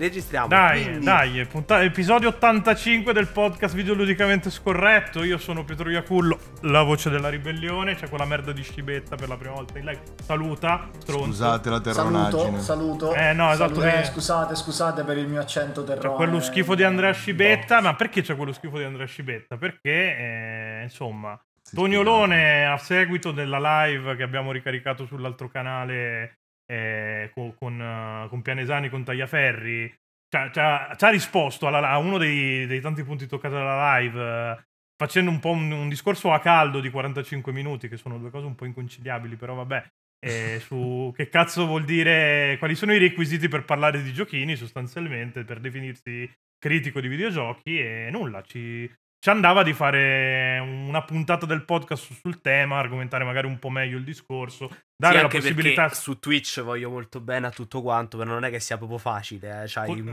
Dai, 0.00 0.08
registriamo. 0.08 0.48
Dai, 0.48 0.82
Quindi- 0.82 1.04
dai, 1.04 1.46
punta- 1.46 1.82
episodio 1.82 2.28
85 2.28 3.12
del 3.12 3.26
podcast 3.26 3.74
videoludicamente 3.74 4.48
scorretto. 4.50 5.22
Io 5.22 5.36
sono 5.36 5.62
Pietro 5.62 5.90
Iacullo, 5.90 6.38
la 6.62 6.82
voce 6.82 7.10
della 7.10 7.28
ribellione. 7.28 7.94
C'è 7.96 8.08
quella 8.08 8.24
merda 8.24 8.52
di 8.52 8.62
scibetta 8.62 9.16
per 9.16 9.28
la 9.28 9.36
prima 9.36 9.52
volta 9.54 9.78
in 9.78 9.84
live. 9.84 10.00
Saluta, 10.22 10.88
stronzo. 11.00 11.26
Scusate 11.26 11.68
la 11.68 11.80
terronaggine. 11.80 12.60
Saluto, 12.60 13.10
saluto. 13.10 13.14
Eh, 13.14 13.32
no, 13.34 13.52
esatto, 13.52 13.74
Salu- 13.74 13.90
che- 13.92 13.98
eh, 14.00 14.04
scusate, 14.04 14.54
scusate 14.54 15.04
per 15.04 15.18
il 15.18 15.28
mio 15.28 15.40
accento 15.40 15.84
terrone. 15.84 16.08
C'è 16.08 16.14
quello 16.14 16.40
schifo 16.40 16.74
di 16.74 16.82
Andrea 16.82 17.12
Scibetta. 17.12 17.76
No. 17.76 17.82
Ma 17.82 17.94
perché 17.94 18.22
c'è 18.22 18.34
quello 18.36 18.52
schifo 18.52 18.78
di 18.78 18.84
Andrea 18.84 19.06
Scibetta? 19.06 19.58
Perché, 19.58 20.16
eh, 20.16 20.80
insomma, 20.84 21.38
Sì, 21.62 21.76
Tognolone, 21.76 22.64
a 22.64 22.78
seguito 22.78 23.32
della 23.32 23.84
live 23.84 24.16
che 24.16 24.22
abbiamo 24.22 24.50
ricaricato 24.50 25.04
sull'altro 25.04 25.48
canale 25.50 26.38
eh, 26.70 27.30
co- 27.34 27.54
con, 27.58 27.80
eh, 27.80 28.28
con 28.28 28.42
Pianesani, 28.42 28.88
con 28.88 29.04
Tagliaferri, 29.04 29.92
c'ha- 30.28 30.94
c'ha 30.96 31.08
risposto 31.10 31.66
alla- 31.66 31.88
a 31.90 31.98
uno 31.98 32.18
dei, 32.18 32.66
dei 32.66 32.80
tanti 32.80 33.02
punti 33.02 33.26
toccati 33.26 33.54
dalla 33.54 33.98
live, 33.98 34.20
eh, 34.20 34.64
facendo 34.96 35.30
un 35.30 35.40
po' 35.40 35.50
un, 35.50 35.70
un 35.72 35.88
discorso 35.88 36.32
a 36.32 36.40
caldo 36.40 36.80
di 36.80 36.90
45 36.90 37.52
minuti, 37.52 37.88
che 37.88 37.96
sono 37.96 38.18
due 38.18 38.30
cose 38.30 38.46
un 38.46 38.54
po' 38.54 38.64
inconciliabili, 38.66 39.36
però 39.36 39.54
vabbè. 39.54 39.84
eh, 40.24 40.60
su 40.64 41.12
che 41.16 41.28
cazzo 41.28 41.66
vuol 41.66 41.84
dire 41.84 42.56
quali 42.58 42.74
sono 42.74 42.92
i 42.94 42.98
requisiti 42.98 43.48
per 43.48 43.64
parlare 43.64 44.02
di 44.02 44.12
giochini 44.12 44.54
sostanzialmente 44.54 45.44
per 45.44 45.60
definirsi 45.60 46.30
critico 46.58 47.00
di 47.00 47.08
videogiochi 47.08 47.80
e 47.80 48.08
nulla 48.12 48.42
ci, 48.42 48.86
ci 49.18 49.30
andava 49.30 49.62
di 49.62 49.72
fare 49.72 50.58
una 50.58 51.02
puntata 51.02 51.46
del 51.46 51.64
podcast 51.64 52.04
su- 52.04 52.12
sul 52.14 52.40
tema, 52.42 52.78
argomentare 52.78 53.24
magari 53.24 53.46
un 53.46 53.58
po' 53.58 53.70
meglio 53.70 53.96
il 53.96 54.04
discorso, 54.04 54.68
dare 55.00 55.16
Sì, 55.16 55.22
la 55.22 55.28
possibilità. 55.28 55.88
su 55.88 56.18
Twitch 56.18 56.60
voglio 56.60 56.90
molto 56.90 57.20
bene 57.20 57.46
a 57.46 57.50
tutto 57.50 57.80
quanto, 57.80 58.18
però 58.18 58.30
non 58.32 58.44
è 58.44 58.50
che 58.50 58.60
sia 58.60 58.76
proprio 58.76 58.98
facile. 58.98 59.62
Eh. 59.64 59.68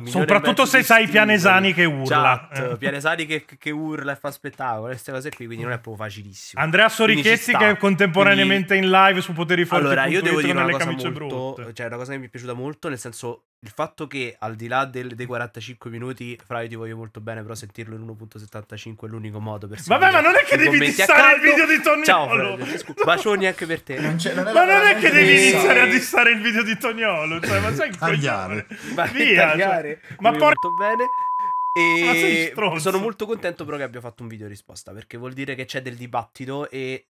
Soprattutto 0.06 0.66
se 0.66 0.82
sai 0.82 1.08
Pianesani 1.08 1.74
che 1.74 1.84
urla. 1.84 2.48
chat, 2.52 2.72
Eh. 2.72 2.78
Pianesani 2.78 3.26
che, 3.26 3.46
che 3.60 3.70
urla 3.72 4.14
e 4.14 4.16
fa 4.16 4.32
spettacolo, 4.32 4.86
queste 4.88 5.12
cose 5.12 5.30
qui, 5.30 5.46
quindi 5.46 5.64
non 5.66 5.74
è 5.74 5.80
proprio 5.80 6.06
facilissimo. 6.06 6.62
Andrea 6.62 6.90
Quindi 6.90 7.36
sta. 7.36 7.58
che 7.58 7.70
è 7.72 7.78
contemporaneamente 7.78 8.76
in 8.76 8.90
live 8.90 9.20
su 9.22 9.34
Poteri 9.34 9.66
Forti. 9.66 9.84
Allora, 9.86 10.06
io 10.06 10.22
devo 10.22 10.40
dire 10.42 10.54
una 10.54 10.70
cosa 10.70 10.86
molto, 10.90 11.12
brutte. 11.12 11.74
cioè 11.74 11.88
una 11.88 11.98
cosa 11.98 12.14
che 12.14 12.18
mi 12.20 12.28
è 12.28 12.30
piaciuta 12.30 12.54
molto, 12.54 12.88
nel 12.88 12.98
senso 13.00 13.44
il 13.62 13.72
fatto 13.74 14.06
che 14.06 14.36
al 14.38 14.56
di 14.56 14.68
là 14.68 14.86
del- 14.86 15.16
dei 15.16 15.26
45 15.26 15.90
minuti, 15.90 16.40
fra 16.46 16.62
io 16.62 16.70
ti 16.70 16.76
voglio 16.76 16.96
molto 16.96 17.20
bene, 17.20 17.42
però 17.42 17.56
sentirlo 17.56 17.96
in 17.96 18.02
1.75 18.04 19.08
è 19.08 19.10
l'unico 19.10 19.40
modo 19.40 19.68
per 19.68 19.82
Vabbè, 19.84 20.12
ma 20.12 20.22
non 20.22 20.36
è 20.36 20.44
che 20.46 20.58
devi 20.58 20.78
dissare 20.80 21.36
il 21.38 21.42
video 21.42 21.66
di 21.66 21.82
Toniolo. 21.82 22.04
Ciao, 22.06 22.78
scu- 22.78 23.04
bacioni 23.04 23.48
anche 23.48 23.66
per 23.66 23.82
te. 23.82 24.00
Non 24.00 24.16
c'è- 24.18 24.34
non 24.36 24.44
Ma 24.54 24.64
non 24.64 24.77
è 24.84 24.96
che 25.00 25.10
devi 25.12 25.32
iniziare 25.50 25.82
a 25.82 25.86
dissare 25.88 26.32
il 26.32 26.42
video 26.42 26.64
di 26.64 26.78
Toniolo, 26.78 27.40
cioè, 27.42 27.60
ma 27.60 27.74
sai 27.74 27.90
che 27.92 27.98
Tagliare. 27.98 28.68
Vai 28.94 29.10
Via, 29.12 29.48
tagliare, 29.50 30.02
cioè, 30.08 30.16
ma 30.20 30.30
voglio 30.32 30.44
por- 30.44 30.54
molto 30.62 30.74
bene. 30.74 31.04
Ma 31.78 32.12
E 32.12 32.80
sono 32.80 32.98
molto 32.98 33.26
contento 33.28 33.64
però 33.64 33.78
che 33.78 33.84
abbia 33.84 34.02
fatto 34.02 34.24
un 34.24 34.30
video 34.30 34.48
risposta 34.48 34.94
perché 34.94 35.16
vuol 35.18 35.34
dire 35.34 35.54
che 35.54 35.66
c'è 35.66 35.82
del 35.82 35.96
dibattito 35.96 36.70
e 36.72 37.06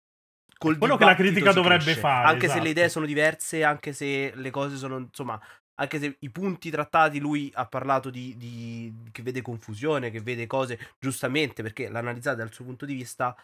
col 0.57 0.79
quello 0.79 0.97
che 0.97 1.05
la 1.05 1.15
critica 1.15 1.53
dovrebbe 1.53 1.83
cresce. 1.85 2.01
fare, 2.01 2.27
Anche 2.29 2.41
se 2.41 2.47
esatto. 2.47 2.63
le 2.63 2.69
idee 2.71 2.89
sono 2.89 3.05
diverse, 3.07 3.63
anche 3.63 3.93
se 3.93 4.33
le 4.35 4.51
cose 4.51 4.77
sono 4.77 4.97
insomma, 4.99 5.39
anche 5.75 5.99
se 5.99 6.17
i 6.21 6.31
punti 6.31 6.71
trattati 6.71 7.19
lui 7.19 7.51
ha 7.55 7.67
parlato 7.67 8.09
di, 8.09 8.35
di- 8.39 8.91
che 9.13 9.21
vede 9.23 9.43
confusione, 9.43 10.11
che 10.11 10.21
vede 10.23 10.47
cose 10.47 10.79
giustamente 10.99 11.63
perché 11.63 11.91
l'analizzata 11.91 12.37
dal 12.37 12.53
suo 12.53 12.65
punto 12.65 12.87
di 12.87 12.95
vista 12.95 13.37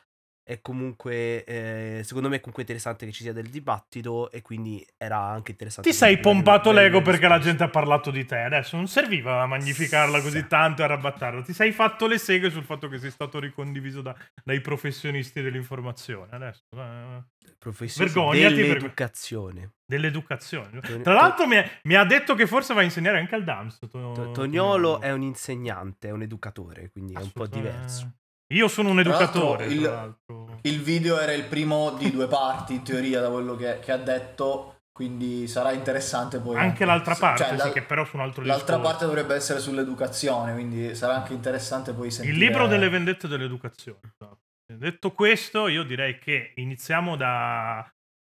è 0.42 0.60
comunque 0.60 1.44
eh, 1.44 2.00
secondo 2.04 2.28
me 2.28 2.36
è 2.36 2.40
comunque 2.40 2.62
interessante 2.62 3.06
che 3.06 3.12
ci 3.12 3.22
sia 3.22 3.32
del 3.32 3.48
dibattito 3.48 4.30
e 4.32 4.42
quindi 4.42 4.84
era 4.96 5.18
anche 5.18 5.52
interessante 5.52 5.88
Ti 5.90 5.94
sei 5.94 6.18
pompato 6.18 6.72
l'ego 6.72 7.02
perché 7.02 7.28
la 7.28 7.38
gente 7.38 7.62
ha 7.62 7.68
parlato 7.68 8.10
di 8.10 8.24
te. 8.24 8.38
Adesso 8.38 8.76
non 8.76 8.88
serviva 8.88 9.42
a 9.42 9.46
magnificarla 9.46 10.20
così 10.20 10.46
tanto 10.46 10.82
e 10.82 10.84
arrabattarla. 10.86 11.42
Ti 11.42 11.52
sei 11.52 11.72
fatto 11.72 12.06
le 12.06 12.18
seghe 12.18 12.50
sul 12.50 12.64
fatto 12.64 12.88
che 12.88 12.98
sei 12.98 13.10
stato 13.10 13.38
ricondiviso 13.38 14.00
da- 14.02 14.16
dai 14.42 14.60
professionisti 14.60 15.40
dell'informazione. 15.42 16.28
Adesso, 16.32 16.62
eh, 16.76 17.22
professionisti 17.58 18.18
Vergognati 18.18 18.54
dell'educazione. 18.54 19.72
dell'educazione. 19.84 20.80
Tra 21.02 21.14
l'altro, 21.14 21.46
mi, 21.46 21.56
è- 21.56 21.80
mi 21.84 21.94
ha 21.94 22.04
detto 22.04 22.34
che 22.34 22.46
forse 22.46 22.74
va 22.74 22.80
a 22.80 22.84
insegnare 22.84 23.18
anche 23.18 23.34
al 23.34 23.44
DAMS. 23.44 23.78
To- 23.80 23.88
To- 23.88 24.30
Tognolo 24.32 25.00
è 25.00 25.12
un 25.12 25.22
insegnante, 25.22 26.08
è 26.08 26.10
un 26.10 26.22
educatore, 26.22 26.90
quindi 26.90 27.12
è 27.14 27.18
un 27.20 27.30
po' 27.32 27.46
diverso. 27.46 28.12
Io 28.52 28.68
sono 28.68 28.90
un 28.90 29.00
Tra 29.02 29.10
educatore. 29.14 29.66
il- 29.66 29.82
tra 29.82 29.90
l'altro. 29.92 30.58
Il 30.62 30.80
video 30.82 31.18
era 31.18 31.32
il 31.32 31.44
primo 31.44 31.92
di 31.92 32.10
due 32.10 32.26
parti, 32.26 32.74
in 32.74 32.82
teoria, 32.82 33.20
da 33.20 33.30
quello 33.30 33.54
che, 33.56 33.78
che 33.80 33.92
ha 33.92 33.96
detto. 33.96 34.74
Quindi 34.92 35.48
sarà 35.48 35.72
interessante 35.72 36.40
poi. 36.40 36.56
Anche 36.58 36.84
l'altra 36.84 37.14
parte, 37.14 37.44
cioè, 37.44 37.52
sì, 37.52 37.56
la- 37.56 37.72
che 37.72 37.82
però 37.82 38.04
su 38.04 38.16
un 38.16 38.22
altro 38.22 38.44
L'altra 38.44 38.74
discorso. 38.76 38.82
parte 38.90 39.04
dovrebbe 39.06 39.34
essere 39.34 39.58
sull'educazione, 39.60 40.52
quindi 40.52 40.94
sarà 40.94 41.14
anche 41.14 41.32
interessante 41.32 41.94
poi 41.94 42.10
sentire. 42.10 42.36
Il 42.36 42.42
libro 42.42 42.66
delle 42.66 42.88
vendette 42.90 43.26
dell'educazione. 43.26 43.98
esatto. 44.02 44.38
Detto 44.70 45.12
questo, 45.12 45.68
io 45.68 45.84
direi 45.84 46.18
che 46.18 46.52
iniziamo 46.56 47.16
da, 47.16 47.88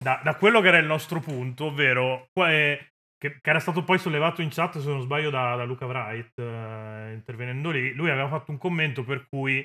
da- 0.03 0.19
da 0.23 0.35
quello 0.35 0.59
che 0.61 0.67
era 0.69 0.77
il 0.79 0.85
nostro 0.87 1.19
punto, 1.19 1.65
ovvero 1.65 2.29
che, 2.33 2.89
che 3.19 3.39
era 3.43 3.59
stato 3.59 3.83
poi 3.83 3.99
sollevato 3.99 4.41
in 4.41 4.49
chat, 4.49 4.79
se 4.79 4.87
non 4.89 5.01
sbaglio, 5.01 5.29
da, 5.29 5.55
da 5.55 5.63
Luca 5.65 5.85
Wright, 5.85 6.31
eh, 6.39 7.11
intervenendo 7.13 7.69
lì. 7.69 7.93
Lui 7.93 8.09
aveva 8.09 8.27
fatto 8.27 8.49
un 8.51 8.57
commento 8.57 9.03
per 9.03 9.27
cui 9.29 9.63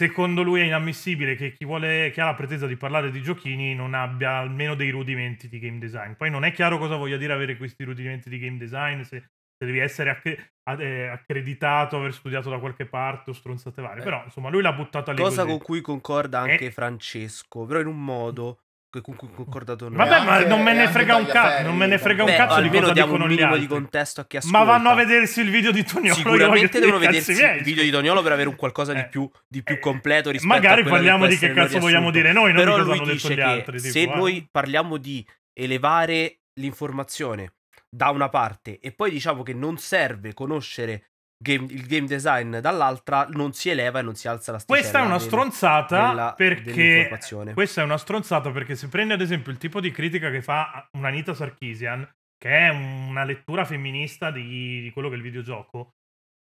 secondo 0.00 0.40
lui 0.42 0.62
è 0.62 0.64
inammissibile 0.64 1.34
che 1.36 1.52
chi, 1.52 1.66
vuole, 1.66 2.10
chi 2.10 2.20
ha 2.20 2.24
la 2.24 2.34
pretesa 2.34 2.66
di 2.66 2.76
parlare 2.76 3.10
di 3.10 3.20
giochini 3.20 3.74
non 3.74 3.92
abbia 3.92 4.38
almeno 4.38 4.74
dei 4.74 4.88
rudimenti 4.88 5.46
di 5.46 5.58
game 5.58 5.78
design. 5.78 6.12
Poi 6.12 6.30
non 6.30 6.44
è 6.44 6.52
chiaro 6.52 6.78
cosa 6.78 6.96
voglia 6.96 7.18
dire 7.18 7.34
avere 7.34 7.58
questi 7.58 7.84
rudimenti 7.84 8.30
di 8.30 8.38
game 8.38 8.56
design, 8.56 9.02
se, 9.02 9.18
se 9.20 9.66
devi 9.66 9.78
essere 9.78 10.08
accre- 10.08 10.52
ad- 10.62 10.80
eh, 10.80 11.08
accreditato, 11.08 11.98
aver 11.98 12.14
studiato 12.14 12.48
da 12.48 12.58
qualche 12.58 12.86
parte 12.86 13.28
o 13.28 13.32
stronzate 13.34 13.82
varie. 13.82 14.00
Eh. 14.00 14.04
Però 14.04 14.22
insomma 14.24 14.48
lui 14.48 14.62
l'ha 14.62 14.72
buttata 14.72 15.12
lì 15.12 15.18
Cosa 15.20 15.42
così. 15.42 15.56
con 15.56 15.62
cui 15.66 15.80
concorda 15.82 16.38
anche 16.40 16.66
Eh. 16.66 16.70
Francesco, 16.70 17.66
però 17.66 17.80
in 17.80 17.86
un 17.86 18.02
modo 18.02 18.54
che 18.54 18.69
concordato 18.90 19.88
noi. 19.88 19.96
Vabbè, 19.96 20.24
ma 20.24 20.32
anche- 20.34 20.48
non 20.48 20.62
me 20.62 20.72
ne 20.72 20.88
frega 20.88 21.14
un 21.14 21.26
cazzo, 21.26 21.62
non 21.62 21.76
me 21.76 21.86
ne 21.86 21.98
frega 21.98 22.24
un 22.24 22.30
cazzo 22.30 22.60
di 22.60 22.68
cosa 22.68 22.92
diamo 22.92 23.12
dicono 23.12 23.24
un 23.24 23.30
gli 23.30 23.40
altri. 23.40 23.60
di 23.60 23.66
contesto 23.68 24.20
a 24.20 24.26
chi 24.26 24.36
ascolta. 24.38 24.58
Ma 24.58 24.64
vanno 24.64 24.90
a 24.90 24.94
vedersi 24.94 25.40
il 25.40 25.50
video 25.50 25.70
di 25.70 25.84
Toniolo. 25.84 26.14
Sicuramente 26.16 26.80
devono 26.80 26.98
vedersi 26.98 27.32
miei, 27.32 27.58
il 27.58 27.62
video 27.62 27.84
di 27.84 27.90
Toniolo 27.90 28.22
per 28.22 28.32
avere 28.32 28.48
un 28.48 28.56
qualcosa 28.56 28.92
di 28.92 29.00
Eh. 29.00 29.06
più, 29.08 29.30
di 29.46 29.62
più 29.62 29.78
completo 29.78 30.30
rispetto 30.30 30.52
magari 30.52 30.80
a 30.80 30.82
quello 30.82 30.96
parliamo 30.96 31.26
di 31.26 31.38
che 31.38 31.52
cazzo 31.52 31.78
vogliamo 31.78 32.10
dire 32.10 32.32
noi, 32.32 32.52
non 32.52 32.62
Però 32.64 32.76
di 32.76 32.82
cosa 32.82 32.90
lui 32.90 32.98
hanno 32.98 33.06
detto 33.12 33.28
dice 33.28 33.32
gli 33.32 33.36
che 33.36 33.42
altri, 33.42 33.76
tipo, 33.80 33.92
se 33.92 34.00
eh. 34.00 34.14
noi 34.16 34.48
parliamo 34.50 34.96
di 34.96 35.26
elevare 35.52 36.38
l'informazione 36.60 37.52
da 37.88 38.10
una 38.10 38.28
parte 38.28 38.78
e 38.80 38.92
poi 38.92 39.10
diciamo 39.10 39.42
che 39.42 39.52
non 39.54 39.76
serve 39.78 40.32
conoscere 40.32 41.09
game- 41.42 41.72
il 41.72 41.86
game 41.86 42.06
design 42.06 42.58
dall'altra, 42.58 43.26
non 43.30 43.52
si 43.52 43.70
eleva 43.70 44.00
e 44.00 44.02
non 44.02 44.14
si 44.14 44.28
alza 44.28 44.52
la 44.52 44.58
sticella. 44.58 44.80
Questa 44.80 45.02
è 45.02 45.06
una 45.06 45.18
stronzata 45.18 46.08
della- 46.08 46.34
perché 46.34 47.08
questa 47.54 47.80
è 47.80 47.84
una 47.84 47.98
stronzata 47.98 48.50
perché 48.50 48.76
se 48.76 48.88
prendi 48.88 49.14
ad 49.14 49.20
esempio 49.20 49.50
il 49.50 49.58
tipo 49.58 49.80
di 49.80 49.90
critica 49.90 50.30
che 50.30 50.42
fa 50.42 50.86
un'Anita 50.96 51.34
Sarkisian, 51.34 52.08
che 52.36 52.50
è 52.50 52.68
una 52.68 53.24
lettura 53.24 53.64
femminista 53.64 54.30
di, 54.30 54.82
di 54.82 54.90
quello 54.92 55.08
che 55.08 55.14
è 55.14 55.16
il 55.18 55.24
videogioco, 55.24 55.90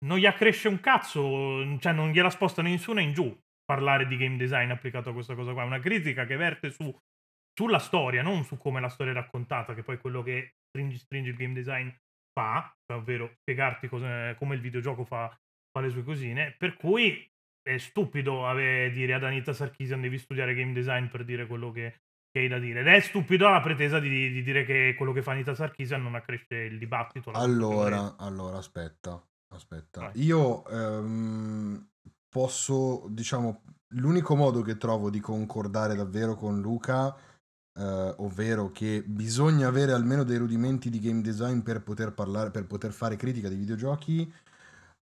non 0.06 0.18
gli 0.18 0.26
accresce 0.26 0.68
un 0.68 0.80
cazzo, 0.80 1.78
cioè 1.80 1.92
non 1.94 2.12
gliela 2.12 2.30
sposta 2.30 2.62
né 2.62 2.70
in 2.70 2.80
su 2.80 2.94
né 2.94 3.02
in 3.02 3.14
giù 3.14 3.36
parlare 3.64 4.08
di 4.08 4.18
game 4.18 4.38
design 4.38 4.72
applicato 4.72 5.10
a 5.10 5.14
questa 5.14 5.36
cosa 5.36 5.54
qua. 5.54 5.64
È 5.64 5.66
una 5.66 5.80
critica 5.80 6.26
che 6.26 6.36
verte 6.36 6.72
su, 6.72 6.94
sulla 7.54 7.80
storia, 7.80 8.22
non 8.22 8.44
su 8.44 8.58
come 8.58 8.80
la 8.82 8.90
storia 8.90 9.12
è 9.14 9.16
raccontata, 9.16 9.74
che 9.74 9.84
poi 9.84 9.96
è 9.96 10.00
quello 10.00 10.24
che 10.24 10.56
stringi, 10.68 10.98
stringi 10.98 11.30
il 11.30 11.36
game 11.36 11.54
design 11.54 11.90
fa, 12.40 12.74
ovvero 12.94 13.30
spiegarti 13.42 13.90
cosa- 13.90 14.34
come 14.36 14.56
il 14.56 14.62
videogioco 14.62 15.04
fa, 15.04 15.30
fa 15.72 15.82
le 15.82 15.90
sue 15.90 16.04
cosine. 16.04 16.56
Per 16.58 16.78
cui 16.78 17.30
è 17.62 17.78
stupido 17.78 18.48
ave- 18.48 18.90
dire 18.92 19.14
ad 19.14 19.24
Anita 19.24 19.54
Sarkisian 19.54 20.02
devi 20.02 20.18
studiare 20.18 20.56
game 20.56 20.72
design 20.72 21.08
per 21.08 21.26
dire 21.26 21.46
quello 21.46 21.72
che, 21.72 22.00
che 22.32 22.40
hai 22.40 22.48
da 22.48 22.58
dire. 22.58 22.80
Ed 22.80 22.88
è 22.88 23.00
stupido 23.02 23.50
la 23.50 23.62
pretesa 23.62 24.00
di, 24.00 24.32
di 24.32 24.42
dire 24.42 24.64
che 24.64 24.96
quello 24.98 25.12
che 25.12 25.22
fa 25.22 25.32
Anita 25.34 25.54
Sarkisian 25.54 26.02
non 26.02 26.16
accresce 26.16 26.56
il 26.56 26.78
dibattito. 26.78 27.32
Allora, 27.32 28.16
allora, 28.18 28.58
aspetta, 28.58 29.22
aspetta. 29.54 30.00
Vai. 30.00 30.12
Io 30.24 30.66
ehm, 30.66 31.90
posso, 32.30 33.06
diciamo, 33.10 33.64
l'unico 33.96 34.36
modo 34.36 34.62
che 34.62 34.78
trovo 34.78 35.10
di 35.10 35.20
concordare 35.20 35.96
davvero 35.96 36.36
con 36.36 36.62
Luca, 36.62 37.14
eh, 37.80 38.14
ovvero 38.18 38.72
che 38.72 39.04
bisogna 39.06 39.68
avere 39.68 39.94
almeno 39.94 40.24
dei 40.24 40.38
rudimenti 40.38 40.90
di 40.90 41.00
game 41.00 41.22
design 41.22 41.60
per 41.60 41.82
poter 41.82 42.12
parlare, 42.14 42.52
per 42.52 42.66
poter 42.66 42.92
fare 42.92 43.16
critica 43.16 43.48
dei 43.48 43.58
videogiochi, 43.58 44.32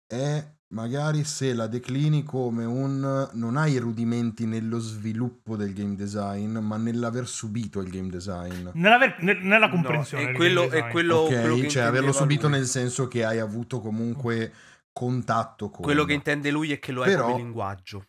è 0.06 0.45
magari 0.69 1.24
se 1.24 1.53
la 1.53 1.68
declini 1.68 2.24
come 2.24 2.65
un 2.65 3.29
non 3.33 3.56
hai 3.57 3.77
rudimenti 3.77 4.45
nello 4.45 4.79
sviluppo 4.79 5.56
del 5.56 5.74
game 5.74 5.95
design, 5.95 6.57
ma 6.57 6.77
nell'aver 6.77 7.25
subito 7.27 7.79
il 7.79 7.89
game 7.89 8.09
design. 8.09 8.69
Nella, 8.74 8.97
ver- 8.97 9.19
ne- 9.21 9.39
nella 9.41 9.68
No, 9.68 9.71
comprensione. 9.73 10.23
è 10.23 10.25
del 10.27 10.35
quello, 10.35 10.68
game 10.68 10.88
è 10.88 10.91
quello, 10.91 11.15
ok, 11.15 11.27
quello 11.41 11.56
che 11.56 11.68
cioè 11.69 11.83
averlo 11.83 12.12
subito 12.12 12.47
lui. 12.47 12.57
nel 12.57 12.68
senso 12.68 13.07
che 13.07 13.23
hai 13.25 13.39
avuto 13.39 13.80
comunque 13.80 14.51
contatto 14.91 15.69
con 15.69 15.83
Quello 15.83 16.03
che 16.06 16.13
intende 16.13 16.51
lui 16.51 16.71
è 16.71 16.80
che 16.80 16.91
lo 16.91 17.03
è 17.03 17.07
Però- 17.07 17.27
come 17.31 17.38
linguaggio. 17.41 18.06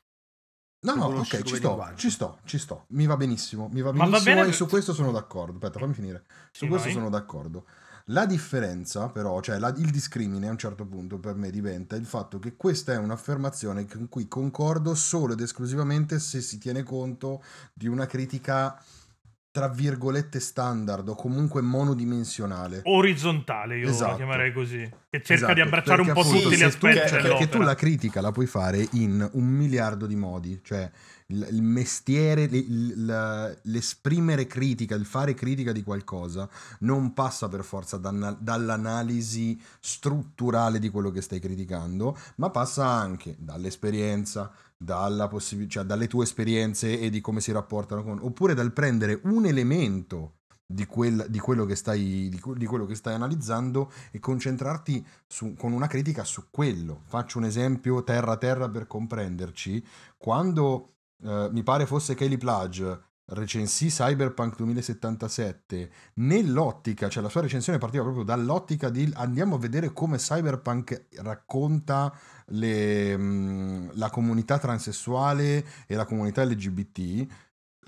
No, 0.80 0.94
no, 0.94 1.06
ok, 1.06 1.42
ci 1.42 1.56
sto, 1.56 1.68
linguaggio. 1.68 1.96
ci 1.96 2.10
sto, 2.10 2.38
ci 2.44 2.58
sto. 2.58 2.84
Mi 2.90 3.06
va 3.06 3.16
benissimo, 3.16 3.68
mi 3.72 3.80
va 3.80 3.90
Ma 3.92 4.04
va 4.04 4.10
benissimo 4.10 4.34
bene- 4.36 4.48
e 4.48 4.52
su 4.52 4.66
questo 4.66 4.92
sono 4.94 5.10
d'accordo. 5.10 5.54
Aspetta, 5.54 5.78
fammi 5.80 5.94
finire. 5.94 6.24
Su 6.52 6.64
Sì, 6.64 6.68
questo 6.68 6.86
vai. 6.86 6.96
sono 6.96 7.10
d'accordo. 7.10 7.64
La 8.10 8.24
differenza, 8.24 9.08
però, 9.08 9.40
cioè 9.40 9.58
la- 9.58 9.74
il 9.76 9.90
discrimine 9.90 10.48
a 10.48 10.50
un 10.52 10.56
certo 10.56 10.86
punto 10.86 11.18
per 11.18 11.34
me 11.34 11.50
diventa 11.50 11.94
il 11.96 12.06
fatto 12.06 12.38
che 12.38 12.56
questa 12.56 12.92
è 12.92 12.96
un'affermazione 12.96 13.86
con 13.86 14.08
cui 14.08 14.28
concordo 14.28 14.94
solo 14.94 15.34
ed 15.34 15.40
esclusivamente 15.40 16.18
se 16.18 16.40
si 16.40 16.56
tiene 16.58 16.84
conto 16.84 17.42
di 17.74 17.86
una 17.86 18.06
critica 18.06 18.80
tra 19.58 19.68
virgolette 19.68 20.38
standard 20.38 21.08
o 21.08 21.16
comunque 21.16 21.60
monodimensionale. 21.62 22.82
Orizzontale, 22.84 23.78
io 23.78 23.88
Esatto. 23.88 24.10
la 24.12 24.16
chiamerei 24.16 24.52
così. 24.52 24.88
Che 25.10 25.18
cerca 25.22 25.34
Esatto, 25.34 25.54
di 25.54 25.60
abbracciare 25.62 26.02
un 26.02 26.12
po' 26.12 26.22
tutti 26.22 26.48
gli 26.50 26.54
se 26.54 26.58
tu- 26.58 26.86
aspetti 26.86 27.08
cioè, 27.08 27.22
perché 27.22 27.48
tu 27.48 27.60
la 27.60 27.74
critica 27.74 28.20
la 28.20 28.30
puoi 28.30 28.46
fare 28.46 28.86
in 28.92 29.28
un 29.32 29.44
miliardo 29.46 30.06
di 30.06 30.14
modi, 30.14 30.60
cioè 30.62 30.88
il, 31.30 31.62
mestiere, 31.62 32.48
l'esprimere 33.62 34.46
critica, 34.46 34.94
il 34.94 35.04
fare 35.04 35.34
critica 35.34 35.72
di 35.72 35.82
qualcosa 35.82 36.48
non 36.80 37.12
passa 37.12 37.48
per 37.48 37.64
forza 37.64 37.98
dall'analisi 37.98 39.60
strutturale 39.80 40.78
di 40.78 40.88
quello 40.88 41.10
che 41.10 41.20
stai 41.20 41.40
criticando, 41.40 42.16
ma 42.36 42.50
passa 42.50 42.86
anche 42.86 43.34
dall'esperienza, 43.38 44.50
possib- 45.28 45.68
cioè 45.68 45.84
dalle 45.84 46.06
tue 46.06 46.24
esperienze 46.24 46.98
e 46.98 47.10
di 47.10 47.20
come 47.20 47.40
si 47.40 47.52
rapportano 47.52 48.02
con, 48.02 48.18
oppure 48.20 48.54
dal 48.54 48.72
prendere 48.72 49.20
un 49.24 49.46
elemento 49.46 50.34
di, 50.70 50.84
quel- 50.86 51.26
di 51.28 51.38
quello 51.38 51.64
che 51.64 51.74
stai, 51.74 52.28
di, 52.28 52.40
di 52.56 52.66
quello 52.66 52.84
che 52.84 52.94
stai 52.94 53.14
analizzando 53.14 53.90
e 54.10 54.18
concentrarti 54.18 55.04
su- 55.26 55.54
con 55.54 55.72
una 55.72 55.86
critica 55.86 56.24
su 56.24 56.50
quello. 56.50 57.02
Faccio 57.06 57.38
un 57.38 57.44
esempio 57.44 58.04
terra 58.04 58.32
a 58.32 58.36
terra 58.36 58.68
per 58.68 58.86
comprenderci. 58.86 59.84
Quando 60.16 60.94
eh, 61.22 61.48
mi 61.50 61.62
pare 61.62 61.86
fosse 61.86 62.14
Kelly 62.14 62.36
Plage 62.36 63.06
recensì 63.28 63.88
Cyberpunk 63.88 64.56
2077 64.56 65.90
nell'ottica, 66.14 67.08
cioè 67.08 67.22
la 67.22 67.28
sua 67.28 67.42
recensione 67.42 67.78
partiva 67.78 68.02
proprio 68.02 68.24
dall'ottica 68.24 68.88
di 68.88 69.10
andiamo 69.14 69.56
a 69.56 69.58
vedere 69.58 69.92
come 69.92 70.16
Cyberpunk 70.16 71.08
racconta 71.16 72.14
le, 72.50 73.16
la 73.94 74.10
comunità 74.10 74.58
transessuale 74.58 75.64
e 75.86 75.94
la 75.94 76.04
comunità 76.04 76.44
LGBT 76.44 77.26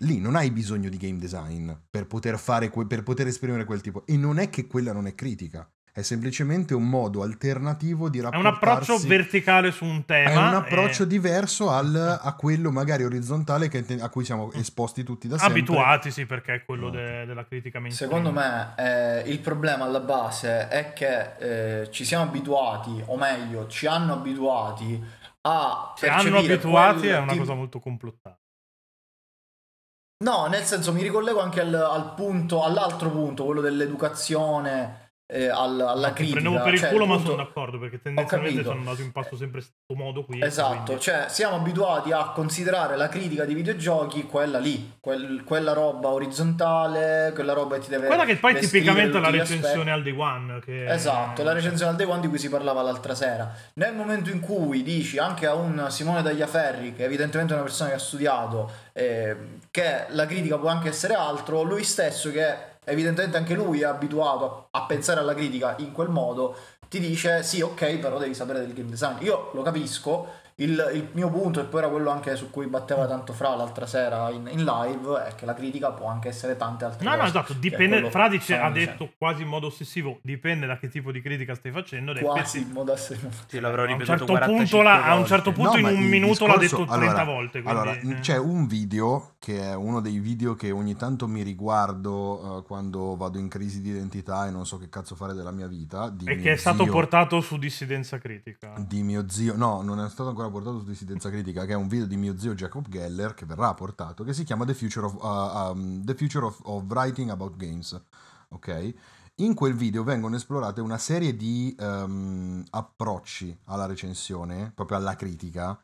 lì 0.01 0.19
non 0.19 0.37
hai 0.37 0.51
bisogno 0.51 0.89
di 0.89 0.97
game 0.97 1.19
design 1.19 1.71
per 1.91 2.07
poter 2.07 2.39
que- 2.71 2.87
per 2.87 3.03
poter 3.03 3.27
esprimere 3.27 3.65
quel 3.65 3.81
tipo. 3.81 4.07
E 4.07 4.17
non 4.17 4.39
è 4.39 4.49
che 4.49 4.67
quella 4.67 4.93
non 4.93 5.07
è 5.07 5.15
critica 5.15 5.71
è 6.01 6.03
semplicemente 6.03 6.75
un 6.75 6.89
modo 6.89 7.23
alternativo 7.23 8.09
di 8.09 8.19
È 8.19 8.25
un 8.25 8.31
rapportarsi 8.31 8.91
approccio 8.91 9.07
verticale 9.09 9.71
su 9.71 9.85
un 9.85 10.05
tema. 10.05 10.31
è 10.31 10.37
un 10.37 10.55
approccio 10.55 11.05
e 11.05 11.07
diverso 11.07 11.71
al- 11.71 12.19
a 12.21 12.35
quello 12.35 12.71
magari 12.71 13.05
orizzontale 13.05 13.69
che- 13.69 13.85
a 14.01 14.09
cui 14.09 14.25
siamo 14.25 14.51
esposti 14.53 15.03
tutti 15.05 15.29
da 15.29 15.39
sempre 15.39 15.59
abituati, 15.61 16.11
sì, 16.11 16.27
perché 16.27 16.55
è 16.55 16.65
quello 16.65 16.87
Ok. 16.89 16.93
de- 16.93 17.25
della 17.27 17.45
critica 17.47 17.79
mainstream. 17.81 18.11
Secondo 18.11 18.33
me 18.39 18.75
eh, 18.77 19.21
il 19.31 19.39
problema 19.41 19.85
alla 19.85 20.01
base 20.01 20.69
è 20.69 20.93
che 20.93 21.83
eh, 21.83 21.91
ci 21.91 22.05
siamo 22.05 22.25
abituati, 22.25 23.03
o 23.07 23.17
meglio, 23.17 23.67
ci 23.69 23.87
hanno 23.87 24.15
abituati 24.15 25.03
a 25.43 25.93
Se 25.97 26.09
hanno 26.09 26.39
abituati 26.39 27.01
quel 27.01 27.13
è 27.15 27.19
una 27.19 27.37
cosa 27.37 27.55
molto 27.55 27.79
complottata. 27.81 28.39
No, 30.23 30.47
nel 30.49 30.65
senso 30.65 30.93
mi 30.93 31.01
ricollego 31.03 31.41
anche 31.41 31.61
al, 31.63 31.73
al 31.73 32.13
punto, 32.15 32.63
all'altro 32.63 33.11
punto, 33.11 33.45
quello 33.47 33.63
dell'educazione 33.63 35.10
eh, 35.31 35.49
al- 35.49 35.81
alla 35.81 36.09
Ti 36.09 36.15
critica. 36.15 36.41
prendevo 36.41 36.63
per 36.65 36.73
il 36.75 36.79
Cioè, 36.81 36.91
culo, 36.91 37.07
ma 37.07 37.19
sono 37.19 37.37
d'accordo 37.37 37.79
perché 37.79 38.03
tendenzialmente 38.03 38.63
sono 38.65 38.79
andato 38.79 39.01
in 39.03 39.13
passo 39.13 39.37
sempre 39.37 39.61
sto 39.61 39.95
modo 39.95 40.25
qui. 40.25 40.43
Esatto, 40.43 40.83
quindi- 40.85 41.03
cioè 41.03 41.27
siamo 41.29 41.57
abituati 41.57 42.13
a 42.13 42.31
considerare 42.35 42.97
la 42.97 43.09
critica 43.09 43.45
di 43.45 43.55
videogiochi 43.55 44.25
quella 44.25 44.59
lì, 44.59 44.95
quel- 45.01 45.43
quella 45.45 45.73
roba 45.73 46.09
orizzontale, 46.09 47.31
quella 47.35 47.53
roba 47.53 47.77
che 47.77 47.83
ti 47.83 47.89
deve 47.91 48.07
Quella 48.07 48.25
che 48.25 48.37
poi 48.37 48.59
tipicamente 48.59 49.17
è 49.19 49.21
la 49.21 49.31
recensione 49.31 49.91
aspetti. 49.91 49.91
al 49.91 50.03
day 50.03 50.17
one. 50.17 50.61
Che... 50.61 50.85
Esatto, 50.93 51.43
la 51.43 51.53
recensione 51.53 51.91
al 51.93 51.97
day 51.97 52.07
one 52.07 52.21
di 52.21 52.29
cui 52.29 52.39
si 52.39 52.49
parlava 52.49 52.83
l'altra 52.83 53.15
sera. 53.15 53.53
Nel 53.75 53.95
momento 53.95 54.31
in 54.31 54.41
cui 54.41 54.83
dici 54.83 55.19
anche 55.19 55.47
a 55.47 55.55
un 55.55 55.87
Simone 55.91 56.23
Tagliaferri, 56.23 56.95
che 56.95 57.05
evidentemente 57.05 57.53
è 57.53 57.57
una 57.57 57.65
persona 57.65 57.91
che 57.91 57.97
ha 57.97 57.99
studiato, 58.01 58.71
eh, 58.93 59.37
che 59.71 60.07
la 60.09 60.27
critica 60.27 60.59
può 60.59 60.69
anche 60.69 60.89
essere 60.89 61.15
altro, 61.15 61.63
lui 61.63 61.85
stesso 61.85 62.31
che 62.31 62.70
evidentemente 62.91 63.37
anche 63.37 63.55
lui 63.55 63.81
è 63.81 63.85
abituato 63.85 64.69
a, 64.71 64.83
pensare 64.83 65.21
alla 65.21 65.35
critica 65.35 65.75
in 65.79 65.93
quel 65.93 66.09
modo, 66.09 66.57
ti 66.89 66.99
dice 66.99 67.43
sì 67.43 67.61
ok 67.61 67.99
però 67.99 68.19
devi 68.19 68.35
sapere 68.35 68.61
del 68.61 68.73
game 68.73 68.91
design. 68.91 69.17
Io 69.21 69.51
lo 69.53 69.63
capisco, 69.63 70.40
il, 70.61 70.91
il 70.95 71.09
mio 71.13 71.29
punto, 71.31 71.61
e 71.61 71.65
poi 71.65 71.81
era 71.81 71.89
quello 71.91 72.11
anche 72.11 72.37
su 72.37 72.51
cui 72.51 72.67
batteva 72.67 73.07
tanto 73.07 73.33
Fra 73.33 73.55
l'altra 73.57 73.87
sera 73.87 74.31
in, 74.31 74.49
in 74.51 74.65
live, 74.65 75.25
è 75.29 75.35
che 75.35 75.45
la 75.47 75.55
critica 75.55 75.91
può 75.93 76.07
anche 76.09 76.29
essere 76.29 76.57
tante 76.57 76.85
altre 76.85 77.05
No, 77.05 77.11
cose. 77.11 77.23
no, 77.23 77.29
esatto, 77.29 77.47
che 77.53 77.53
è 77.53 77.61
dipende, 77.61 78.11
Fra 78.11 78.29
dice, 78.29 78.57
ha 78.59 78.71
detto 78.71 78.91
dicendo. 78.93 79.13
quasi 79.19 79.43
in 79.43 79.49
modo 79.49 79.67
ossessivo, 79.69 80.19
dipende 80.23 80.67
da 80.67 80.79
che 80.79 80.89
tipo 80.89 81.13
di 81.13 81.21
critica 81.21 81.55
stai 81.55 81.73
facendo. 81.73 82.13
Quasi 82.15 82.61
in 82.61 82.71
modo 82.71 82.93
assai- 82.93 83.19
Sì, 83.47 83.59
l'avrò 83.61 83.83
a 83.83 83.87
un 83.87 83.93
ripetuto 83.99 84.17
certo 84.19 84.33
45 84.33 84.69
punto, 84.69 84.83
la- 84.83 85.05
a 85.05 85.15
un 85.17 85.27
certo 85.27 85.53
punto 85.53 85.81
No, 85.81 85.89
in 85.91 85.97
un 85.97 86.05
minuto 86.05 86.47
l'ha 86.47 86.57
discorso- 86.57 86.85
detto 86.85 86.97
30 86.97 87.11
allora- 87.21 87.25
volte. 87.33 87.63
Quindi, 87.63 87.81
Allora, 87.81 87.99
eh. 87.99 88.21
c'è 88.21 88.37
un 88.39 88.67
video 88.67 89.33
che 89.39 89.61
è 89.61 89.75
uno 89.75 90.01
dei 90.01 90.19
video 90.19 90.55
che 90.55 90.71
ogni 90.71 90.95
tanto 90.97 91.27
mi 91.27 91.43
riguardo 91.43 92.59
eh, 92.59 92.63
quando 92.65 93.17
vado 93.17 93.39
in 93.39 93.49
crisi 93.49 93.81
di 93.81 93.91
identità 93.91 94.47
e 94.47 94.51
non 94.51 94.67
so 94.67 94.77
che 94.79 94.89
cazzo 94.89 95.15
fare 95.15 95.33
della 95.35 95.51
mia 95.51 95.67
vita. 95.67 96.09
Di 96.11 96.27
e 96.27 96.35
mio 96.35 96.43
che 96.43 96.53
è 96.53 96.57
stato 96.57 96.83
zio- 96.85 96.93
portato 96.93 97.41
su 97.41 97.57
dissidenza 97.59 98.19
critica. 98.19 98.73
di 98.79 99.03
mio 99.03 99.25
zio, 99.29 99.57
no, 99.57 99.81
non 99.83 100.01
è 100.05 100.09
stato 100.09 100.29
ancora 100.29 100.49
portato 100.51 100.79
su 100.79 100.85
Dissidenza 100.85 101.31
Critica, 101.31 101.65
che 101.65 101.73
è 101.73 101.77
un 101.77 101.89
video 101.89 102.07
di 102.07 102.17
mio 102.17 102.39
zio 102.39 102.55
Jacob 102.55 102.89
Geller 102.89 103.35
che 103.35 103.47
verrà 103.47 103.73
portato, 103.75 104.25
che 104.25 104.33
si 104.33 104.45
chiama 104.45 104.65
The 104.65 104.75
Future 104.75 105.07
of, 105.07 105.15
uh, 105.15 105.71
um, 105.71 106.05
The 106.05 106.15
Future 106.15 106.47
of, 106.47 106.61
of 106.65 106.85
Writing 106.89 107.31
About 107.31 107.57
Games. 107.57 108.01
Ok? 108.51 108.95
In 109.37 109.55
quel 109.55 109.75
video 109.75 110.03
vengono 110.05 110.37
esplorate 110.37 110.81
una 110.81 110.99
serie 110.99 111.35
di 111.35 111.75
um, 111.79 112.63
approcci 112.71 113.59
alla 113.67 113.87
recensione, 113.87 114.71
proprio 114.75 114.99
alla 114.99 115.17
critica, 115.17 115.83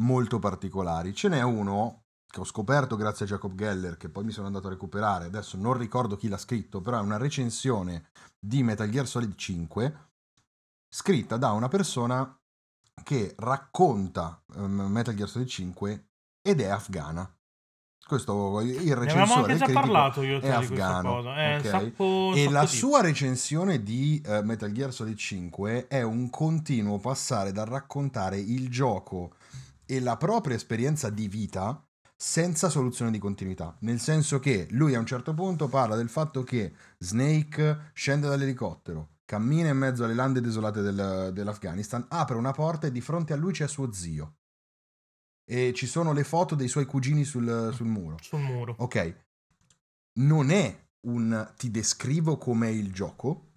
molto 0.00 0.38
particolari. 0.38 1.14
Ce 1.14 1.28
n'è 1.28 1.42
uno 1.42 2.04
che 2.26 2.40
ho 2.40 2.44
scoperto 2.44 2.96
grazie 2.96 3.26
a 3.26 3.28
Jacob 3.28 3.54
Geller, 3.54 3.96
che 3.96 4.08
poi 4.08 4.24
mi 4.24 4.32
sono 4.32 4.46
andato 4.46 4.68
a 4.68 4.70
recuperare, 4.70 5.26
adesso 5.26 5.56
non 5.56 5.76
ricordo 5.76 6.16
chi 6.16 6.28
l'ha 6.28 6.38
scritto, 6.38 6.80
però 6.80 6.98
è 6.98 7.02
una 7.02 7.16
recensione 7.16 8.10
di 8.38 8.62
Metal 8.62 8.88
Gear 8.88 9.06
Solid 9.06 9.34
5 9.34 10.08
scritta 10.92 11.36
da 11.36 11.52
una 11.52 11.68
persona 11.68 12.39
che 13.02 13.34
racconta 13.38 14.42
ehm, 14.56 14.86
Metal 14.88 15.14
Gear 15.14 15.28
Solid 15.28 15.48
5 15.48 16.04
ed 16.42 16.60
è 16.60 16.66
afghana. 16.68 17.32
Questo 18.06 18.60
il 18.62 18.74
Ne 18.74 18.92
avevamo 18.92 19.00
recensore 19.46 19.52
anche 19.52 19.66
già 19.66 19.72
parlato 19.72 20.22
io 20.22 20.38
è 20.38 20.40
te 20.40 20.58
di 20.60 20.66
questa 20.66 20.86
afghano, 20.86 21.14
cosa. 21.14 21.36
È 21.36 21.52
un 21.54 21.60
ok? 21.60 21.66
sacco- 21.68 22.04
un 22.26 22.32
E 22.36 22.38
sacco 22.42 22.52
la 22.52 22.60
di- 22.62 22.66
sua 22.66 23.00
recensione 23.02 23.82
di 23.84 24.22
eh, 24.26 24.42
Metal 24.42 24.72
Gear 24.72 24.92
Solid 24.92 25.16
5 25.16 25.86
è 25.86 26.02
un 26.02 26.28
continuo 26.30 26.98
passare 26.98 27.52
dal 27.52 27.66
raccontare 27.66 28.38
il 28.38 28.68
gioco 28.68 29.34
e 29.86 30.00
la 30.00 30.16
propria 30.16 30.56
esperienza 30.56 31.08
di 31.08 31.28
vita 31.28 31.84
senza 32.16 32.68
soluzione 32.68 33.12
di 33.12 33.18
continuità. 33.18 33.76
Nel 33.80 34.00
senso 34.00 34.40
che 34.40 34.66
lui 34.70 34.94
a 34.94 34.98
un 34.98 35.06
certo 35.06 35.32
punto 35.32 35.68
parla 35.68 35.94
del 35.94 36.08
fatto 36.08 36.42
che 36.42 36.72
Snake 36.98 37.90
scende 37.94 38.26
dall'elicottero, 38.28 39.08
cammina 39.30 39.68
in 39.68 39.76
mezzo 39.76 40.02
alle 40.02 40.14
lande 40.14 40.40
desolate 40.40 40.82
del- 40.82 41.30
dell'Afghanistan, 41.32 42.04
apre 42.08 42.36
una 42.36 42.50
porta 42.50 42.88
e 42.88 42.90
di 42.90 43.00
fronte 43.00 43.32
a 43.32 43.36
lui 43.36 43.52
c'è 43.52 43.68
suo 43.68 43.92
zio. 43.92 44.38
E 45.44 45.72
ci 45.72 45.86
sono 45.86 46.12
le 46.12 46.24
foto 46.24 46.56
dei 46.56 46.66
suoi 46.66 46.84
cugini 46.84 47.22
sul, 47.22 47.70
sul 47.72 47.86
muro. 47.86 48.16
sul 48.20 48.40
muro. 48.40 48.74
Ok, 48.78 49.14
non 50.14 50.50
è 50.50 50.88
un 51.06 51.52
ti 51.56 51.70
descrivo 51.70 52.38
com'è 52.38 52.66
il 52.66 52.92
gioco, 52.92 53.49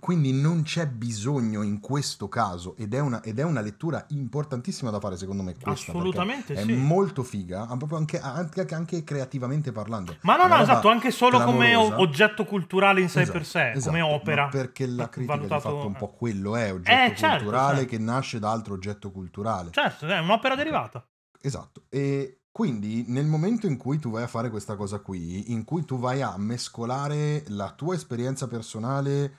quindi 0.00 0.32
non 0.32 0.62
c'è 0.62 0.86
bisogno 0.86 1.62
in 1.62 1.80
questo 1.80 2.28
caso, 2.28 2.76
ed 2.76 2.94
è 2.94 3.00
una, 3.00 3.20
ed 3.22 3.38
è 3.38 3.42
una 3.42 3.60
lettura 3.60 4.04
importantissima 4.10 4.90
da 4.90 5.00
fare 5.00 5.16
secondo 5.16 5.42
me 5.42 5.54
questa. 5.60 5.90
Assolutamente 5.92 6.56
sì. 6.56 6.72
È 6.72 6.74
molto 6.76 7.22
figa, 7.22 7.66
proprio 7.76 7.98
anche, 7.98 8.20
anche, 8.20 8.66
anche 8.74 9.02
creativamente 9.04 9.72
parlando. 9.72 10.16
Ma 10.22 10.36
no, 10.36 10.46
no, 10.46 10.60
esatto, 10.60 10.88
anche 10.88 11.10
solo 11.10 11.42
come 11.42 11.70
clamorosa. 11.70 12.00
oggetto 12.00 12.44
culturale 12.44 13.00
in 13.00 13.08
sé 13.08 13.22
Esatto, 13.22 13.38
per 13.38 13.46
sé, 13.46 13.70
esatto, 13.72 13.86
come 13.86 14.00
opera. 14.00 14.48
perché 14.48 14.86
la 14.86 15.08
critica 15.08 15.34
valutato- 15.36 15.68
di 15.68 15.74
fatto 15.76 15.86
un 15.86 15.94
po' 15.96 16.08
quello 16.08 16.54
è, 16.56 16.72
oggetto 16.72 17.12
Eh, 17.12 17.16
certo, 17.16 17.36
culturale 17.38 17.76
certo. 17.78 17.90
che 17.90 17.98
nasce 17.98 18.38
da 18.38 18.50
altro 18.50 18.74
oggetto 18.74 19.10
culturale. 19.10 19.70
Certo, 19.72 20.06
è 20.06 20.18
un'opera 20.18 20.54
derivata. 20.54 21.04
Esatto. 21.40 21.82
E 21.88 22.40
quindi 22.50 23.04
nel 23.06 23.26
momento 23.26 23.66
in 23.66 23.76
cui 23.76 23.98
tu 24.00 24.10
vai 24.10 24.24
a 24.24 24.26
fare 24.26 24.50
questa 24.50 24.74
cosa 24.74 24.98
qui, 24.98 25.52
in 25.52 25.64
cui 25.64 25.84
tu 25.84 25.98
vai 25.98 26.22
a 26.22 26.34
mescolare 26.36 27.44
la 27.48 27.70
tua 27.70 27.94
esperienza 27.94 28.48
personale 28.48 29.38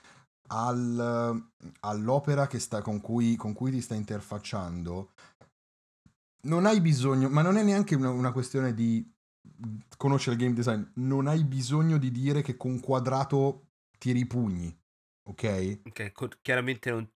al- 0.52 1.50
all'opera 1.80 2.46
sta, 2.58 2.82
con, 2.82 3.00
cui, 3.00 3.36
con 3.36 3.52
cui 3.52 3.70
ti 3.70 3.80
stai 3.80 3.98
interfacciando, 3.98 5.10
non 6.42 6.66
hai 6.66 6.80
bisogno, 6.80 7.28
ma 7.28 7.42
non 7.42 7.56
è 7.56 7.62
neanche 7.62 7.94
una, 7.94 8.10
una 8.10 8.32
questione 8.32 8.74
di 8.74 9.06
conoscere 9.96 10.36
il 10.36 10.42
game 10.42 10.54
design, 10.54 10.82
non 10.94 11.26
hai 11.26 11.44
bisogno 11.44 11.98
di 11.98 12.10
dire 12.10 12.42
che 12.42 12.56
con 12.56 12.80
quadrato 12.80 13.68
ti 13.98 14.12
ripugni, 14.12 14.74
ok? 15.24 15.80
Ok, 15.86 16.12
co- 16.12 16.28
chiaramente 16.40 16.90
non- 16.90 17.10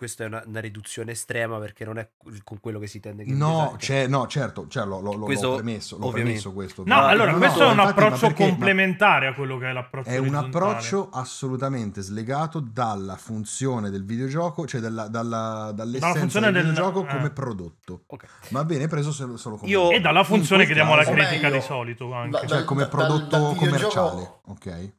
questa 0.00 0.24
è 0.24 0.28
una, 0.28 0.42
una 0.46 0.60
riduzione 0.60 1.10
estrema 1.12 1.58
perché 1.58 1.84
non 1.84 1.98
è 1.98 2.08
con 2.42 2.58
quello 2.58 2.78
che 2.78 2.86
si 2.86 3.00
tende 3.00 3.22
game 3.22 3.36
No, 3.36 3.74
c'è- 3.76 4.06
no, 4.06 4.26
certo, 4.26 4.66
cioè, 4.66 4.86
lo, 4.86 4.98
lo- 4.98 5.18
Questo, 5.18 5.48
l'ho 5.50 5.54
premesso, 5.56 5.98
l'ho 5.98 6.08
premesso 6.08 6.52
questo. 6.54 6.84
No, 6.86 7.04
allora, 7.04 7.32
no, 7.32 7.36
questo 7.36 7.58
no, 7.58 7.64
è 7.68 7.72
un 7.72 7.78
infatti, 7.80 8.00
approccio 8.02 8.32
complementare 8.32 9.26
a 9.26 9.34
quello 9.34 9.58
che 9.58 9.68
è 9.68 9.72
l'approccio 9.74 10.08
È 10.08 10.16
un 10.16 10.34
approccio 10.34 11.10
assolutamente 11.12 12.00
slegato 12.00 12.60
dalla 12.60 13.16
funzione 13.16 13.90
del 13.90 14.06
videogioco, 14.06 14.66
cioè 14.66 14.80
dalla, 14.80 15.08
dalla- 15.08 15.70
dall'essenza 15.74 16.18
funzione 16.18 16.46
del 16.50 16.62
del- 16.62 16.70
videogioco 16.70 17.04
eh. 17.06 17.12
come 17.12 17.30
prodotto. 17.30 18.04
Ok. 18.06 18.24
Ma 18.52 18.64
bene 18.64 18.88
preso 18.88 19.12
solo, 19.12 19.36
solo 19.36 19.56
come 19.56 19.70
Io- 19.70 19.90
E 19.90 20.00
dalla 20.00 20.24
funzione 20.24 20.64
che 20.64 20.72
diamo 20.72 20.94
alla 20.94 21.04
critica 21.04 21.48
meglio, 21.48 21.56
di 21.56 21.60
solito 21.60 22.10
anche. 22.14 22.30
da- 22.30 22.38
cioè 22.38 22.48
dal- 22.48 22.64
come 22.64 22.80
dal- 22.80 22.88
prodotto 22.90 23.54
commerciale, 23.54 24.40
ok? 24.46 24.92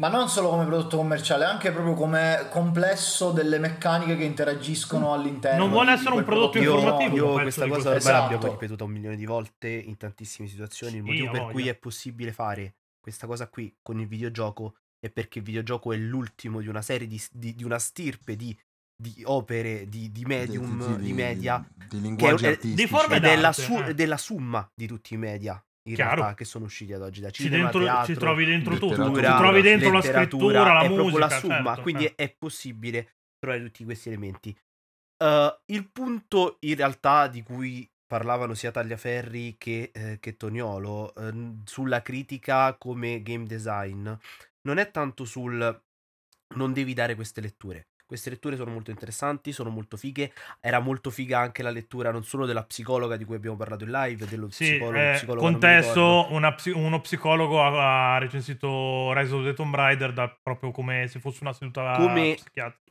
Ma 0.00 0.08
non 0.08 0.30
solo 0.30 0.48
come 0.48 0.64
prodotto 0.64 0.96
commerciale, 0.96 1.44
anche 1.44 1.70
proprio 1.72 1.92
come 1.92 2.46
complesso 2.50 3.32
delle 3.32 3.58
meccaniche 3.58 4.16
che 4.16 4.24
interagiscono 4.24 5.12
all'interno. 5.12 5.58
Non 5.58 5.70
vuole 5.70 5.92
essere 5.92 6.14
un 6.14 6.24
prodotto 6.24 6.56
Io, 6.56 6.72
informativo, 6.74 7.16
io 7.16 7.22
penso 7.26 7.42
questa 7.42 7.68
cosa 7.68 7.72
questo. 7.72 7.88
ormai 7.90 7.98
Esatto. 7.98 8.32
l'abbiamo 8.32 8.52
ripetuta 8.54 8.84
un 8.84 8.90
milione 8.92 9.16
di 9.16 9.26
volte 9.26 9.68
in 9.68 9.96
tantissime 9.98 10.48
situazioni. 10.48 10.96
Il 10.96 11.02
motivo 11.02 11.30
per 11.30 11.40
voglia. 11.40 11.52
cui 11.52 11.68
è 11.68 11.74
possibile 11.74 12.32
fare 12.32 12.76
questa 12.98 13.26
cosa 13.26 13.46
qui 13.48 13.76
con 13.82 14.00
il 14.00 14.06
videogioco 14.06 14.76
è 14.98 15.10
perché 15.10 15.40
il 15.40 15.44
videogioco 15.44 15.92
è 15.92 15.96
l'ultimo 15.98 16.60
di 16.60 16.68
una 16.68 16.80
serie 16.82 17.06
di, 17.06 17.22
di- 17.30 17.54
di 17.54 17.64
una 17.64 17.78
stirpe 17.78 18.36
di, 18.36 18.56
di 18.96 19.22
opere 19.26 19.86
di, 19.86 20.10
di 20.10 20.24
medium, 20.24 20.96
di, 20.96 21.12
media, 21.12 21.62
di 21.88 22.00
linguaggi 22.00 22.42
che 22.44 22.48
è- 22.48 22.52
artistici. 22.52 22.82
di 22.82 22.88
forme 22.88 23.16
ed 23.16 23.24
è 23.26 23.34
la, 23.36 23.40
d'arte, 23.42 23.62
su- 23.62 23.78
eh. 23.86 23.94
della 23.94 24.16
summa 24.16 24.66
di 24.74 24.86
tutti 24.86 25.12
i 25.12 25.18
media 25.18 25.62
in 25.90 25.96
Chiaro. 25.96 26.16
realtà 26.16 26.34
che 26.34 26.44
sono 26.44 26.64
usciti 26.64 26.92
ad 26.92 27.02
oggi 27.02 27.20
da 27.20 27.30
Ci, 27.30 27.44
cinema, 27.44 27.62
dentro- 27.64 27.82
teatro, 27.82 28.14
ci 28.14 28.18
trovi 28.18 28.44
dentro 28.44 28.78
tutto, 28.78 29.14
ci 29.14 29.20
trovi 29.20 29.62
dentro 29.62 29.92
la 29.92 30.02
scrittura, 30.02 30.82
la 30.82 30.88
musica. 30.88 31.18
la 31.18 31.28
summa, 31.28 31.64
certo, 31.64 31.82
quindi 31.82 32.04
eh. 32.06 32.14
è 32.14 32.34
possibile 32.36 33.10
trovare 33.38 33.62
tutti 33.62 33.84
questi 33.84 34.08
elementi. 34.08 34.56
Uh, 35.22 35.54
il 35.66 35.90
punto 35.90 36.56
in 36.60 36.76
realtà 36.76 37.26
di 37.26 37.42
cui 37.42 37.88
parlavano 38.06 38.54
sia 38.54 38.70
Tagliaferri 38.70 39.56
che, 39.56 39.90
eh, 39.92 40.18
che 40.18 40.36
Toniolo 40.36 41.14
ehm, 41.14 41.62
sulla 41.64 42.02
critica 42.02 42.74
come 42.76 43.22
game 43.22 43.44
design 43.44 44.10
non 44.62 44.78
è 44.78 44.90
tanto 44.90 45.24
sul 45.24 45.82
non 46.56 46.72
devi 46.72 46.92
dare 46.94 47.14
queste 47.14 47.40
letture. 47.40 47.89
Queste 48.10 48.30
letture 48.30 48.56
sono 48.56 48.72
molto 48.72 48.90
interessanti, 48.90 49.52
sono 49.52 49.70
molto 49.70 49.96
fighe. 49.96 50.32
Era 50.58 50.80
molto 50.80 51.10
figa 51.10 51.38
anche 51.38 51.62
la 51.62 51.70
lettura 51.70 52.10
non 52.10 52.24
solo 52.24 52.44
della 52.44 52.64
psicologa 52.64 53.16
di 53.16 53.24
cui 53.24 53.36
abbiamo 53.36 53.54
parlato 53.56 53.84
in 53.84 53.92
live, 53.92 54.26
dello 54.26 54.50
Sì, 54.50 54.64
psicologo, 54.64 54.98
eh, 54.98 55.12
psicologo 55.12 55.46
contesto, 55.46 56.26
una 56.30 56.52
psi- 56.52 56.72
uno 56.72 57.00
psicologo 57.00 57.62
ha, 57.62 58.14
ha 58.16 58.18
recensito 58.18 59.12
Rise 59.12 59.32
of 59.32 59.44
the 59.44 59.54
Tomb 59.54 59.72
Raider 59.72 60.12
da- 60.12 60.36
proprio 60.42 60.72
come 60.72 61.06
se 61.06 61.20
fosse 61.20 61.38
una 61.42 61.52
seduta 61.52 61.94
Come-. 61.98 62.36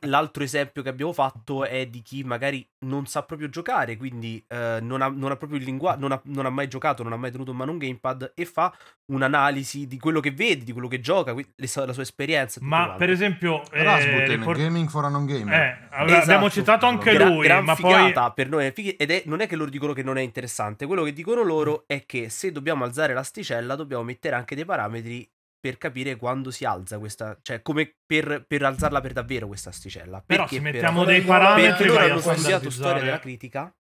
L'altro 0.06 0.42
esempio 0.42 0.80
che 0.80 0.88
abbiamo 0.88 1.12
fatto 1.12 1.66
è 1.66 1.86
di 1.86 2.00
chi 2.00 2.24
magari 2.24 2.66
non 2.86 3.04
sa 3.04 3.22
proprio 3.22 3.50
giocare, 3.50 3.98
quindi 3.98 4.42
eh, 4.48 4.78
non, 4.80 5.02
ha, 5.02 5.08
non 5.08 5.30
ha 5.32 5.36
proprio 5.36 5.58
il 5.58 5.66
linguaggio, 5.66 6.00
non 6.00 6.12
ha, 6.12 6.20
non 6.24 6.46
ha 6.46 6.50
mai 6.50 6.66
giocato, 6.66 7.02
non 7.02 7.12
ha 7.12 7.16
mai 7.16 7.30
tenuto 7.30 7.50
in 7.50 7.58
mano 7.58 7.72
un 7.72 7.78
gamepad 7.78 8.32
e 8.34 8.46
fa 8.46 8.74
un'analisi 9.12 9.86
di 9.86 9.98
quello 9.98 10.20
che 10.20 10.30
vede, 10.30 10.64
di 10.64 10.72
quello 10.72 10.88
che 10.88 11.00
gioca, 11.00 11.34
la 11.34 11.92
sua 11.92 12.02
esperienza. 12.02 12.60
Ma 12.62 12.76
quanto. 12.84 12.96
per 12.96 13.10
esempio, 13.10 13.70
eh, 13.70 13.82
Rasmussen, 13.82 14.38
ricor- 14.38 14.56
Gaming 14.56 14.88
for 14.88 15.04
a 15.04 15.08
non 15.10 15.26
gamer. 15.26 15.54
eh, 15.54 15.86
ave- 15.90 16.10
Esatto. 16.12 16.22
abbiamo 16.24 16.50
citato 16.50 16.86
anche 16.86 17.12
Gra- 17.12 17.26
lui, 17.26 17.44
gran 17.46 17.64
ma 17.64 17.74
poi 17.74 17.92
figata 17.94 18.32
per 18.32 18.48
noi 18.48 18.66
è 18.66 18.72
fighi- 18.72 18.96
ed 18.96 19.10
è, 19.10 19.22
non 19.26 19.40
è 19.40 19.46
che 19.46 19.56
loro 19.56 19.70
dicono 19.70 19.92
che 19.92 20.02
non 20.02 20.16
è 20.16 20.22
interessante, 20.22 20.86
quello 20.86 21.02
che 21.04 21.12
dicono 21.12 21.42
loro 21.42 21.84
è 21.86 22.04
che 22.06 22.28
se 22.30 22.52
dobbiamo 22.52 22.84
alzare 22.84 23.12
l'asticella 23.12 23.74
dobbiamo 23.74 24.02
mettere 24.04 24.36
anche 24.36 24.54
dei 24.54 24.64
parametri 24.64 25.30
per 25.60 25.76
capire 25.76 26.16
quando 26.16 26.50
si 26.50 26.64
alza 26.64 26.98
questa, 26.98 27.38
cioè 27.42 27.60
come 27.60 27.94
per, 28.06 28.44
per 28.48 28.62
alzarla 28.62 29.00
per 29.02 29.12
davvero 29.12 29.46
questa 29.46 29.68
asticella. 29.68 30.22
però 30.24 30.42
Perché 30.44 30.56
se 30.56 30.62
per- 30.62 30.72
mettiamo 30.72 31.00
Però 31.00 31.10
dei 31.10 31.20
parametri 31.22 31.70
perché 31.70 31.86
loro 31.86 32.00
hanno 32.04 32.20
studiato 32.20 32.70
storia 32.70 33.02
della 33.02 33.18
critica 33.18 33.74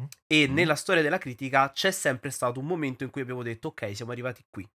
Mm. 0.00 0.04
e 0.26 0.48
Mm. 0.48 0.54
nella 0.54 0.74
storia 0.76 1.02
della 1.02 1.18
critica 1.18 1.70
c'è 1.72 1.90
sempre 1.90 2.30
stato 2.30 2.58
un 2.60 2.66
momento 2.66 3.04
in 3.04 3.10
cui 3.10 3.20
abbiamo 3.22 3.42
detto 3.42 3.68
ok 3.68 3.94
siamo 3.94 4.12
arrivati 4.12 4.42
qui 4.48 4.66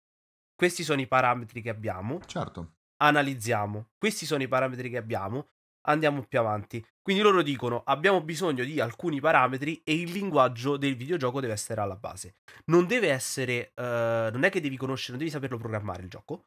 questi 0.54 0.82
sono 0.82 1.00
i 1.00 1.06
parametri 1.06 1.62
che 1.62 1.70
abbiamo 1.70 2.20
Certo. 2.26 2.72
analizziamo 3.02 3.88
questi 3.98 4.26
sono 4.26 4.42
i 4.42 4.48
parametri 4.48 4.90
che 4.90 4.96
abbiamo 4.98 5.48
andiamo 5.86 6.22
più 6.22 6.38
avanti. 6.38 6.84
Quindi 7.02 7.22
loro 7.22 7.42
dicono 7.42 7.82
abbiamo 7.84 8.22
bisogno 8.22 8.64
di 8.64 8.80
alcuni 8.80 9.20
parametri 9.20 9.82
e 9.84 9.94
il 9.94 10.10
linguaggio 10.10 10.76
del 10.76 10.96
videogioco 10.96 11.40
deve 11.40 11.52
essere 11.52 11.80
alla 11.80 11.96
base. 11.96 12.34
Non 12.66 12.86
deve 12.86 13.10
essere 13.10 13.72
eh, 13.74 14.30
non 14.32 14.44
è 14.44 14.50
che 14.50 14.60
devi 14.60 14.76
conoscere 14.76 15.12
non 15.12 15.18
devi 15.18 15.30
saperlo 15.30 15.58
programmare 15.58 16.02
il 16.02 16.08
gioco. 16.08 16.44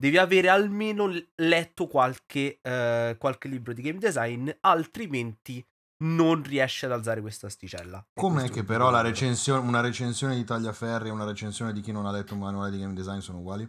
Devi 0.00 0.16
avere 0.16 0.48
almeno 0.48 1.12
letto 1.34 1.88
qualche, 1.88 2.60
eh, 2.62 3.16
qualche 3.18 3.48
libro 3.48 3.72
di 3.72 3.82
game 3.82 3.98
design 3.98 4.48
altrimenti 4.60 5.64
non 6.04 6.42
riesci 6.44 6.84
ad 6.84 6.92
alzare 6.92 7.20
questa 7.20 7.48
asticella. 7.48 8.06
Com'è 8.14 8.48
che 8.48 8.62
però 8.62 8.90
recensione, 9.02 9.66
una 9.66 9.80
recensione 9.80 10.36
di 10.36 10.44
Tagliaferri 10.44 11.08
e 11.08 11.12
una 11.12 11.24
recensione 11.24 11.72
di 11.72 11.80
chi 11.80 11.90
non 11.90 12.06
ha 12.06 12.12
letto 12.12 12.34
un 12.34 12.40
manuale 12.40 12.70
di 12.70 12.78
game 12.78 12.94
design 12.94 13.18
sono 13.18 13.38
uguali? 13.38 13.68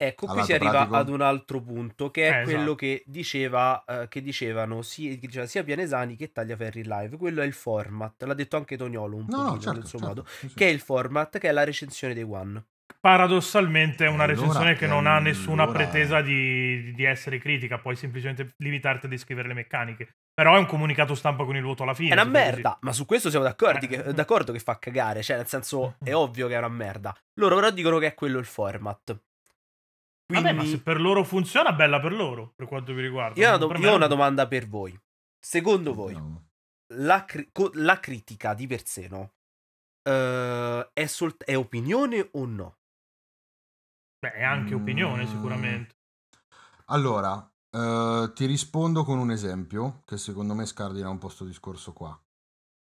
Ecco, 0.00 0.26
qui 0.26 0.44
si 0.44 0.52
arriva 0.52 0.70
pratico? 0.70 0.94
ad 0.96 1.08
un 1.08 1.20
altro 1.22 1.60
punto, 1.60 2.10
che 2.12 2.28
è 2.28 2.40
Eh, 2.40 2.44
quello 2.44 2.58
esatto. 2.60 2.74
che, 2.76 3.02
diceva, 3.06 3.84
eh, 3.84 4.06
che 4.08 4.22
dicevano 4.22 4.80
sia, 4.82 5.10
che 5.16 5.26
diceva 5.26 5.46
sia 5.46 5.64
Pianesani 5.64 6.14
che 6.14 6.30
Tagliaferri 6.30 6.84
live. 6.84 7.16
Quello 7.16 7.42
è 7.42 7.44
il 7.46 7.52
format, 7.52 8.22
l'ha 8.22 8.34
detto 8.34 8.56
anche 8.56 8.76
Toniolo 8.76 9.16
un 9.16 9.24
No, 9.28 9.36
pochino 9.36 9.50
no, 9.54 9.60
certo. 9.60 9.78
nel 9.78 9.86
suo 9.88 9.98
certo, 9.98 10.14
modo, 10.14 10.26
sì, 10.28 10.48
sì. 10.50 10.54
che 10.54 10.66
è 10.66 10.70
il 10.70 10.78
format, 10.80 11.38
che 11.38 11.48
è 11.48 11.52
la 11.52 11.64
recensione 11.64 12.14
dei 12.14 12.22
One. 12.22 12.62
paradossalmente 13.00 14.04
è 14.04 14.08
una 14.08 14.24
Allora, 14.24 14.38
recensione 14.38 14.74
che 14.76 14.86
non 14.86 15.06
ha 15.06 15.18
nessuna 15.18 15.62
allora- 15.64 15.78
pretesa 15.78 16.20
di, 16.20 16.92
di 16.94 17.04
essere 17.04 17.38
critica, 17.38 17.78
puoi 17.78 17.96
semplicemente 17.96 18.50
limitarti 18.58 19.06
a 19.06 19.08
descrivere 19.08 19.48
le 19.48 19.54
meccaniche. 19.54 20.08
Però 20.32 20.54
è 20.54 20.58
un 20.58 20.66
comunicato 20.66 21.14
stampa 21.16 21.44
con 21.44 21.56
il 21.56 21.62
voto 21.62 21.82
alla 21.82 21.94
fine. 21.94 22.10
È 22.10 22.12
una 22.12 22.22
vuoi 22.24 22.34
così. 22.34 22.52
merda, 22.52 22.78
ma 22.82 22.92
su 22.92 23.04
questo 23.06 23.30
siamo 23.30 23.44
d'accordo, 23.44 23.84
Eh. 23.84 23.88
che, 23.88 24.12
d'accordo 24.14 24.52
che 24.52 24.58
fa 24.60 24.78
cagare, 24.78 25.22
cioè 25.22 25.36
nel 25.36 25.46
senso 25.48 25.96
è 26.02 26.12
ovvio 26.14 26.46
che 26.48 26.54
è 26.54 26.58
una 26.58 26.68
merda. 26.68 27.16
Loro 27.40 27.56
però 27.56 27.70
dicono 27.70 27.98
che 27.98 28.06
è 28.06 28.14
quello 28.14 28.38
il 28.38 28.44
format. 28.46 29.18
Quindi 30.28 30.44
Vabbè, 30.44 30.58
ma 30.58 30.64
se 30.66 30.82
per 30.82 31.00
loro 31.00 31.24
funziona, 31.24 31.72
bella 31.72 32.00
per 32.00 32.12
loro, 32.12 32.52
per 32.54 32.66
quanto 32.68 32.92
vi 32.92 33.00
riguarda. 33.00 33.40
io, 33.40 33.46
ho 33.50 33.56
una, 33.56 33.66
Per 33.66 33.76
do- 33.78 33.82
io 33.86 33.92
ho 33.92 33.96
una 33.96 34.06
domanda 34.08 34.46
per 34.46 34.68
voi. 34.68 34.98
Secondo 35.40 35.94
voi, 35.94 36.12
Vediamo. 36.12 36.48
la, 36.96 37.24
cri- 37.24 37.48
co- 37.50 37.70
la 37.74 37.98
critica 37.98 38.52
di 38.52 38.66
per 38.66 38.86
sé, 38.86 39.08
no? 39.08 39.32
Eh, 40.02 40.90
è, 40.92 41.06
sol- 41.06 41.34
è 41.38 41.56
opinione 41.56 42.28
o 42.32 42.44
no? 42.44 42.76
Beh, 44.18 44.32
è 44.32 44.42
anche 44.42 44.74
opinione, 44.74 45.24
Mm. 45.24 45.28
sicuramente. 45.28 45.96
Allora, 46.86 47.50
eh, 47.70 48.30
ti 48.34 48.44
rispondo 48.44 49.04
con 49.04 49.18
un 49.18 49.30
esempio 49.30 50.02
che 50.04 50.18
secondo 50.18 50.54
me 50.54 50.66
scardina 50.66 51.08
un 51.08 51.16
po' 51.18 51.28
sto 51.30 51.44
discorso 51.46 51.94
qua. 51.94 52.18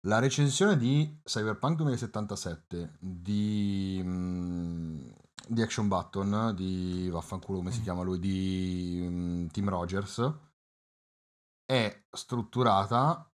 La 0.08 0.18
recensione 0.18 0.76
di 0.76 1.20
Cyberpunk 1.22 1.76
2077 1.76 2.96
di, 2.98 4.00
mm, 4.02 5.08
di 5.48 5.62
Action 5.62 5.88
Button, 5.88 6.54
di 6.54 7.08
vaffanculo 7.10 7.58
come 7.58 7.70
si 7.72 7.80
Mm. 7.80 7.82
chiama 7.82 8.02
lui, 8.02 8.18
di 8.18 9.06
mm, 9.08 9.46
Tim 9.48 9.68
Rogers, 9.68 10.32
è 11.64 12.04
strutturata 12.10 13.30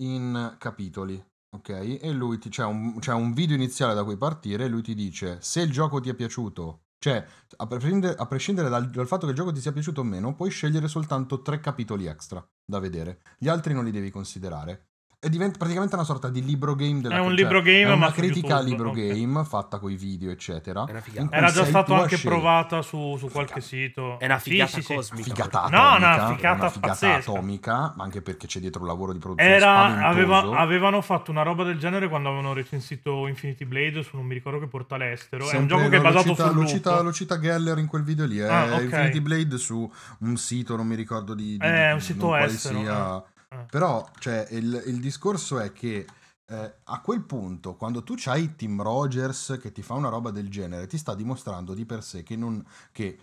in 0.00 0.56
capitoli. 0.58 1.22
Ok? 1.52 1.68
E 2.00 2.12
lui 2.12 2.38
ti, 2.38 2.48
c'è, 2.48 2.64
un, 2.64 2.98
c'è 3.00 3.12
un 3.12 3.32
video 3.32 3.56
iniziale 3.56 3.94
da 3.94 4.04
cui 4.04 4.16
partire 4.16 4.64
e 4.64 4.68
lui 4.68 4.82
ti 4.82 4.94
dice 4.94 5.38
se 5.40 5.60
il 5.62 5.72
gioco 5.72 5.98
ti 5.98 6.08
è 6.08 6.14
piaciuto, 6.14 6.84
cioè 6.98 7.26
a 7.56 7.66
prescindere, 7.66 8.14
a 8.16 8.26
prescindere 8.26 8.68
dal, 8.68 8.88
dal 8.88 9.08
fatto 9.08 9.24
che 9.24 9.32
il 9.32 9.36
gioco 9.36 9.50
ti 9.50 9.60
sia 9.60 9.72
piaciuto 9.72 10.00
o 10.02 10.04
meno, 10.04 10.34
puoi 10.36 10.50
scegliere 10.50 10.86
soltanto 10.86 11.42
tre 11.42 11.58
capitoli 11.58 12.06
extra 12.06 12.46
da 12.64 12.78
vedere. 12.78 13.22
Gli 13.36 13.48
altri 13.48 13.74
non 13.74 13.84
li 13.84 13.90
devi 13.90 14.10
considerare. 14.10 14.89
E 15.22 15.28
diventa 15.28 15.58
praticamente 15.58 15.94
una 15.96 16.04
sorta 16.04 16.30
di 16.30 16.42
libro 16.42 16.74
game 16.74 17.02
della 17.02 17.16
È 17.16 17.18
un 17.18 17.26
cioè, 17.26 17.36
libro 17.36 17.60
game, 17.60 17.80
è 17.82 17.84
una 17.84 17.96
ma 17.96 18.06
su 18.06 18.14
critica 18.14 18.56
a 18.56 18.60
YouTube, 18.62 18.70
libro 18.70 18.88
ok. 18.88 19.06
game 19.18 19.44
fatta 19.44 19.78
con 19.78 19.90
i 19.90 19.94
video, 19.96 20.30
eccetera. 20.30 20.86
È 20.86 21.02
Era 21.30 21.50
già 21.50 21.66
stato 21.66 21.92
anche 21.92 22.16
scegliere. 22.16 22.40
provata 22.40 22.80
su, 22.80 23.16
su 23.18 23.28
qualche 23.28 23.60
Figata. 23.60 23.66
sito. 23.66 24.18
È 24.18 24.24
una 24.24 24.38
figata 24.38 24.70
sì, 24.70 24.80
sì. 24.80 24.94
cosmica. 24.94 25.24
Figata 25.34 25.58
No, 25.68 25.76
atomica, 25.88 25.96
una 26.24 26.34
figata 26.34 26.60
una 26.60 26.70
figata 26.70 27.14
atomica, 27.16 27.92
ma 27.96 28.04
anche 28.04 28.22
perché 28.22 28.46
c'è 28.46 28.60
dietro 28.60 28.80
un 28.80 28.86
lavoro 28.86 29.12
di 29.12 29.18
produzione 29.18 29.54
Era, 29.56 30.06
aveva- 30.06 30.56
avevano 30.56 31.02
fatto 31.02 31.30
una 31.30 31.42
roba 31.42 31.64
del 31.64 31.78
genere 31.78 32.08
quando 32.08 32.28
avevano 32.30 32.54
recensito 32.54 33.26
Infinity 33.26 33.66
Blade 33.66 34.02
su 34.02 34.16
non 34.16 34.24
mi 34.24 34.32
ricordo 34.32 34.58
che 34.58 34.68
porta 34.68 34.94
all'estero. 34.94 35.42
è 35.42 35.44
un 35.44 35.50
Sempre- 35.50 35.76
gioco 35.76 35.88
che 35.90 35.96
è 35.96 35.98
lo 35.98 36.02
basato 36.04 36.28
cita, 36.30 36.46
sul 36.46 36.54
lo 36.56 36.66
cita, 36.66 37.00
lo 37.02 37.12
cita 37.12 37.38
Geller 37.38 37.76
in 37.76 37.86
quel 37.88 38.04
video 38.04 38.24
lì. 38.24 38.38
È 38.38 38.48
Ah, 38.50 38.72
ok. 38.72 38.80
Infinity 38.84 39.20
Blade 39.20 39.58
su 39.58 39.92
un 40.20 40.36
sito, 40.38 40.76
non 40.76 40.86
mi 40.86 40.94
ricordo 40.94 41.34
di, 41.34 41.58
di 41.58 41.66
Eh, 41.66 41.86
di- 41.88 41.92
un 41.92 42.00
sito 42.00 42.30
non 42.30 42.38
estero, 42.40 42.80
sia. 42.80 43.16
eh. 43.18 43.38
Però, 43.68 44.08
cioè, 44.18 44.46
il, 44.50 44.82
il 44.86 45.00
discorso 45.00 45.58
è 45.58 45.72
che 45.72 46.06
eh, 46.46 46.74
a 46.84 47.00
quel 47.00 47.22
punto, 47.22 47.74
quando 47.74 48.02
tu 48.02 48.14
c'hai 48.16 48.54
Tim 48.54 48.80
Rogers 48.82 49.58
che 49.60 49.72
ti 49.72 49.82
fa 49.82 49.94
una 49.94 50.08
roba 50.08 50.30
del 50.30 50.48
genere, 50.48 50.86
ti 50.86 50.98
sta 50.98 51.14
dimostrando 51.14 51.74
di 51.74 51.84
per 51.84 52.02
sé 52.02 52.22
che, 52.22 52.36
non, 52.36 52.64
che 52.92 53.18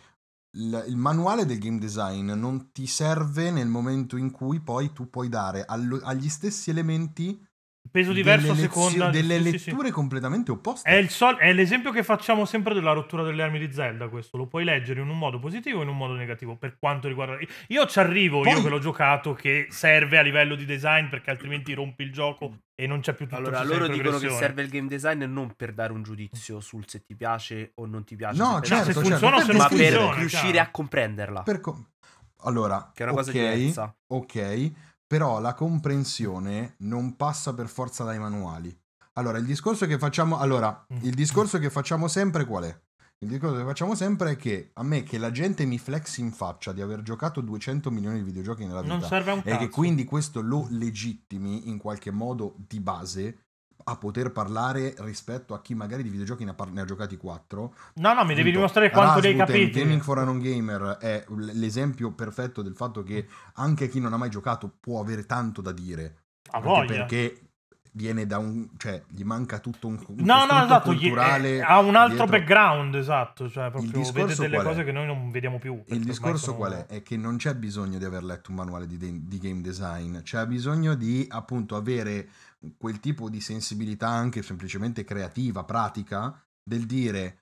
il, 0.58 0.86
il 0.88 0.98
manuale 0.98 1.46
del 1.46 1.60
game 1.60 1.80
design 1.80 2.32
non 2.32 2.72
ti 2.72 2.88
serve 2.88 3.52
nel 3.52 3.68
momento 3.68 4.18
in 4.18 4.32
cui 4.32 4.60
poi 4.60 4.92
tu 4.92 5.10
puoi 5.10 5.30
dare 5.30 5.64
allo- 5.66 6.02
agli 6.04 6.30
stessi 6.30 6.70
elementi 6.70 7.46
peso 7.90 8.12
diverso 8.14 8.52
a 8.52 8.56
delle 8.56 8.68
seconda 8.68 9.06
lezio- 9.10 9.22
delle 9.22 9.44
sì, 9.44 9.52
sì, 9.52 9.58
sì. 9.60 9.70
letture 9.70 9.92
completamente 9.92 10.52
opposte. 10.52 10.90
È, 10.90 10.94
il 10.96 11.10
sol- 11.10 11.38
è 11.38 11.52
l'esempio 11.54 11.92
che 11.92 12.04
facciamo 12.04 12.46
sempre 12.46 12.74
della 12.74 12.92
rottura 12.94 13.24
delle 13.24 13.44
armi 13.44 13.60
di 13.60 13.72
Zelda. 13.72 14.08
Questo 14.08 14.38
lo 14.38 14.48
puoi 14.48 14.64
leggere 14.64 15.02
in 15.02 15.10
un 15.10 15.18
modo 15.18 15.40
positivo 15.40 15.80
o 15.80 15.84
in 15.84 15.90
un 15.90 15.98
modo 15.98 16.14
negativo. 16.14 16.56
Per 16.58 16.78
quanto 16.80 17.08
riguarda. 17.08 17.38
Io 17.68 17.86
ci 17.88 18.00
arrivo, 18.00 18.44
io 18.46 18.54
Poi- 18.54 18.62
che 18.64 18.70
l'ho 18.70 18.80
giocato, 18.80 19.34
che 19.34 19.68
serve 19.70 20.18
a 20.18 20.22
livello 20.22 20.56
di 20.56 20.66
design 20.66 21.08
perché 21.10 21.30
altrimenti 21.30 21.74
rompi 21.74 22.04
il 22.04 22.12
gioco 22.12 22.60
e 22.76 22.86
non 22.88 23.00
c'è 23.00 23.14
più 23.14 23.26
tutto 23.26 23.38
Allora, 23.38 23.64
loro 23.64 23.88
di 23.88 23.94
dicono 23.94 24.18
che 24.20 24.30
serve 24.30 24.62
il 24.62 24.70
game 24.70 24.88
design 24.88 25.24
non 25.24 25.54
per 25.56 25.74
dare 25.74 25.92
un 25.94 26.04
giudizio 26.04 26.60
sul 26.60 26.84
se 26.88 27.02
ti 27.04 27.16
piace 27.16 27.72
o 27.76 27.86
non 27.86 28.04
ti 28.04 28.16
piace. 28.16 28.38
No, 28.38 28.60
se 28.62 28.68
certo, 28.68 28.86
se 28.86 28.94
certo, 28.94 29.10
funziona 29.10 29.36
o 29.36 29.38
per 29.38 29.46
se 29.46 29.52
non 29.52 29.62
ma 29.62 29.68
per 29.68 29.78
funziona, 29.78 30.16
riuscire 30.16 30.52
chiaro. 30.52 30.68
a 30.68 30.72
comprenderla. 30.72 31.42
Per 31.44 31.60
co- 31.60 31.86
allora, 32.42 32.92
Che 32.94 33.02
è 33.04 33.06
una 33.08 33.16
cosa 33.16 33.32
ok, 33.32 33.36
diversa. 33.38 33.96
ok, 34.08 34.72
però 35.08 35.40
la 35.40 35.54
comprensione 35.54 36.76
non 36.80 37.16
passa 37.16 37.54
per 37.54 37.68
forza 37.70 38.04
dai 38.04 38.20
manuali. 38.20 38.78
Allora, 39.14 39.38
il 39.38 39.46
discorso 39.46 39.88
che 39.88 39.98
facciamo, 39.98 40.38
allora, 40.38 40.86
Mm. 40.94 40.98
il 41.04 41.14
discorso 41.16 41.58
che 41.58 41.70
facciamo 41.70 42.08
sempre 42.08 42.46
qual 42.46 42.66
è? 42.66 42.82
Il 43.20 43.30
discorso 43.30 43.56
che 43.58 43.64
facciamo 43.64 43.96
sempre 43.96 44.32
è 44.32 44.36
che 44.36 44.70
a 44.74 44.84
me 44.84 45.02
che 45.02 45.18
la 45.18 45.32
gente 45.32 45.66
mi 45.66 45.80
flexi 45.80 46.22
in 46.22 46.32
faccia 46.32 46.72
di 46.72 46.82
aver 46.82 47.02
giocato 47.02 47.42
200 47.42 47.90
milioni 47.90 48.18
di 48.20 48.24
videogiochi 48.24 48.64
nella 48.64 48.82
vita 48.82 48.94
Non 48.96 49.08
serve 49.08 49.32
un 49.32 49.40
e 49.40 49.42
cazzo. 49.44 49.58
che 49.58 49.70
quindi 49.70 50.04
questo 50.04 50.42
lo 50.42 50.68
legittimi 50.70 51.68
in 51.68 51.80
qualche 51.80 52.12
modo 52.12 52.54
di 52.68 52.80
base 52.80 53.47
a 53.90 53.96
poter 53.96 54.32
parlare 54.32 54.94
rispetto 55.00 55.54
a 55.54 55.62
chi 55.62 55.74
magari 55.74 56.04
di 56.04 56.10
videogiochi 56.10 56.44
ne 56.44 56.52
ha, 56.52 56.54
par- 56.54 56.72
ne 56.72 56.82
ha 56.82 56.86
giocati 56.86 57.16
4 57.16 57.74
No, 57.96 58.14
no, 58.14 58.26
mi 58.26 58.36
devi 58.36 58.52
dimostrare 58.52 58.90
quanto 58.90 59.22
Rasmussen, 59.22 59.38
capiti. 59.38 59.80
Gaming 59.80 60.02
for 60.02 60.20
a 60.20 60.24
non 60.26 60.40
gamer 60.40 60.98
è 61.00 61.24
l'esempio 61.30 62.12
perfetto 62.12 62.62
del 62.62 62.76
fatto 62.76 63.02
che 63.04 63.28
anche 63.54 63.88
chi 63.88 64.00
non 64.02 64.12
ha 64.12 64.18
mai 64.18 64.30
giocato 64.30 64.70
può 64.80 65.00
avere 65.00 65.26
tanto 65.26 65.62
da 65.62 65.72
dire. 65.72 66.24
A 66.52 66.58
Anche 66.58 66.68
voglia. 66.68 66.86
perché 67.06 67.47
viene 67.98 68.28
da 68.28 68.38
un... 68.38 68.70
cioè 68.78 69.04
gli 69.10 69.24
manca 69.24 69.58
tutto 69.60 69.88
un, 69.88 69.96
un 70.08 70.16
No, 70.24 70.46
no, 70.46 70.64
esatto, 70.64 70.92
culturale 70.92 71.56
eh, 71.58 71.62
ha 71.62 71.80
un 71.80 71.96
altro 71.96 72.26
dietro. 72.26 72.38
background, 72.38 72.96
esatto, 72.96 73.50
cioè 73.50 73.72
proprio 73.72 74.12
vede 74.12 74.36
delle 74.36 74.56
qual 74.56 74.66
è? 74.66 74.70
cose 74.70 74.84
che 74.84 74.92
noi 74.92 75.08
non 75.08 75.32
vediamo 75.32 75.58
più. 75.58 75.82
Il 75.88 76.04
discorso 76.04 76.46
sono- 76.46 76.58
qual 76.58 76.74
è? 76.74 76.86
È 76.86 77.02
che 77.02 77.18
non 77.18 77.38
c'è 77.38 77.56
bisogno 77.56 77.98
di 77.98 78.06
aver 78.06 78.24
letto 78.24 78.52
un 78.52 78.58
manuale 78.58 78.86
di, 78.88 78.98
de- 78.98 79.22
di 79.28 79.38
game 79.40 79.62
design, 79.62 80.20
c'è 80.20 80.46
bisogno 80.46 80.94
di 80.94 81.26
appunto 81.30 81.76
avere 81.76 82.30
quel 82.78 83.00
tipo 83.00 83.30
di 83.30 83.42
sensibilità 83.42 84.08
anche 84.08 84.44
semplicemente 84.44 85.04
creativa, 85.04 85.64
pratica, 85.64 86.40
del 86.64 86.86
dire, 86.86 87.40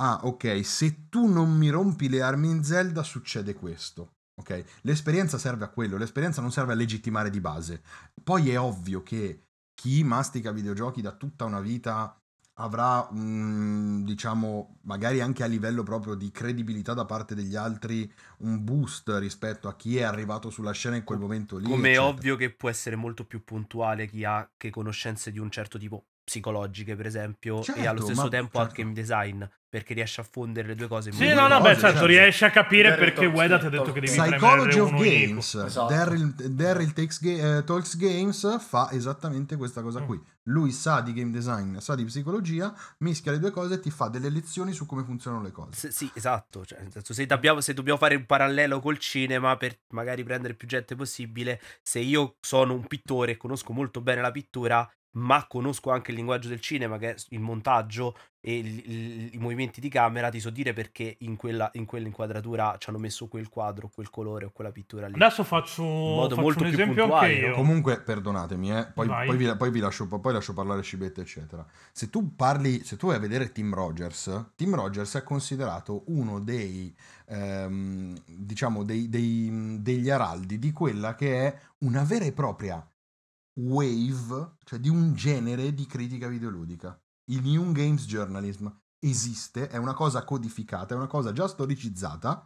ah 0.00 0.20
ok, 0.22 0.64
se 0.64 1.08
tu 1.08 1.26
non 1.30 1.54
mi 1.56 1.68
rompi 1.68 2.08
le 2.08 2.22
armi 2.22 2.48
in 2.48 2.64
Zelda 2.64 3.02
succede 3.02 3.52
questo. 3.54 4.12
Ok, 4.40 4.64
l'esperienza 4.82 5.36
serve 5.36 5.64
a 5.64 5.68
quello, 5.68 5.96
l'esperienza 5.96 6.40
non 6.40 6.52
serve 6.52 6.72
a 6.72 6.76
legittimare 6.76 7.28
di 7.28 7.40
base. 7.40 7.82
Poi 8.22 8.50
è 8.50 8.58
ovvio 8.60 9.02
che 9.02 9.47
chi 9.78 10.02
mastica 10.02 10.50
videogiochi 10.50 11.00
da 11.00 11.12
tutta 11.12 11.44
una 11.44 11.60
vita 11.60 12.20
avrà 12.54 13.06
un, 13.12 14.02
diciamo, 14.04 14.78
magari 14.82 15.20
anche 15.20 15.44
a 15.44 15.46
livello 15.46 15.84
proprio 15.84 16.16
di 16.16 16.32
credibilità 16.32 16.94
da 16.94 17.04
parte 17.04 17.36
degli 17.36 17.54
altri, 17.54 18.12
un 18.38 18.64
boost 18.64 19.08
rispetto 19.20 19.68
a 19.68 19.76
chi 19.76 19.96
è 19.96 20.02
arrivato 20.02 20.50
sulla 20.50 20.72
scena 20.72 20.96
in 20.96 21.04
quel 21.04 21.20
momento 21.20 21.58
lì. 21.58 21.68
Come 21.68 21.92
è 21.92 22.00
ovvio 22.00 22.34
che 22.34 22.50
può 22.50 22.68
essere 22.68 22.96
molto 22.96 23.24
più 23.24 23.44
puntuale 23.44 24.08
chi 24.08 24.24
ha 24.24 24.50
che 24.56 24.70
conoscenze 24.70 25.30
di 25.30 25.38
un 25.38 25.48
certo 25.48 25.78
tipo 25.78 26.06
psicologiche, 26.28 26.94
per 26.94 27.06
esempio, 27.06 27.56
e 27.74 27.86
allo 27.86 28.00
Certo, 28.00 28.04
stesso 28.04 28.22
ma- 28.22 28.28
tempo 28.28 28.58
certo. 28.58 28.70
al 28.70 28.76
game 28.76 28.92
design, 28.92 29.42
perché 29.68 29.94
riesce 29.94 30.20
a 30.20 30.24
fondere 30.24 30.68
le 30.68 30.74
due 30.74 30.86
cose 30.86 31.08
in 31.08 31.14
Sì, 31.16 31.28
modo 31.28 31.40
no, 31.40 31.48
no, 31.48 31.60
beh, 31.60 31.68
certo. 31.74 31.80
certo, 31.88 32.06
riesci 32.06 32.44
a 32.44 32.50
capire 32.50 32.90
Daryl 32.90 33.04
perché 33.04 33.26
Ueda 33.26 33.58
ti 33.58 33.66
ha 33.66 33.68
detto 33.70 33.92
che 33.92 34.00
devi 34.00 34.06
Psychology 34.12 34.78
of. 34.78 34.90
Games, 34.92 35.54
Esatto. 35.54 35.88
Daryl, 35.92 36.32
Daryl 36.34 36.92
Ga- 36.92 37.56
eh, 37.58 37.64
Talks 37.64 37.96
Games 37.96 38.58
fa 38.66 38.90
esattamente 38.92 39.56
questa 39.56 39.80
cosa 39.82 40.00
Mm. 40.00 40.04
qui. 40.06 40.20
Lui 40.44 40.70
sa 40.72 41.00
di 41.02 41.12
game 41.12 41.30
design, 41.30 41.76
sa 41.78 41.94
di 41.94 42.04
psicologia, 42.04 42.74
mischia 42.98 43.32
le 43.32 43.38
due 43.38 43.50
cose 43.50 43.74
e 43.74 43.80
ti 43.80 43.90
fa 43.90 44.08
delle 44.08 44.30
lezioni 44.30 44.72
su 44.72 44.86
come 44.86 45.04
funzionano 45.04 45.42
le 45.42 45.50
cose. 45.50 45.72
Se- 45.74 45.90
sì, 45.90 46.10
esatto. 46.14 46.64
Cioè, 46.64 46.80
nel 46.80 46.90
senso, 46.92 47.12
se, 47.12 47.26
dobbiamo, 47.26 47.60
se 47.60 47.74
dobbiamo 47.74 47.98
fare 47.98 48.14
un 48.14 48.24
parallelo 48.24 48.80
col 48.80 48.96
cinema 48.98 49.56
per 49.58 49.78
magari 49.88 50.24
prendere 50.24 50.54
più 50.54 50.66
gente 50.66 50.94
possibile, 50.94 51.60
se 51.82 51.98
io 51.98 52.36
sono 52.40 52.72
un 52.72 52.86
pittore 52.86 53.32
e 53.32 53.36
conosco 53.36 53.74
molto 53.74 54.00
bene 54.00 54.22
la 54.22 54.30
pittura, 54.30 54.90
ma 55.12 55.46
conosco 55.48 55.90
anche 55.90 56.10
il 56.10 56.16
linguaggio 56.16 56.48
del 56.48 56.60
cinema, 56.60 56.98
che 56.98 57.10
è 57.10 57.14
il 57.30 57.40
montaggio 57.40 58.16
e 58.40 58.56
il- 58.58 58.90
il- 58.90 59.34
i 59.34 59.38
movimenti 59.38 59.80
di 59.80 59.88
camera, 59.88 60.28
ti 60.28 60.38
so 60.38 60.50
dire 60.50 60.72
perché 60.72 61.16
in, 61.20 61.34
quella, 61.36 61.68
in 61.74 61.86
quell'inquadratura 61.86 62.76
ci 62.78 62.88
hanno 62.88 62.98
messo 62.98 63.26
quel 63.26 63.48
quadro, 63.48 63.88
quel 63.92 64.10
colore 64.10 64.44
o 64.46 64.50
quella 64.52 64.70
pittura 64.70 65.08
lì. 65.08 65.14
Adesso 65.14 65.42
faccio, 65.44 65.82
modo 65.82 66.28
faccio 66.30 66.40
molto 66.40 66.62
un 66.62 66.70
più 66.70 66.78
esempio 66.78 67.02
puntuale, 67.02 67.26
anche 67.26 67.40
no? 67.40 67.46
io. 67.48 67.54
Comunque, 67.54 68.00
perdonatemi, 68.00 68.76
eh, 68.76 68.86
poi, 68.94 69.08
poi 69.08 69.36
vi, 69.36 69.56
poi 69.56 69.70
vi 69.70 69.80
lascio, 69.80 70.06
poi 70.06 70.32
lascio 70.32 70.52
parlare 70.54 70.82
Scibetta, 70.82 71.20
eccetera. 71.20 71.66
Se 71.92 72.10
tu 72.10 72.34
parli, 72.36 72.84
se 72.84 72.96
tu 72.96 73.08
vai 73.08 73.16
a 73.16 73.20
vedere 73.20 73.50
Tim 73.50 73.74
Rogers, 73.74 74.52
Tim 74.54 74.74
Rogers 74.74 75.14
è 75.16 75.22
considerato 75.24 76.04
uno 76.06 76.38
dei, 76.38 76.94
ehm, 77.26 78.16
diciamo, 78.24 78.84
dei, 78.84 79.08
dei- 79.08 79.78
degli 79.80 80.10
araldi 80.10 80.58
di 80.58 80.70
quella 80.72 81.14
che 81.14 81.46
è 81.46 81.58
una 81.78 82.04
vera 82.04 82.24
e 82.24 82.32
propria 82.32 82.86
wave, 83.60 84.56
cioè 84.64 84.78
di 84.78 84.88
un 84.88 85.14
genere 85.14 85.74
di 85.74 85.86
critica 85.86 86.28
videoludica. 86.28 87.00
Il 87.30 87.42
New 87.42 87.72
Games 87.72 88.06
Journalism 88.06 88.68
esiste, 89.00 89.68
è 89.68 89.76
una 89.76 89.94
cosa 89.94 90.24
codificata, 90.24 90.94
è 90.94 90.96
una 90.96 91.06
cosa 91.06 91.32
già 91.32 91.46
storicizzata 91.46 92.44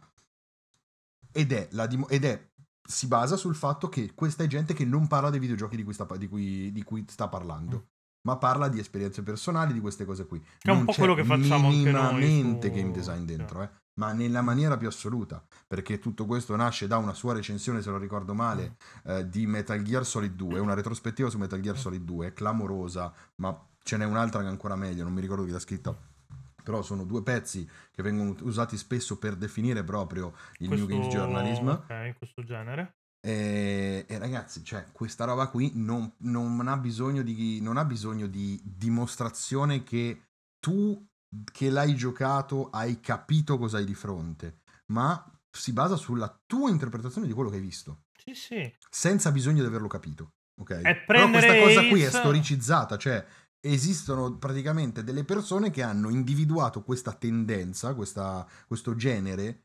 ed 1.31 1.51
è, 1.51 1.67
la 1.71 1.87
dim- 1.87 2.05
ed 2.09 2.25
è 2.25 2.51
si 2.85 3.07
basa 3.07 3.37
sul 3.37 3.55
fatto 3.55 3.87
che 3.87 4.13
questa 4.13 4.43
è 4.43 4.47
gente 4.47 4.73
che 4.73 4.83
non 4.85 5.07
parla 5.07 5.29
dei 5.29 5.39
videogiochi 5.39 5.77
di 5.77 5.83
cui 5.83 5.93
sta, 5.93 6.05
di 6.17 6.27
cui- 6.27 6.71
di 6.71 6.83
cui 6.83 7.05
sta 7.07 7.29
parlando, 7.29 7.91
ma 8.27 8.37
parla 8.37 8.67
di 8.67 8.79
esperienze 8.79 9.23
personali, 9.23 9.73
di 9.73 9.79
queste 9.79 10.05
cose 10.05 10.25
qui. 10.25 10.39
Che 10.39 10.69
è 10.69 10.71
un 10.71 10.77
Non 10.77 10.85
po' 10.85 10.93
quello 10.93 11.15
che 11.15 11.23
facciamo 11.23 11.69
anche 11.69 11.91
noi 11.91 12.13
minimamente 12.13 12.67
su- 12.67 12.73
game 12.73 12.91
design 12.91 13.23
dentro, 13.23 13.61
eh, 13.63 13.69
ma 13.95 14.11
nella 14.13 14.41
maniera 14.41 14.77
più 14.77 14.87
assoluta, 14.87 15.43
perché 15.67 15.99
tutto 15.99 16.25
questo 16.25 16.55
nasce 16.55 16.87
da 16.87 16.97
una 16.97 17.13
sua 17.13 17.33
recensione, 17.33 17.81
se 17.81 17.89
non 17.89 17.99
ricordo 17.99 18.33
male, 18.33 18.75
eh, 19.05 19.27
di 19.29 19.45
Metal 19.45 19.81
Gear 19.81 20.05
Solid 20.05 20.33
2, 20.33 20.59
una 20.59 20.73
retrospettiva 20.73 21.29
su 21.29 21.37
Metal 21.37 21.59
Gear 21.59 21.77
Solid 21.77 22.03
2, 22.03 22.33
clamorosa, 22.33 23.13
ma 23.35 23.67
ce 23.83 23.97
n'è 23.97 24.05
un'altra 24.05 24.39
che 24.39 24.47
è 24.47 24.49
ancora 24.49 24.75
meglio, 24.75 25.03
non 25.03 25.13
mi 25.13 25.21
ricordo 25.21 25.45
chi 25.45 25.51
l'ha 25.51 25.59
scritta. 25.59 25.95
Però 26.63 26.81
sono 26.81 27.03
due 27.03 27.21
pezzi 27.23 27.69
che 27.91 28.01
vengono 28.01 28.35
usati 28.43 28.77
spesso 28.77 29.17
per 29.17 29.35
definire 29.35 29.83
proprio 29.83 30.33
il 30.59 30.69
New 30.69 30.85
Games 30.85 31.07
Journalism. 31.07 31.67
Ok, 31.67 32.17
questo 32.17 32.41
genere. 32.43 32.95
E, 33.19 34.05
e 34.07 34.17
ragazzi, 34.17 34.63
cioè, 34.63 34.85
questa 34.93 35.25
roba 35.25 35.47
qui 35.47 35.71
non, 35.75 36.09
non 36.19 36.67
ha 36.69 36.77
bisogno 36.77 37.21
di, 37.21 37.59
non 37.61 37.75
ha 37.75 37.83
bisogno 37.83 38.27
di 38.27 38.61
dimostrazione 38.63 39.83
che 39.83 40.21
tu 40.59 41.05
che 41.51 41.69
l'hai 41.69 41.95
giocato 41.95 42.69
hai 42.69 42.99
capito 42.99 43.57
cosa 43.57 43.77
hai 43.77 43.85
di 43.85 43.93
fronte, 43.95 44.59
ma 44.87 45.23
si 45.49 45.71
basa 45.73 45.95
sulla 45.95 46.41
tua 46.45 46.69
interpretazione 46.69 47.27
di 47.27 47.33
quello 47.33 47.49
che 47.49 47.57
hai 47.57 47.61
visto, 47.61 48.03
Sì, 48.17 48.33
sì. 48.33 48.73
senza 48.89 49.31
bisogno 49.31 49.61
di 49.61 49.67
averlo 49.67 49.87
capito. 49.87 50.33
Ok? 50.59 51.03
Però 51.05 51.29
questa 51.29 51.57
cosa 51.57 51.87
qui 51.87 52.01
è 52.01 52.09
storicizzata, 52.11 52.97
cioè 52.97 53.25
esistono 53.59 54.37
praticamente 54.37 55.03
delle 55.03 55.23
persone 55.23 55.69
che 55.71 55.81
hanno 55.83 56.09
individuato 56.09 56.83
questa 56.83 57.13
tendenza, 57.13 57.93
questa- 57.95 58.45
questo 58.67 58.93
genere 58.95 59.63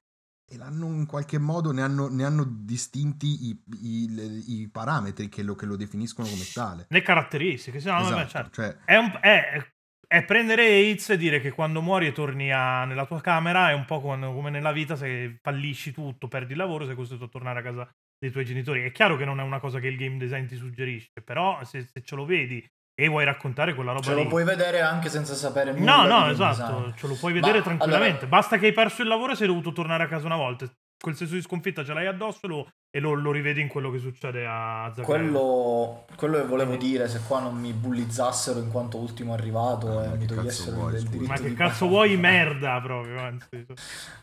e 0.51 0.57
l'hanno 0.57 0.87
in 0.87 1.05
qualche 1.05 1.37
modo 1.39 1.73
ne 1.73 1.83
hanno, 1.83 2.09
ne 2.09 2.25
hanno 2.25 2.45
distinti 2.45 3.49
i, 3.49 3.63
i- 3.83 4.61
i 4.63 4.69
parametri 4.69 5.29
che 5.29 5.43
lo, 5.43 5.55
che 5.55 5.67
lo 5.67 5.77
definiscono 5.77 6.27
come 6.29 6.47
tale. 6.55 6.87
Le 6.89 7.03
caratteristiche, 7.03 7.81
sì, 7.81 7.89
no, 7.89 7.95
vabbè, 8.01 8.07
Esatto, 8.15 8.29
certo. 8.29 8.51
cioè, 8.53 8.77
È, 8.85 8.97
un- 8.97 9.19
è- 9.21 9.73
è 10.09 10.25
prendere 10.25 10.65
AIDS 10.67 11.11
e 11.11 11.17
dire 11.19 11.39
che 11.41 11.51
quando 11.53 11.83
muori 11.83 12.07
e 12.07 12.13
torni 12.13 12.51
a- 12.51 12.85
nella 12.87 13.05
tua 13.07 13.21
camera 13.21 13.69
è 13.71 13.75
un 13.75 13.85
po' 13.85 14.01
come, 14.01 14.27
come 14.27 14.49
nella 14.51 14.73
vita 14.73 14.97
se 14.97 15.39
fallisci 15.43 15.93
tutto, 15.93 16.29
perdi 16.29 16.53
il 16.53 16.59
lavoro, 16.59 16.87
sei 16.87 16.95
costretto 16.95 17.25
a 17.25 17.29
tornare 17.29 17.61
a 17.61 17.63
casa 17.63 17.89
dei 18.19 18.31
tuoi 18.31 18.45
genitori. 18.47 18.83
È 18.85 18.91
chiaro 18.91 19.17
che 19.17 19.25
non 19.27 19.39
è 19.39 19.43
una 19.43 19.61
cosa 19.61 19.79
che 19.79 19.87
il 19.89 19.97
game 19.97 20.17
design 20.17 20.47
ti 20.47 20.57
suggerisce, 20.57 21.11
però 21.23 21.63
se, 21.65 21.83
se 21.83 22.03
ce 22.03 22.17
lo 22.17 22.25
vedi 22.25 22.65
e 23.01 23.07
vuoi 23.07 23.25
raccontare 23.25 23.75
quella 23.75 23.93
roba 23.93 24.03
Ce 24.03 24.15
lo 24.15 24.23
lì... 24.23 24.29
puoi 24.29 24.45
vedere 24.45 24.81
anche 24.81 25.09
senza 25.09 25.35
sapere 25.35 25.73
nulla. 25.73 26.05
No, 26.07 26.07
no, 26.21 26.31
esatto, 26.31 26.79
design. 26.79 26.97
ce 26.97 27.07
lo 27.07 27.15
puoi 27.15 27.33
vedere 27.35 27.59
Ma, 27.59 27.65
tranquillamente. 27.65 28.25
allora, 28.25 28.27
Basta 28.29 28.59
che 28.59 28.67
hai 28.67 28.73
perso 28.73 29.03
il 29.03 29.09
lavoro 29.09 29.33
e 29.33 29.37
sei 29.37 29.47
dovuto 29.47 29.73
tornare 29.73 30.03
a 30.05 30.09
casa 30.09 30.27
una 30.27 30.37
volta. 30.37 30.69
Quel 31.01 31.17
senso 31.17 31.35
di 31.35 31.43
sconfitta 31.43 31.85
ce 31.85 31.93
l'hai 31.95 32.07
addosso 32.07 32.47
e 32.47 32.49
lo, 32.49 32.69
e 32.91 33.01
lo- 33.01 33.15
lo 33.15 33.31
rivedi 33.33 33.61
in 33.61 33.69
quello 33.69 33.91
che 33.91 33.99
succede 33.99 34.47
a 34.47 34.93
Zagreb. 34.95 35.05
quello, 35.05 36.05
quello 36.17 36.37
che 36.39 36.45
volevo 36.47 36.77
dire, 36.77 37.09
se 37.09 37.21
qua 37.27 37.41
non 37.41 37.57
mi 37.57 37.73
bullizzassero 37.73 38.59
in 38.61 38.71
quanto 38.71 38.99
ultimo 38.99 39.33
arrivato 39.33 39.99
Ah, 39.99 40.05
e 40.05 40.09
ma 40.09 40.15
mi 40.15 40.27
che 40.27 40.27
cazzo 40.27 40.35
togliessero 40.35 40.77
vuoi, 40.77 40.95
il 40.95 41.09
diritto 41.09 41.33
Ma 41.33 41.39
che 41.39 41.49
di 41.49 41.55
cazzo 41.55 41.87
parola. 41.87 41.89
vuoi 41.89 42.17
merda 42.19 42.81
proprio, 42.81 43.19
anzi. 43.21 43.67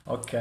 Ok, 0.08 0.34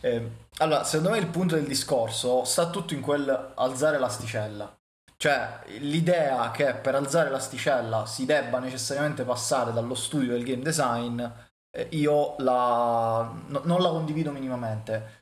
eh, 0.00 0.30
allora 0.58 0.84
secondo 0.84 1.10
me 1.10 1.18
il 1.18 1.26
punto 1.28 1.54
del 1.54 1.66
discorso 1.66 2.44
sta 2.44 2.70
tutto 2.70 2.94
in 2.94 3.00
quel 3.00 3.52
alzare 3.56 3.98
l'asticella. 3.98 4.74
Cioè, 5.16 5.60
l'idea 5.80 6.50
che 6.50 6.74
per 6.74 6.94
alzare 6.94 7.30
l'asticella 7.30 8.06
si 8.06 8.24
debba 8.24 8.58
necessariamente 8.58 9.22
passare 9.24 9.72
dallo 9.72 9.94
studio 9.94 10.32
del 10.32 10.44
game 10.44 10.62
design, 10.62 11.20
eh, 11.70 11.88
io 11.92 12.34
la... 12.38 13.30
no- 13.48 13.60
non 13.64 13.80
la 13.82 13.88
condivido 13.90 14.32
minimamente. 14.32 15.21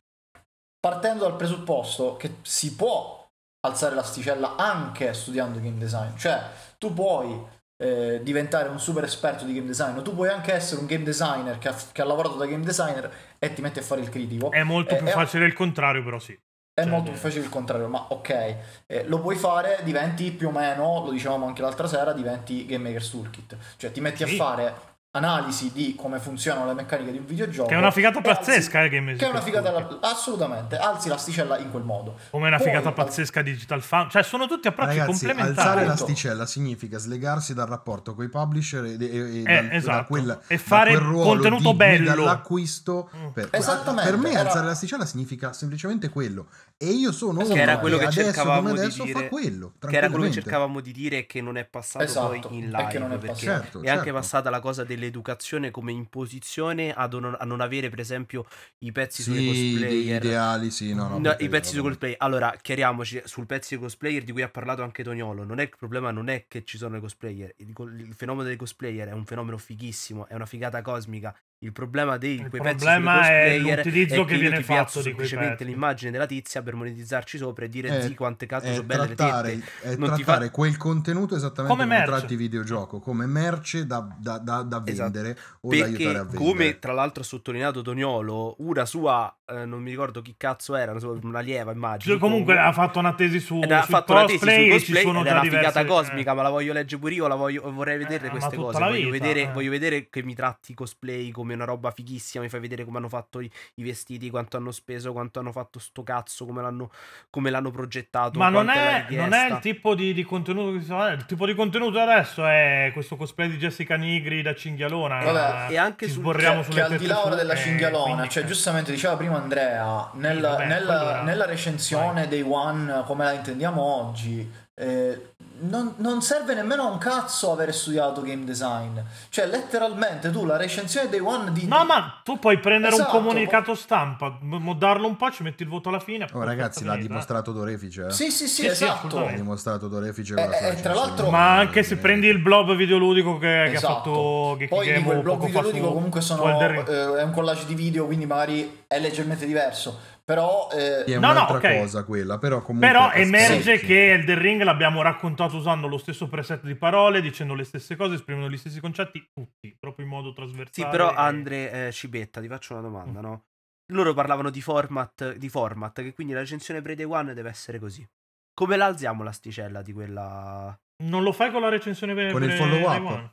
Partendo 0.81 1.25
dal 1.25 1.37
presupposto 1.37 2.17
che 2.17 2.37
si 2.43 2.75
può 2.75 3.19
alzare 3.67 3.95
l'asticella 3.95 4.57
anche 4.57 5.13
studiando 5.13 5.61
game 5.61 5.77
design. 5.79 6.17
Cioè, 6.17 6.41
tu 6.79 6.95
puoi 6.95 7.39
eh, 7.83 8.21
diventare 8.23 8.69
un 8.71 8.81
super 8.81 9.05
esperto 9.05 9.45
di 9.45 9.53
game 9.55 9.67
design, 9.67 9.97
o 9.99 10.03
tu 10.03 10.15
puoi 10.15 10.31
anche 10.31 10.53
essere 10.55 10.81
un 10.81 10.87
game 10.87 11.05
designer 11.05 11.59
che 11.59 11.69
ha, 11.69 11.77
che 11.93 12.01
ha 12.01 12.05
lavorato 12.07 12.37
da 12.37 12.47
game 12.47 12.65
designer 12.65 13.11
e 13.39 13.53
ti 13.53 13.61
metti 13.61 13.79
a 13.79 13.83
fare 13.83 14.01
il 14.01 14.09
critico. 14.09 14.51
È 14.51 14.63
molto 14.63 14.95
Eh, 14.95 14.99
più 14.99 15.07
è- 15.07 15.11
facile 15.11 15.45
il 15.47 15.53
contrario, 15.53 16.03
però 16.03 16.19
sì. 16.19 16.33
È 16.73 16.83
Cioè, 16.83 16.91
molto 16.93 17.11
più 17.11 17.21
facile 17.21 17.45
il 17.45 17.51
contrario, 17.51 17.89
ma 17.89 18.07
ok, 18.09 18.57
eh, 18.87 19.05
lo 19.07 19.21
puoi 19.21 19.37
fare, 19.37 19.81
diventi 19.83 20.31
più 20.31 20.49
o 20.49 20.51
meno, 20.51 21.05
lo 21.05 21.11
dicevamo 21.11 21.45
anche 21.47 21.61
l'altra 21.61 21.87
sera, 21.87 22.13
diventi 22.15 22.65
Game 22.65 22.85
Maker's 22.85 23.11
Toolkit. 23.11 23.57
Cioè 23.77 23.93
ti 23.93 24.01
metti 24.01 24.25
Sì. 24.27 24.35
a 24.35 24.37
fare 24.37 24.75
analisi 25.13 25.73
di 25.73 25.95
come 25.97 26.21
funzionano 26.21 26.67
le 26.67 26.75
meccaniche 26.75 27.11
di 27.11 27.19
un 27.19 27.25
videogioco. 27.25 27.69
Che 27.69 27.75
è 27.75 27.79
una 27.79 27.91
figata 27.91 28.21
e 28.21 28.29
alzi- 28.29 28.45
pazzesca, 28.45 28.85
eh, 28.85 28.89
Game 28.89 29.15
Che 29.17 29.27
è 29.27 29.29
una 29.29 29.41
figata, 29.41 29.99
assolutamente, 30.03 30.77
alzi 30.77 31.09
l'asticella 31.09 31.59
in 31.59 31.71
quel 31.71 31.83
modo. 31.83 32.17
Come 32.31 32.47
una 32.47 32.59
Poi, 32.59 32.67
figata 32.67 32.93
pazzesca 32.93 33.43
Digital 33.43 33.83
Found. 33.83 34.11
Cioè, 34.11 34.23
sono 34.23 34.47
tutti 34.47 34.69
approcci 34.69 34.99
Ragazzi, 34.99 35.27
complementari. 35.27 35.59
alzare 35.59 35.87
l'asticella 35.87 36.47
significa 36.47 36.99
slegarsi 36.99 37.55
dal 37.55 37.67
rapporto 37.67 38.15
con 38.15 38.25
i 38.25 38.29
publisher 38.29 38.85
e, 38.85 38.97
e- 39.01 39.07
e 39.09 39.39
Eh, 39.41 39.43
dal- 39.43 39.69
da 39.69 39.75
esatto. 39.75 40.07
quel, 40.07 40.41
E 40.47 40.59
fare 40.59 40.91
quel 40.93 41.03
ruolo 41.03 41.25
contenuto 41.31 41.75
bello. 41.75 42.13
all'acquisto. 42.13 43.11
Mm. 43.17 43.27
Per, 43.31 43.49
Esattamente, 43.51 44.11
per 44.11 44.19
me 44.21 44.31
era- 44.31 44.41
alzare 44.49 44.67
l'asticella 44.67 45.05
significa 45.07 45.53
semplicemente 45.53 46.09
quello. 46.09 46.47
E 46.77 46.87
io 46.87 47.13
sono 47.13 47.41
uno 47.41 47.53
Che 47.53 47.61
era 47.61 47.79
quello 47.79 47.99
che 47.99 48.05
adesso 48.07 48.23
cercavamo 48.23 48.73
di 48.73 48.89
dire. 49.03 49.29
quello. 49.29 49.73
Che 49.79 49.97
era 49.97 50.09
quello 50.09 50.25
che 50.25 50.31
cercavamo 50.31 50.81
di 50.81 50.93
dire 50.93 51.27
che 51.27 51.43
non 51.43 51.59
è 51.59 51.65
passato 51.65 52.05
Esatto, 52.05 52.29
poi 52.29 52.57
in 52.57 52.63
e 52.63 52.67
live. 52.69 52.87
che 52.89 52.99
non 52.99 53.13
è 53.13 53.19
perché 53.19 53.27
passato. 53.47 53.61
Certo, 53.63 53.83
è 53.83 53.89
anche 53.91 54.05
certo. 54.05 54.19
passata 54.19 54.51
la 54.51 54.61
cosa 54.61 54.85
dell'educazione 55.01 55.71
come 55.71 55.93
imposizione 55.93 56.93
a 56.93 57.07
non, 57.09 57.37
a 57.39 57.45
non 57.45 57.61
avere, 57.61 57.89
per 57.89 58.01
esempio, 58.01 58.45
i 58.79 58.93
pezzi 58.93 59.23
sulle 59.23 59.43
Sì, 59.43 59.79
degli 59.79 60.11
cosplayer. 60.11 60.23
ideali, 60.25 60.71
sì, 60.71 60.95
no, 60.95 61.09
no, 61.09 61.19
No, 61.19 61.35
I 61.39 61.49
pezzi 61.49 61.75
su 61.75 61.83
vabbè. 61.83 61.89
cosplay. 61.89 62.15
Allora, 62.19 62.57
chiariamoci 62.61 63.23
sul 63.25 63.47
pezzi 63.47 63.75
di 63.75 63.81
cosplayer 63.83 64.23
di 64.23 64.33
cui 64.33 64.43
ha 64.43 64.49
parlato 64.49 64.83
anche 64.83 65.03
Toniolo. 65.03 65.45
Non 65.45 65.59
è 65.59 65.63
il 65.65 65.69
problema, 65.77 66.11
non 66.13 66.29
è 66.29 66.47
che 66.47 66.65
ci 66.65 66.79
sono 66.79 66.97
i 66.97 67.01
cosplayer. 67.01 67.53
Il, 67.59 67.75
il 67.99 68.15
fenomeno 68.15 68.47
dei 68.47 68.57
cosplayer 68.57 69.09
è 69.09 69.13
un 69.13 69.25
fenomeno 69.27 69.59
fighissimo, 69.59 70.29
è 70.29 70.35
una 70.35 70.47
figata 70.47 70.81
cosmica. 70.83 71.35
Il 71.63 71.73
problema 71.73 72.17
dei 72.17 72.37
Il 72.41 72.49
quei 72.49 72.63
pezzi 72.63 72.77
problema 72.87 73.29
è 73.29 73.59
l'utilizzo 73.59 74.15
è 74.15 74.19
che 74.21 74.25
che 74.25 74.33
io 74.33 74.41
viene 74.41 74.57
ti 74.57 74.63
fatto 74.63 74.99
di 75.01 75.05
semplicemente 75.05 75.57
pezzi. 75.57 75.65
l'immagine 75.71 76.11
della 76.11 76.25
tizia 76.25 76.63
per 76.63 76.75
monetizzarci 76.75 77.37
sopra 77.37 77.67
e 77.67 77.69
dire 77.69 77.99
È- 77.99 78.01
zi 78.07 78.15
quante 78.15 78.47
cazzo 78.47 78.73
sono 78.73 78.83
belle 78.83 79.09
le 79.09 79.15
trattare, 79.15 79.51
tette. 79.59 79.91
è 79.91 79.97
Non 79.97 80.09
trattare 80.15 80.45
fa- 80.47 80.51
quel 80.53 80.77
contenuto 80.79 81.37
esattamente 81.37 81.77
Come 81.77 81.95
come, 81.95 82.07
tratti 82.07 82.35
videogioco, 82.37 82.99
come 82.99 83.27
merce 83.27 83.87
da, 83.87 84.09
da- 84.19 84.39
da- 84.39 84.63
da 84.63 84.83
Esatto. 84.87 85.11
vendere 85.13 85.39
o 85.61 85.69
da 85.77 85.85
aiutare 85.85 85.91
a 86.19 86.25
Perché, 86.25 86.39
vendere. 86.39 86.45
come 86.51 86.79
tra 86.79 86.93
l'altro 86.95 87.23
ha 87.23 87.27
sottolineato 87.27 87.83
Toniolo, 87.83 88.55
una 88.61 88.87
sua, 88.87 89.37
eh, 89.51 89.65
non 89.65 89.83
mi 89.83 89.91
ricordo 89.91 90.23
chi 90.23 90.35
cazzo 90.37 90.77
era, 90.77 90.95
una, 91.23 91.41
lieva 91.41 91.73
immagino. 91.73 92.13
Cioè, 92.13 92.21
comunque 92.21 92.59
ha 92.59 92.73
fatto 92.73 92.99
una 92.99 93.15
tesi 93.15 93.41
su 93.41 93.61
Ed 93.63 93.73
ha 93.73 93.83
sui 93.83 93.93
fatto 93.93 94.13
una 94.13 94.25
tesi 94.25 94.39
cosplay 94.39 94.57
sui 94.57 94.69
e 94.69 94.73
cosplay 94.73 94.97
ci 94.97 95.07
sono 95.07 95.21
ed 95.21 95.27
è 95.27 95.31
una 95.31 95.41
diverse 95.41 95.69
figata 95.69 95.85
cosmica, 95.85 96.35
ma 96.35 96.43
la 96.43 96.51
voglio 96.51 96.73
leggere 96.73 97.01
pure 97.01 97.15
io, 97.15 97.27
la 97.27 97.35
voglio, 97.35 97.73
vorrei 97.73 97.99
vedere 97.99 98.27
Eh, 98.27 98.31
queste 98.31 98.57
cose. 98.57 98.79
Voglio, 98.79 99.11
vita, 99.11 99.11
vedere, 99.11 99.43
eh. 99.43 99.53
voglio 99.53 99.71
vedere 99.71 100.09
che 100.09 100.23
mi 100.23 100.35
tratti 100.35 100.73
i 100.73 100.75
cosplay 100.75 101.31
come 101.31 101.55
una 101.55 101.65
roba 101.65 101.91
fighissima, 101.91 102.45
mi 102.45 102.51
fai 102.51 102.61
vedere 102.61 102.85
come 102.85 102.99
hanno 102.99 103.09
fatto 103.09 103.41
i, 103.41 103.51
i 103.75 103.83
vestiti, 103.83 104.31
quanto 104.31 104.57
hanno 104.57 104.71
speso, 104.71 105.13
quanto 105.13 105.41
hanno 105.41 105.53
fatto 105.53 105.79
sto 105.79 106.03
cazzo, 106.03 106.47
come 106.47 106.63
l'hanno, 106.63 106.91
come 107.29 107.51
l'hanno 107.51 107.71
progettato. 107.71 108.39
Ma 108.39 108.49
non 108.49 108.69
è, 108.69 109.07
non 109.11 109.33
è 109.33 109.51
il 109.51 109.59
tipo 109.61 109.95
di, 109.95 110.13
di 110.15 110.23
contenuto 110.23 110.73
che 110.73 110.81
si 110.81 110.87
fa. 110.87 111.11
Il 111.13 111.27
tipo 111.27 111.47
di 111.47 111.55
contenuto 111.55 111.99
adesso 111.99 112.47
è 112.47 112.91
questo 112.93 113.17
cosplay 113.17 113.51
di 113.51 113.57
Jessica 113.57 113.97
Nigri 113.97 114.43
da 114.43 114.55
cinghialona. 114.55 115.23
Vabbè, 115.23 115.71
eh, 115.71 115.75
e 115.75 115.77
anche 115.77 116.07
ci 116.07 116.13
sul- 116.13 116.23
sborriamo 116.23 116.61
che, 116.61 116.65
sulle 116.65 116.77
che 116.77 116.93
al 116.93 116.99
di 116.99 117.07
là 117.07 117.35
della 117.35 117.53
eh, 117.55 117.57
cinghialona, 117.57 118.13
quindi, 118.13 118.29
cioè 118.31 118.43
eh. 118.43 118.47
giustamente 118.47 118.93
diceva 118.93 119.17
prima 119.17 119.39
Andrea, 119.43 120.11
nel- 120.15 120.37
Sì, 120.37 120.41
vabbè, 120.43 120.67
nel- 120.67 120.85
quello 120.85 121.09
era- 121.09 121.23
nella 121.23 121.47
recensione 121.47 122.29
dei 122.29 122.43
One 122.43 123.03
come 123.07 123.25
la 123.25 123.33
intendiamo 123.33 123.83
oggi, 123.83 124.51
eh, 124.75 125.33
non, 125.63 125.93
non 125.97 126.23
serve 126.23 126.55
nemmeno 126.55 126.85
a 126.85 126.91
un 126.91 126.97
cazzo 126.97 127.53
avere 127.53 127.71
studiato 127.73 128.23
game 128.23 128.45
design. 128.45 128.99
Cioè, 129.29 129.47
letteralmente 129.47 130.31
tu 130.31 130.47
la 130.47 130.57
recensione 130.57 131.11
dei 131.11 131.21
One 131.21 131.53
di... 131.53 131.67
No, 131.67 131.85
ma 131.85 132.19
tu 132.25 132.39
puoi 132.39 132.59
prendere 132.59 132.95
Esatto, 132.95 133.19
un 133.19 133.23
comunicato 133.25 133.75
stampa, 133.75 134.39
modarlo 134.41 135.07
un 135.07 135.17
po', 135.17 135.31
ci 135.31 135.43
metti 135.43 135.63
il 135.65 135.69
voto 135.69 135.91
alla 135.91 136.01
fine. 136.01 136.27
Oh, 136.33 136.43
ragazzi, 136.43 136.83
l'ha 136.85 136.95
eh. 136.95 136.99
dimostrato 137.01 137.53
Dorefice. 137.53 138.07
Eh? 138.07 138.11
Sì, 138.11 138.31
sì, 138.31 138.47
sì, 138.49 138.49
Sì, 138.49 138.61
sì, 138.63 138.67
esatto. 138.69 138.87
L'ha 138.87 138.95
assolutamente. 138.95 139.41
dimostrato 139.43 139.89
Dorefice 139.89 140.33
Eh, 140.35 140.37
sua 140.37 140.45
eh, 140.45 140.49
tra 140.59 140.69
recensione. 140.69 140.95
l'altro- 140.97 141.31
Ma 141.31 141.57
anche 141.59 141.83
se 141.83 141.97
prendi 141.99 142.27
il 142.29 142.39
blob 142.39 142.75
videoludico 142.75 143.35
che, 143.35 143.41
che 143.41 143.53
ha 143.57 143.65
Esatto. 143.67 143.95
fatto 143.95 144.55
Geeky 144.61 144.69
Poi 144.75 144.87
di 144.87 144.93
Game 144.93 145.05
quel 145.05 145.21
blog 145.21 145.39
poco 145.41 145.51
fa 145.51 145.59
videoludico 145.61 145.87
su- 145.89 145.93
comunque 145.93 146.21
sono, 146.23 146.59
eh, 146.61 147.19
è 147.19 147.23
un 147.23 147.33
collage 147.33 147.67
di 147.67 147.75
video, 147.75 148.07
quindi 148.07 148.25
magari 148.25 148.80
è 148.91 148.99
leggermente 148.99 149.47
diverso. 149.47 150.19
Però 150.25 150.69
eh, 150.73 151.05
è 151.05 151.19
No, 151.19 151.29
no, 151.29 151.43
un'altra 151.45 151.57
ok. 151.59 151.79
cosa 151.79 152.05
quella, 152.05 152.39
però 152.39 152.61
comunque... 152.61 152.89
Però 152.89 153.13
emerge 153.13 153.79
sì. 153.79 153.87
che 153.87 154.13
Elden 154.15 154.39
Ring 154.39 154.63
l'abbiamo 154.63 155.01
raccontato 155.01 155.57
usando 155.57 155.87
lo 155.87 155.97
stesso 155.97 156.29
preset 156.29 156.65
di 156.65 156.75
parole, 156.75 157.21
dicendo 157.21 157.55
le 157.55 157.63
stesse 157.63 157.95
cose, 157.95 158.17
esprimendo 158.17 158.51
gli 158.51 158.57
stessi 158.57 158.81
concetti, 158.81 159.31
tutti, 159.33 159.77
proprio 159.79 160.05
in 160.05 160.11
modo 160.11 160.33
trasversale. 160.33 160.71
Sì, 160.73 160.87
però 160.89 161.13
e- 161.13 161.15
Andre 161.17 161.87
eh, 161.87 161.93
Cibetta, 161.93 162.41
ti 162.41 162.49
faccio 162.49 162.73
una 162.73 162.83
domanda, 162.83 163.21
no? 163.21 163.45
Loro 163.93 164.13
parlavano 164.13 164.51
di 164.51 164.61
format, 164.61 165.35
di 165.35 165.49
format, 165.49 166.03
che 166.03 166.13
quindi 166.13 166.33
la 166.33 166.41
recensione 166.41 166.83
pre-day 166.83 167.07
one 167.07 167.33
deve 167.33 167.49
essere 167.49 167.79
così. 167.79 168.05
Come 168.53 168.77
la 168.77 168.87
alziamo 168.87 169.23
l'asticella 169.23 169.83
di 169.83 169.93
quella... 169.93 170.77
Non 171.03 171.23
lo 171.23 171.33
fai 171.33 171.51
con 171.51 171.61
la 171.63 171.69
recensione 171.69 172.15
per 172.15 172.33
Con 172.33 172.43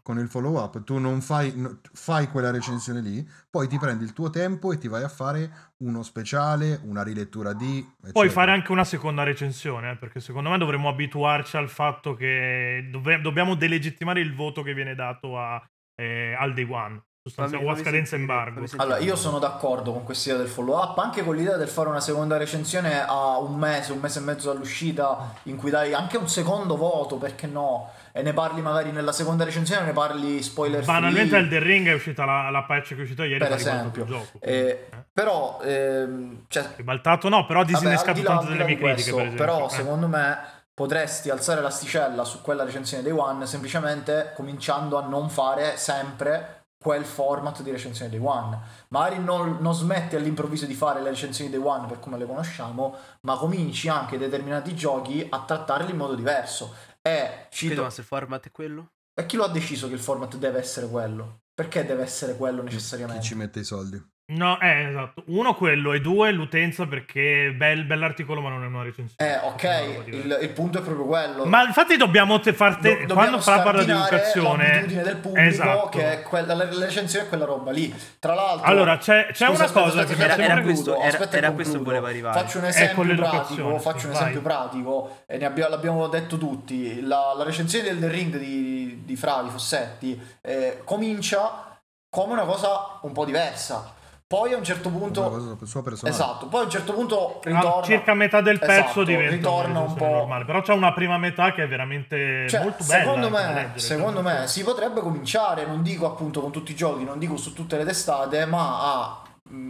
con 0.01 0.19
il 0.19 0.29
follow 0.29 0.57
up, 0.57 0.83
tu 0.83 0.97
non 0.99 1.21
fai, 1.21 1.51
no- 1.55 1.79
fai 1.93 2.27
quella 2.27 2.51
recensione 2.51 3.01
lì, 3.01 3.27
poi 3.49 3.67
ti 3.67 3.77
prendi 3.77 4.03
il 4.03 4.13
tuo 4.13 4.29
tempo 4.29 4.71
e 4.71 4.77
ti 4.77 4.87
vai 4.87 5.03
a 5.03 5.09
fare 5.09 5.73
uno 5.77 6.01
speciale, 6.03 6.79
una 6.83 7.03
rilettura 7.03 7.53
di... 7.53 7.85
Puoi 7.99 8.09
eccetera. 8.09 8.29
fare 8.29 8.51
anche 8.51 8.71
una 8.71 8.85
seconda 8.85 9.23
recensione, 9.23 9.91
eh, 9.91 9.95
perché 9.97 10.19
secondo 10.19 10.49
me 10.49 10.57
dovremmo 10.57 10.87
abituarci 10.87 11.57
al 11.57 11.69
fatto 11.69 12.13
che 12.13 12.87
dovre- 12.89 13.19
dobbiamo 13.21 13.55
delegittimare 13.55 14.21
il 14.21 14.33
voto 14.33 14.61
che 14.61 14.73
viene 14.73 14.95
dato 14.95 15.37
a, 15.37 15.61
eh, 15.95 16.33
al 16.33 16.53
day 16.53 16.67
one, 16.69 17.01
sostanzialmente, 17.27 17.79
a 17.79 17.83
scadenza 17.83 18.15
embargo. 18.15 18.65
Allora, 18.77 18.97
io 18.99 19.15
sono 19.15 19.39
d'accordo 19.39 19.91
con 19.91 20.03
quest'idea 20.03 20.37
del 20.37 20.47
follow 20.47 20.77
up, 20.81 20.97
anche 20.97 21.23
con 21.23 21.35
l'idea 21.35 21.57
del 21.57 21.67
fare 21.67 21.89
una 21.89 21.99
seconda 21.99 22.37
recensione 22.37 23.05
a 23.05 23.37
un 23.39 23.55
mese, 23.55 23.91
un 23.91 23.99
mese 23.99 24.19
e 24.19 24.21
mezzo 24.23 24.51
dall'uscita, 24.51 25.33
in 25.43 25.55
cui 25.57 25.69
dai 25.69 25.93
anche 25.93 26.17
un 26.17 26.27
secondo 26.27 26.75
voto, 26.77 27.17
perché 27.17 27.47
no? 27.47 27.91
E 28.11 28.21
ne 28.23 28.33
parli 28.33 28.61
magari 28.61 28.91
nella 28.91 29.11
seconda 29.11 29.43
recensione, 29.43 29.85
ne 29.85 29.91
parli 29.91 30.41
spoiler 30.41 30.83
free. 30.83 30.93
Banalmente 30.93 31.35
Elden 31.37 31.61
Ring 31.63 31.87
è 31.87 31.93
uscita 31.93 32.25
la, 32.25 32.49
la 32.49 32.63
patch 32.63 32.89
che 32.89 32.95
è 32.95 33.01
uscita 33.01 33.23
ieri 33.25 33.37
Per 33.37 33.51
esempio. 33.51 34.05
gioco. 34.05 34.39
Eh, 34.39 34.87
Eh. 34.91 35.03
però, 35.13 35.59
ehm, 35.63 36.45
cioè, 36.47 36.65
Ribaltato 36.77 37.29
no, 37.29 37.45
però 37.45 37.59
ha 37.59 37.63
Vabbè, 37.63 37.75
disinnescato 37.77 38.13
di 38.19 38.23
là- 38.23 38.29
tante 38.29 38.51
delle 38.51 38.63
mie 38.65 38.75
critiche, 38.77 38.93
questo, 39.11 39.15
per 39.15 39.25
esempio. 39.25 39.45
Però, 39.45 39.65
Eh. 39.67 39.69
secondo 39.69 40.07
me, 40.07 40.37
potresti 40.73 41.29
alzare 41.29 41.61
l'asticella 41.61 42.23
su 42.23 42.41
quella 42.41 42.63
recensione 42.63 43.01
dei 43.03 43.11
One 43.11 43.45
semplicemente 43.47 44.31
cominciando 44.35 44.97
a 44.97 45.07
non 45.07 45.29
fare 45.29 45.75
sempre 45.77 46.56
quel 46.77 47.05
format 47.05 47.61
di 47.63 47.71
recensione 47.71 48.09
dei 48.09 48.19
One. 48.21 48.59
Magari 48.89 49.19
non, 49.19 49.57
non 49.59 49.73
smetti 49.73 50.15
all'improvviso 50.15 50.65
di 50.65 50.73
fare 50.73 51.01
le 51.01 51.09
recensioni 51.09 51.49
dei 51.49 51.59
One 51.59 51.87
per 51.87 51.99
come 51.99 52.17
le 52.17 52.25
conosciamo, 52.25 52.95
ma 53.21 53.35
cominci 53.37 53.89
anche 53.89 54.17
determinati 54.17 54.75
giochi 54.75 55.25
a 55.29 55.43
trattarli 55.43 55.91
in 55.91 55.97
modo 55.97 56.15
diverso. 56.15 56.73
E 57.01 57.47
cito, 57.49 57.81
ma 57.81 57.89
se 57.89 58.01
il 58.01 58.07
format 58.07 58.45
è 58.45 58.51
quello? 58.51 58.91
e 59.19 59.25
chi 59.25 59.35
lo 59.35 59.43
ha 59.45 59.49
deciso 59.49 59.87
che 59.87 59.95
il 59.95 59.99
format 59.99 60.35
deve 60.37 60.59
essere 60.59 60.87
quello? 60.87 61.41
Perché 61.53 61.83
deve 61.85 62.03
essere 62.03 62.35
quello 62.37 62.59
Chi 62.59 62.65
necessariamente? 62.65 63.23
ci 63.23 63.33
mette 63.35 63.59
i 63.61 63.63
soldi? 63.63 63.99
No, 64.29 64.59
eh, 64.59 64.89
esatto. 64.89 65.23
Uno 65.27 65.55
quello 65.55 65.93
e 65.93 66.01
due 66.01 66.31
l'utenza 66.33 66.85
perché 66.85 67.53
bel, 67.55 67.85
bell'articolo 67.85 68.41
ma 68.41 68.49
non 68.49 68.61
è 68.61 68.67
una 68.67 68.83
recensione. 68.83 69.33
Eh, 69.33 69.37
ok, 69.45 70.07
il, 70.07 70.37
il 70.41 70.49
punto 70.49 70.79
è 70.79 70.81
proprio 70.81 71.05
quello. 71.05 71.45
Ma 71.45 71.63
infatti 71.63 71.95
dobbiamo 71.95 72.37
te 72.41 72.51
farte 72.51 73.05
Do- 73.05 73.13
quando 73.13 73.39
Fra 73.39 73.61
parla 73.61 73.83
di 73.85 73.91
educazione 73.91 74.67
l'abitudine 74.67 75.03
del 75.03 75.15
pubblico 75.15 75.47
esatto. 75.47 75.87
che 75.89 76.11
è 76.11 76.21
quella, 76.23 76.55
la, 76.55 76.65
la 76.69 76.85
recensione 76.85 77.25
è 77.25 77.29
quella 77.29 77.45
roba 77.45 77.71
lì 77.71 77.95
tra 78.19 78.33
l'altro 78.33 78.65
Allora, 78.65 78.97
c'è, 78.97 79.27
c'è 79.27 79.45
Scusa, 79.45 79.49
una 79.49 79.63
aspetta, 79.63 79.79
cosa 79.85 80.01
aspetta, 80.01 80.13
che 80.13 80.35
mi 80.37 80.43
era- 80.43 80.51
era 80.51 80.61
questo- 80.61 80.95
era- 80.97 81.07
aspetta 81.07 81.37
era 81.37 81.51
questo 81.51 81.81
voleva 81.83 82.09
arrivare. 82.09 82.39
faccio 82.39 82.57
un 82.57 82.63
con 82.63 82.69
esempio 82.69 83.15
pratico 83.15 83.79
faccio 83.79 84.05
un 84.07 84.11
vai. 84.11 84.21
esempio 84.21 84.41
pratico 84.41 85.17
e 85.25 85.37
ne 85.37 85.45
abbiamo, 85.45 85.69
l'abbiamo 85.69 86.07
detto 86.07 86.37
tutti 86.37 86.99
la, 87.01 87.33
la 87.33 87.43
recensione 87.45 87.85
del 87.85 87.99
The 87.99 88.07
Ring 88.09 88.35
di, 88.35 89.03
di 89.05 89.15
Fra 89.15 89.41
di 89.41 89.49
Fossetti 89.49 90.21
eh, 90.41 90.81
comincia 90.83 91.79
come 92.09 92.33
una 92.33 92.43
cosa 92.43 92.99
un 93.03 93.13
po' 93.13 93.23
diversa 93.23 93.93
poi 94.27 94.51
a 94.51 94.57
un 94.57 94.63
certo 94.65 94.89
punto 94.89 95.57
esatto 96.03 96.47
poi 96.47 96.61
a 96.61 96.63
un 96.65 96.69
certo 96.69 96.93
punto 96.93 97.39
a 97.43 97.49
ritorna 97.49 97.81
circa 97.83 98.13
metà 98.13 98.41
del 98.41 98.59
pezzo 98.59 98.73
Esatto, 98.73 99.03
diventa 99.05 99.35
ritorna 99.35 99.79
un 99.79 99.93
po' 99.93 100.05
normale. 100.05 100.43
Però 100.45 100.61
c'è 100.61 100.73
una 100.73 100.91
prima 100.93 101.17
metà 101.17 101.53
che 101.53 101.63
è 101.63 101.67
veramente 101.67 102.47
Cioè, 102.49 102.61
molto 102.61 102.83
bella. 102.83 103.03
secondo 103.03 103.29
me, 103.29 103.53
leggere, 103.53 103.79
secondo 103.79 104.21
cioè, 104.21 104.39
me 104.39 104.47
si 104.47 104.63
potrebbe 104.63 104.99
cominciare, 104.99 105.65
non 105.65 105.81
dico 105.81 106.05
appunto 106.05 106.41
con 106.41 106.51
tutti 106.51 106.71
i 106.71 106.75
giochi, 106.75 107.05
non 107.05 107.19
dico 107.19 107.37
su 107.37 107.53
tutte 107.53 107.77
le 107.77 107.85
testate, 107.85 108.45
ma 108.45 108.79
a 108.81 109.21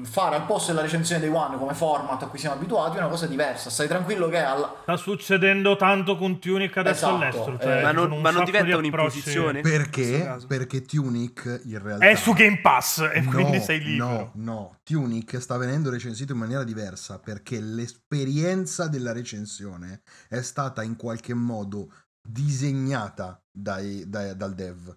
fare 0.03 0.35
al 0.35 0.45
posto 0.45 0.71
della 0.71 0.83
recensione 0.83 1.21
dei 1.21 1.29
One 1.29 1.57
come 1.57 1.73
format 1.73 2.21
a 2.23 2.27
cui 2.27 2.39
siamo 2.39 2.55
abituati 2.55 2.95
è 2.97 2.99
una 2.99 3.09
cosa 3.09 3.27
diversa. 3.27 3.69
Stai 3.69 3.87
tranquillo 3.87 4.27
che 4.29 4.39
alla... 4.39 4.75
Sta 4.81 4.97
succedendo 4.97 5.75
tanto 5.75 6.17
con 6.17 6.39
Tunic 6.39 6.75
adesso 6.77 7.05
Esatto, 7.05 7.15
all'estero. 7.15 7.59
eh, 7.59 7.63
Cioè, 7.63 7.81
ma 7.83 7.89
ci 7.89 7.95
non, 7.95 8.21
ma 8.21 8.31
non 8.31 8.43
di 8.43 8.51
diventa 8.51 8.77
un'imposizione? 8.77 9.61
Perché? 9.61 10.37
Perché 10.47 10.81
Tunic 10.81 11.61
in 11.65 11.81
realtà 11.81 12.09
È 12.09 12.15
su 12.15 12.33
Game 12.33 12.59
Pass 12.61 12.99
e 13.13 13.21
No, 13.21 13.29
quindi 13.31 13.59
sei 13.59 13.79
libero. 13.83 14.07
No, 14.07 14.31
no, 14.35 14.79
Tunic 14.83 15.39
sta 15.41 15.57
venendo 15.57 15.89
recensito 15.89 16.31
in 16.33 16.39
maniera 16.39 16.63
diversa 16.63 17.19
perché 17.19 17.59
l'esperienza 17.59 18.87
della 18.87 19.11
recensione 19.11 20.01
è 20.29 20.41
stata 20.41 20.83
in 20.83 20.95
qualche 20.95 21.33
modo 21.33 21.91
disegnata 22.21 23.41
dai- 23.51 24.03
dai- 24.07 24.35
dal 24.35 24.53
dev. 24.53 24.95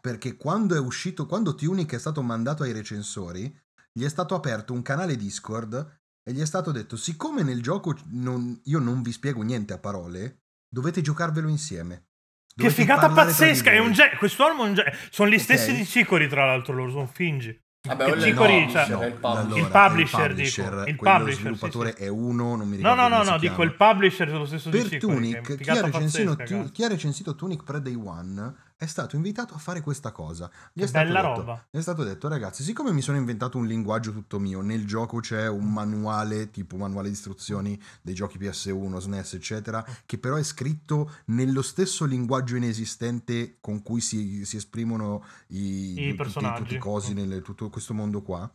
Perché 0.00 0.36
quando 0.36 0.74
è 0.74 0.78
uscito, 0.78 1.24
quando 1.26 1.54
Tunic 1.54 1.94
è 1.94 1.98
stato 1.98 2.20
mandato 2.22 2.62
ai 2.62 2.72
recensori, 2.72 3.50
gli 3.96 4.04
è 4.04 4.08
stato 4.08 4.34
aperto 4.34 4.72
un 4.72 4.82
canale 4.82 5.16
Discord 5.16 5.98
e 6.22 6.32
gli 6.32 6.40
è 6.40 6.46
stato 6.46 6.72
detto: 6.72 6.96
siccome 6.96 7.42
nel 7.42 7.62
gioco 7.62 7.94
non- 8.10 8.60
io 8.64 8.78
non 8.80 9.02
vi 9.02 9.12
spiego 9.12 9.42
niente 9.42 9.72
a 9.72 9.78
parole, 9.78 10.38
dovete 10.68 11.00
giocarvelo 11.00 11.48
insieme. 11.48 12.06
Che 12.54 12.62
Dovete 12.62 12.74
figata 12.74 13.00
tra 13.08 13.08
di 13.08 13.14
pazzesca! 13.14 13.70
È 13.70 13.78
voi." 13.78 13.86
un 13.86 13.92
ge- 13.92 14.16
Quest'uomo 14.18 14.64
è 14.64 14.68
un 14.68 14.74
ge- 14.74 14.92
Sono 15.10 15.28
gli 15.30 15.38
stessi 15.38 15.74
di 15.74 15.84
Cicori, 15.84 16.28
tra 16.28 16.44
l'altro, 16.46 16.72
loro 16.74 16.90
sono 16.90 17.06
Fingi. 17.06 17.56
Vabbè, 17.86 18.04
Che 18.06 18.12
è 18.12 18.16
il 18.16 18.22
Cicori, 18.22 18.52
publisher, 18.64 18.86
cioè- 18.86 18.98
è 18.98 19.06
il 19.06 19.12
publisher. 19.12 19.44
allora, 19.44 19.58
Il 19.58 19.66
è 19.66 19.70
publisher, 19.70 20.34
dico, 20.34 20.84
il 20.88 20.96
publisher, 20.96 21.34
sviluppatore 21.34 21.90
sì, 21.90 21.96
sì. 21.98 22.02
è 22.04 22.08
uno, 22.08 22.56
non 22.56 22.68
mi 22.68 22.78
No, 22.78 22.90
ricordo 22.94 23.00
no, 23.02 23.08
no, 23.16 23.24
si 23.24 23.30
no, 23.30 23.38
dico 23.38 23.62
il 23.62 23.74
publisher 23.74 24.30
dello 24.30 24.46
stesso 24.46 24.70
di 24.70 24.78
Per 24.78 24.88
Cicori. 24.88 24.98
che 25.32 25.38
è 25.38 25.42
Tunic, 25.42 25.46
chi 25.46 25.52
ha, 25.52 25.56
figata 25.56 25.80
recensito, 25.86 26.36
pazzesca, 26.36 26.56
cazzo. 26.60 26.72
chi 26.72 26.82
ha 26.84 26.88
recensito 26.88 27.34
Tunic 27.34 27.62
pre-day 27.64 27.94
one 27.94 28.54
è 28.84 28.86
stato 28.86 29.16
invitato 29.16 29.54
a 29.54 29.58
fare 29.58 29.80
questa 29.80 30.12
cosa. 30.12 30.50
Gli 30.72 30.82
è 30.82 30.86
stato 30.86 31.06
bella 31.06 31.20
detto- 31.22 31.34
roba. 31.34 31.66
Gli 31.70 31.78
è 31.78 31.82
stato 31.82 32.04
detto, 32.04 32.28
ragazzi, 32.28 32.62
siccome 32.62 32.92
mi 32.92 33.00
sono 33.00 33.16
inventato 33.16 33.58
un 33.58 33.66
linguaggio 33.66 34.12
tutto 34.12 34.38
mio, 34.38 34.60
nel 34.60 34.86
gioco 34.86 35.20
c'è 35.20 35.48
un 35.48 35.72
manuale, 35.72 36.50
tipo 36.50 36.76
manuale 36.76 37.08
di 37.08 37.14
istruzioni 37.14 37.80
dei 38.02 38.14
giochi 38.14 38.38
PS1, 38.38 38.98
SNES, 38.98 39.34
eccetera, 39.34 39.84
che 40.06 40.18
però 40.18 40.36
è 40.36 40.42
scritto 40.42 41.10
nello 41.26 41.62
stesso 41.62 42.04
linguaggio 42.04 42.56
inesistente 42.56 43.56
con 43.60 43.82
cui 43.82 44.00
si, 44.00 44.44
si 44.44 44.56
esprimono 44.56 45.24
i, 45.48 46.08
I 46.08 46.14
personaggi. 46.14 46.62
tutti 46.62 46.74
i 46.74 46.78
cosi 46.78 47.14
nel 47.14 47.42
tutto 47.42 47.70
questo 47.70 47.94
mondo 47.94 48.22
qua. 48.22 48.50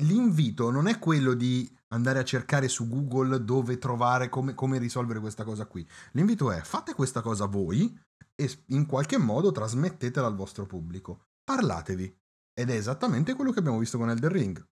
L'invito 0.00 0.70
non 0.70 0.86
è 0.86 0.98
quello 1.00 1.34
di 1.34 1.68
andare 1.88 2.20
a 2.20 2.24
cercare 2.24 2.68
su 2.68 2.88
Google 2.88 3.42
dove 3.44 3.78
trovare, 3.78 4.28
come, 4.28 4.54
come 4.54 4.78
risolvere 4.78 5.18
questa 5.18 5.42
cosa 5.42 5.66
qui. 5.66 5.86
L'invito 6.12 6.52
è 6.52 6.60
fate 6.60 6.94
questa 6.94 7.20
cosa 7.20 7.46
voi 7.46 7.98
e 8.40 8.48
in 8.66 8.86
qualche 8.86 9.18
modo 9.18 9.50
trasmettetela 9.50 10.26
al 10.26 10.36
vostro 10.36 10.64
pubblico. 10.66 11.26
Parlatevi. 11.42 12.16
Ed 12.54 12.70
è 12.70 12.74
esattamente 12.74 13.34
quello 13.34 13.50
che 13.50 13.58
abbiamo 13.58 13.78
visto 13.78 13.98
con 13.98 14.10
Elden 14.10 14.30
Ring. 14.30 14.66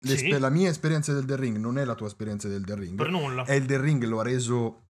Sì. 0.00 0.28
La 0.38 0.48
mia 0.48 0.70
esperienza 0.70 1.12
del 1.12 1.20
Elden 1.22 1.36
Ring 1.40 1.56
non 1.58 1.78
è 1.78 1.84
la 1.84 1.94
tua 1.94 2.06
esperienza 2.06 2.48
del 2.48 2.58
Elden 2.58 2.78
Ring. 2.78 2.96
Per 2.96 3.10
nulla. 3.10 3.46
Elden 3.46 3.80
Ring 3.80 4.02
lo 4.04 4.20
ha 4.20 4.22
reso 4.22 4.86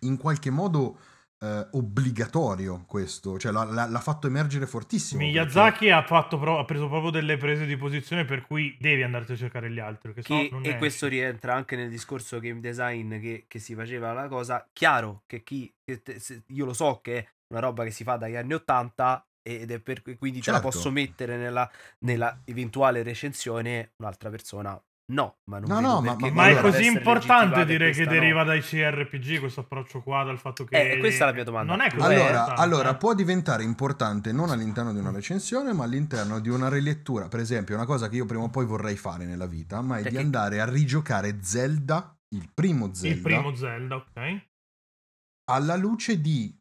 in 0.00 0.16
qualche 0.16 0.50
modo 0.50 0.98
eh, 1.40 1.68
obbligatorio 1.72 2.84
questo, 2.86 3.38
cioè 3.38 3.52
l'ha, 3.52 3.62
l'ha- 3.86 4.00
fatto 4.00 4.26
emergere 4.26 4.66
fortissimo. 4.66 5.20
perché- 5.20 5.32
Miyazaki 5.38 5.90
ha, 5.90 6.02
fatto 6.04 6.36
pro- 6.38 6.58
ha 6.58 6.64
preso 6.64 6.88
proprio 6.88 7.10
delle 7.12 7.36
prese 7.36 7.64
di 7.66 7.76
posizione 7.76 8.24
per 8.24 8.44
cui 8.44 8.76
devi 8.80 9.04
andarti 9.04 9.32
a 9.32 9.36
cercare 9.36 9.70
gli 9.70 9.78
altri. 9.78 10.12
Che 10.14 10.22
Che- 10.22 10.26
sennò 10.34 10.48
non 10.56 10.64
e 10.64 10.68
esci. 10.70 10.78
questo 10.78 11.06
rientra 11.06 11.54
anche 11.54 11.76
nel 11.76 11.90
discorso 11.90 12.40
game 12.40 12.58
design 12.58 13.20
che, 13.20 13.44
che 13.46 13.58
si 13.60 13.74
faceva 13.76 14.12
la 14.12 14.26
cosa. 14.26 14.68
Chiaro 14.72 15.22
che 15.26 15.44
chi 15.44 15.72
che 15.84 16.02
te- 16.02 16.18
se- 16.18 16.42
io 16.48 16.64
lo 16.64 16.72
so 16.72 16.98
che 17.00 17.18
è 17.18 17.28
una 17.48 17.60
roba 17.60 17.84
che 17.84 17.90
si 17.90 18.04
fa 18.04 18.16
dagli 18.16 18.36
anni 18.36 18.54
80 18.54 19.26
ed 19.42 19.70
è 19.70 19.80
per 19.80 20.02
quindi 20.02 20.40
te 20.40 20.50
la 20.50 20.60
Certo. 20.60 20.70
posso 20.70 20.90
mettere 20.90 21.36
nella, 21.36 21.70
nella 22.04 22.40
eventuale 22.44 23.02
recensione 23.02 23.92
un'altra 23.96 24.28
persona 24.28 24.78
no 25.10 25.38
ma 25.50 25.58
non 25.58 25.70
No, 25.70 25.80
no, 25.80 26.00
ma- 26.02 26.16
ma- 26.18 26.30
Ma 26.30 26.48
è 26.50 26.60
così 26.60 26.84
importante 26.84 27.64
dire 27.64 27.86
che 27.90 27.94
questa 27.94 28.12
no. 28.12 28.20
deriva 28.20 28.44
dai 28.44 28.60
CRPG 28.60 29.38
questo 29.38 29.60
approccio 29.60 30.02
qua, 30.02 30.22
dal 30.24 30.38
fatto 30.38 30.64
che... 30.64 30.92
Eh, 30.92 30.98
questa 30.98 31.24
è 31.24 31.26
la 31.28 31.32
mia 31.32 31.44
domanda. 31.44 31.74
Non 31.74 31.80
è 31.86 31.88
così 31.90 32.02
Allora, 32.04 32.26
importante, 32.28 32.60
allora, 32.60 32.90
eh. 32.90 32.96
può 32.96 33.14
diventare 33.14 33.62
importante 33.62 34.32
non 34.32 34.50
all'interno 34.50 34.92
di 34.92 34.98
una 34.98 35.10
recensione, 35.10 35.72
ma 35.72 35.84
all'interno 35.84 36.40
di 36.40 36.50
una 36.50 36.68
rilettura. 36.68 37.28
Per 37.28 37.40
esempio, 37.40 37.74
una 37.74 37.86
cosa 37.86 38.10
che 38.10 38.16
io 38.16 38.26
prima 38.26 38.42
o 38.42 38.50
poi 38.50 38.66
vorrei 38.66 38.96
fare 38.98 39.24
nella 39.24 39.46
vita, 39.46 39.80
ma 39.80 39.96
è 39.96 40.02
Perché- 40.02 40.18
di 40.18 40.22
andare 40.22 40.60
a 40.60 40.68
rigiocare 40.68 41.38
Zelda, 41.42 42.14
il 42.34 42.50
primo 42.52 42.92
Zelda, 42.92 43.16
Il 43.16 43.22
primo 43.22 43.54
Zelda, 43.54 43.96
ok? 43.96 44.46
alla 45.50 45.76
luce 45.76 46.20
di 46.20 46.54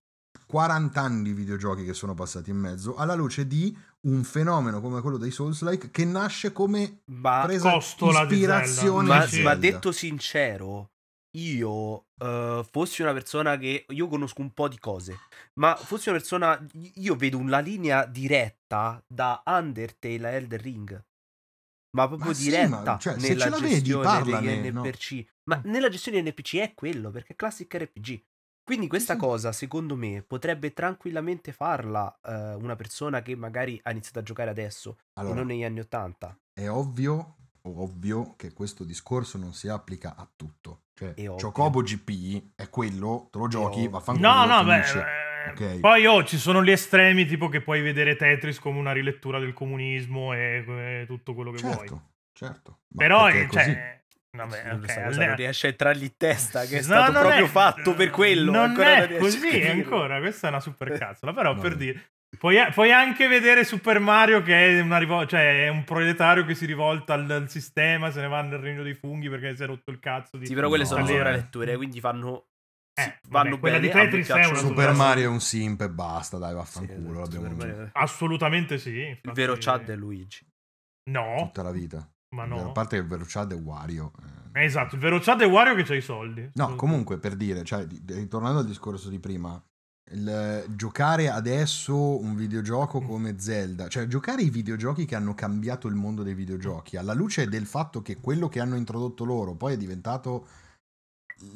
40 0.47 0.99
anni 1.01 1.23
di 1.23 1.33
videogiochi 1.33 1.83
che 1.83 1.93
sono 1.93 2.13
passati 2.13 2.49
in 2.49 2.57
mezzo, 2.57 2.95
alla 2.95 3.13
luce 3.13 3.45
di 3.45 3.77
un 4.07 4.23
fenomeno 4.23 4.79
come 4.79 5.01
quello 5.01 5.17
dei 5.17 5.31
Souls-like 5.31 5.91
che 5.91 6.05
nasce 6.05 6.53
come 6.53 7.01
ma, 7.05 7.41
presa 7.43 7.71
di 7.71 8.07
ispirazione 8.07 9.07
ma, 9.07 9.25
di 9.25 9.31
sì. 9.31 9.41
ma 9.41 9.55
detto 9.55 9.91
sincero 9.91 10.91
io 11.37 12.05
eh, 12.17 12.65
fossi 12.69 13.01
una 13.01 13.13
persona 13.13 13.57
che 13.57 13.85
io 13.89 14.07
conosco 14.07 14.41
un 14.41 14.53
po' 14.53 14.67
di 14.67 14.79
cose 14.79 15.17
ma 15.59 15.75
fossi 15.75 16.09
una 16.09 16.17
persona 16.19 16.65
io 16.95 17.15
vedo 17.15 17.37
una 17.37 17.59
linea 17.59 18.05
diretta 18.05 19.03
da 19.05 19.43
Undertale 19.45 20.27
a 20.27 20.31
Elden 20.31 20.61
Ring 20.61 21.05
ma 21.97 22.07
proprio 22.07 22.29
Ma 22.29 22.33
sì, 22.33 22.43
diretta 22.43 22.91
ma, 22.91 22.97
cioè, 22.97 23.19
se 23.19 23.29
nella 23.29 23.43
ce 23.43 23.49
la 23.49 23.57
vedi, 23.57 23.73
gestione 23.73 24.03
parlane, 24.03 24.61
degli 24.61 24.71
no? 24.71 24.83
NPC 24.83 25.25
ma 25.49 25.61
nella 25.65 25.89
gestione 25.89 26.21
degli 26.21 26.31
NPC 26.31 26.55
è 26.57 26.73
quello 26.73 27.09
perché 27.11 27.33
è 27.33 27.35
classic 27.35 27.73
RPG 27.73 28.23
quindi 28.67 28.87
questa 28.87 29.13
sì. 29.13 29.19
cosa 29.19 29.51
secondo 29.53 29.95
me 29.95 30.21
potrebbe 30.21 30.73
tranquillamente 30.73 31.51
farla 31.53 32.19
eh, 32.23 32.53
una 32.55 32.75
persona 32.75 33.21
che 33.21 33.35
magari 33.35 33.79
ha 33.83 33.91
iniziato 33.91 34.19
a 34.19 34.23
giocare 34.23 34.49
adesso 34.49 34.97
e 34.99 35.03
Allora, 35.19 35.33
non 35.33 35.47
negli 35.47 35.63
anni 35.63 35.79
80 35.79 36.37
è 36.53 36.67
ovvio, 36.69 37.35
ovvio 37.63 38.35
che 38.35 38.51
questo 38.53 38.83
discorso 38.83 39.37
non 39.37 39.53
si 39.53 39.67
applica 39.67 40.15
a 40.15 40.27
tutto. 40.35 40.83
Cioè, 40.93 41.13
È 41.13 41.29
ovvio. 41.29 41.51
Chocobo 41.51 41.81
GP 41.81 42.53
è 42.55 42.69
quello, 42.69 43.27
te 43.31 43.37
lo 43.39 43.47
giochi, 43.47 43.87
ovvio. 43.87 43.89
vaffanculo, 43.89 44.33
No, 44.33 44.45
no, 44.45 44.63
beh, 44.63 44.83
finisce. 44.83 44.99
eh, 45.43 45.49
Ok. 45.49 45.79
poi 45.79 46.05
oh, 46.05 46.23
ci 46.23 46.37
sono 46.37 46.63
gli 46.63 46.71
estremi, 46.71 47.25
tipo 47.25 47.47
che 47.49 47.61
puoi 47.61 47.81
vedere 47.81 48.15
Tetris 48.15 48.59
come 48.59 48.79
una 48.79 48.91
rilettura 48.91 49.39
del 49.39 49.53
comunismo 49.53 50.33
e, 50.33 51.01
e 51.01 51.05
tutto 51.07 51.33
quello 51.33 51.51
che 51.51 51.61
vuoi. 51.61 51.87
certo, 51.87 52.01
certo. 52.33 52.79
Ma 52.89 53.03
Però, 53.03 53.25
perché 53.25 53.39
eh, 53.39 53.41
è 53.41 53.47
così. 53.47 53.71
cioè, 53.71 54.03
vabbè, 54.31 54.61
Sì, 54.61 54.67
ok, 54.69 54.77
questa 54.79 54.99
al- 55.01 55.07
cosa 55.07 55.25
non 55.25 55.35
riesce 55.35 55.67
a 55.67 55.69
entrargli 55.69 56.03
in 56.03 56.17
testa 56.17 56.65
che 56.65 56.73
è 56.75 56.77
No, 56.77 56.83
stato 56.83 57.11
proprio 57.19 57.45
è- 57.45 57.47
fatto 57.47 57.93
per 57.93 58.09
quello 58.09 58.51
Non 58.51 58.61
ancora 58.69 58.95
è 59.03 59.09
non 59.09 59.19
così 59.19 59.61
ancora, 59.67 60.19
questa 60.19 60.47
è 60.47 60.49
una 60.49 60.59
super 60.59 60.91
cazzola. 60.97 61.33
Però 61.33 61.53
No, 61.53 61.61
per 61.61 61.75
dire, 61.75 62.11
puoi, 62.37 62.57
puoi 62.73 62.91
anche 62.91 63.27
vedere 63.27 63.63
Super 63.63 63.99
Mario 63.99 64.41
che 64.41 64.77
è, 64.77 64.81
una 64.81 64.97
rivol- 64.97 65.27
cioè, 65.27 65.65
è 65.65 65.67
un 65.69 65.83
proletario 65.83 66.45
che 66.45 66.55
si 66.55 66.65
rivolta 66.65 67.13
al, 67.13 67.29
al 67.29 67.49
sistema, 67.49 68.11
se 68.11 68.21
ne 68.21 68.27
va 68.27 68.41
nel 68.41 68.59
regno 68.59 68.83
dei 68.83 68.93
funghi 68.95 69.29
perché 69.29 69.55
si 69.55 69.63
è 69.63 69.65
rotto 69.65 69.91
il 69.91 69.99
cazzo 69.99 70.37
di... 70.37 70.45
Sì, 70.45 70.53
però 70.53 70.67
quelle 70.67 70.83
No, 70.83 70.89
sono 70.89 71.01
vabbè. 71.01 71.13
sovraletture, 71.13 71.75
quindi 71.77 71.99
fanno 71.99 72.47
Eh, 72.93 73.01
sì, 73.03 73.09
vabbè, 73.09 73.27
vanno 73.29 73.59
quella 73.59 73.79
bene. 73.79 73.93
di 74.11 74.21
Tetris. 74.23 74.55
Super 74.57 74.93
Mario 74.93 75.23
è 75.25 75.27
un 75.27 75.39
simp 75.39 75.81
e 75.81 75.89
basta, 75.89 76.37
dai, 76.37 76.49
Sì, 76.49 76.55
vaffanculo, 76.55 77.25
Mario- 77.55 77.89
Assolutamente 77.93 78.77
sì. 78.77 78.89
Il 78.89 79.07
infatti- 79.09 79.39
vero 79.39 79.55
Chad 79.57 79.89
è 79.89 79.95
Luigi. 79.95 80.45
No, 81.11 81.35
tutta 81.45 81.63
la 81.63 81.71
vita. 81.71 82.07
Ma 82.29 82.43
A 82.43 82.45
no. 82.47 82.71
parte 82.71 82.97
che 82.97 83.01
il 83.01 83.07
vero 83.07 83.23
Chad 83.25 83.53
è 83.53 83.55
Wario. 83.55 84.11
eh. 84.53 84.65
Esatto, 84.65 84.95
il 84.95 85.01
vero 85.01 85.19
Chad 85.19 85.41
è 85.41 85.47
Wario 85.47 85.75
che 85.75 85.83
c'ha 85.83 85.95
i 85.95 86.01
soldi. 86.01 86.49
No, 86.53 86.75
comunque 86.75 87.19
per 87.19 87.35
dire, 87.35 87.63
cioè, 87.63 87.85
ritornando 88.07 88.59
al 88.59 88.65
discorso 88.65 89.09
di 89.09 89.19
prima, 89.19 89.61
il, 90.11 90.65
giocare 90.69 91.29
adesso 91.29 92.19
un 92.19 92.35
videogioco 92.35 93.01
come 93.01 93.39
Zelda, 93.39 93.87
cioè 93.87 94.07
giocare 94.07 94.41
i 94.41 94.49
videogiochi 94.49 95.05
che 95.05 95.15
hanno 95.15 95.33
cambiato 95.33 95.87
il 95.87 95.95
mondo 95.95 96.23
dei 96.23 96.33
videogiochi, 96.33 96.97
alla 96.97 97.13
luce 97.13 97.47
del 97.47 97.65
fatto 97.65 98.01
che 98.01 98.19
quello 98.19 98.47
che 98.47 98.59
hanno 98.59 98.75
introdotto 98.75 99.25
loro 99.25 99.55
poi 99.55 99.73
è 99.73 99.77
diventato 99.77 100.47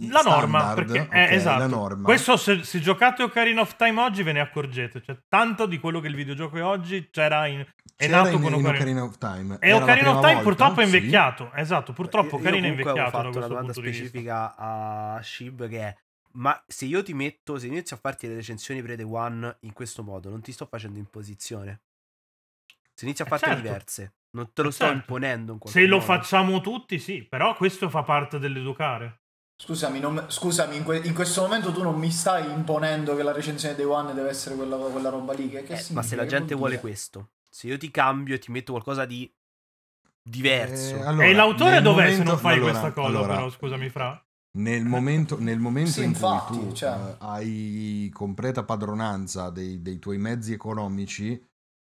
La 0.10 0.22
norma, 0.22 0.74
perché 0.74 1.00
ok, 1.00 1.14
eh, 1.14 1.34
esatto. 1.36 1.60
la 1.60 1.68
norma. 1.68 2.04
Questo 2.04 2.38
se, 2.38 2.64
se 2.64 2.80
giocate 2.80 3.24
Ocarina 3.24 3.62
of 3.62 3.76
Time 3.76 4.00
oggi 4.02 4.22
ve 4.24 4.32
ne 4.32 4.40
accorgete, 4.40 5.02
cioè 5.02 5.18
tanto 5.28 5.66
di 5.66 5.80
quello 5.80 6.00
che 6.00 6.08
il 6.08 6.16
videogioco 6.16 6.58
è 6.58 6.64
oggi 6.64 7.10
c'era 7.10 7.48
in 7.48 7.62
è 7.62 8.06
C'era 8.06 8.24
nato 8.24 8.36
in, 8.36 8.42
con 8.42 8.54
in 8.54 8.60
Ocarina, 8.66 9.04
Ocarina 9.04 9.04
of 9.04 9.18
Time. 9.18 9.58
E 9.60 9.68
Era 9.70 9.78
Ocarina 9.84 10.10
of 10.10 10.16
Time 10.20 10.34
volta, 10.34 10.42
purtroppo 10.50 10.82
è 10.82 10.86
sì. 10.86 10.96
invecchiato. 10.96 11.52
Esatto, 11.54 11.94
purtroppo 11.94 12.36
Io- 12.36 12.42
Ocarina 12.42 12.66
è 12.68 12.70
invecchiato 12.70 13.00
Ho 13.02 13.10
fatto 13.10 13.38
una 13.38 13.48
domanda 13.48 13.74
specifica 13.74 14.56
a 14.56 15.20
Shib 15.22 15.68
che 15.68 15.80
è 15.80 15.96
ma 16.34 16.64
se 16.66 16.86
io 16.86 17.04
ti 17.04 17.14
metto, 17.14 17.58
se 17.60 17.68
inizio 17.68 17.96
a 17.98 18.00
farti 18.00 18.26
le 18.28 18.36
recensioni 18.36 18.82
pre-day 18.82 19.06
one 19.06 19.58
in 19.62 19.74
questo 19.74 20.02
modo, 20.02 20.30
non 20.30 20.40
ti 20.42 20.54
sto 20.54 20.66
facendo 20.66 20.98
imposizione. 20.98 21.82
Se 22.94 23.04
inizio 23.06 23.26
a 23.26 23.28
Eh, 23.28 23.30
fartele 23.32 23.56
certo. 23.56 23.68
diverse, 23.68 24.14
non 24.32 24.54
te 24.54 24.62
lo 24.62 24.70
Eh, 24.70 24.72
sto 24.72 24.84
certo. 24.86 24.98
imponendo 25.00 25.54
in 25.54 25.60
Se 25.70 25.82
lo 25.86 25.96
modo. 25.98 26.06
facciamo 26.06 26.62
tutti, 26.62 27.00
sì, 27.00 27.24
però 27.24 27.54
questo 27.56 27.90
fa 27.90 28.04
parte 28.04 28.40
dell'educare. 28.40 29.21
Scusami, 29.62 30.00
non- 30.00 30.26
scusami 30.28 30.76
in, 30.78 30.84
que- 30.84 30.98
in 31.06 31.14
questo 31.14 31.42
momento 31.42 31.72
tu 31.72 31.84
non 31.84 31.96
mi 32.00 32.10
stai 32.10 32.52
imponendo 32.52 33.16
che 33.16 33.22
la 33.22 33.32
recensione 33.32 33.76
dei 33.76 33.86
One 33.86 34.12
deve 34.16 34.30
essere 34.30 34.56
quella, 34.56 34.76
quella 34.76 35.10
roba 35.10 35.34
lì. 35.34 35.50
Che, 35.50 35.62
che 35.62 35.74
Eh, 35.76 35.86
ma 35.92 36.02
se 36.02 36.16
la 36.16 36.26
gente 36.26 36.56
vuol 36.56 36.58
vuole 36.58 36.70
dire? 36.72 36.82
questo, 36.82 37.30
se 37.48 37.68
io 37.68 37.78
ti 37.78 37.92
cambio 37.92 38.34
e 38.34 38.40
ti 38.40 38.50
metto 38.52 38.72
qualcosa 38.72 39.06
di 39.06 39.32
diverso, 40.24 40.96
Eh, 40.96 41.02
allora, 41.04 41.28
e 41.28 41.34
l'autore 41.34 41.80
dov'è 41.82 42.06
se 42.06 42.10
momento- 42.10 42.32
non 42.32 42.40
fai 42.40 42.54
allora, 42.56 42.72
questa 42.72 42.92
cosa, 42.92 43.08
allora, 43.08 43.36
però, 43.36 43.50
scusami, 43.52 43.90
Fra? 43.90 44.26
Nel 44.54 44.84
momento, 44.84 45.40
nel 45.40 45.60
momento 45.60 45.92
Sì, 45.92 46.04
in 46.04 46.10
infatti, 46.10 46.58
cui 46.58 46.70
tu 46.70 46.74
cioè. 46.74 46.98
eh, 47.12 47.16
hai 47.20 48.10
completa 48.12 48.64
padronanza 48.64 49.52
dei, 49.52 49.82
dei 49.84 50.00
tuoi 50.00 50.18
mezzi 50.18 50.54
economici, 50.54 51.40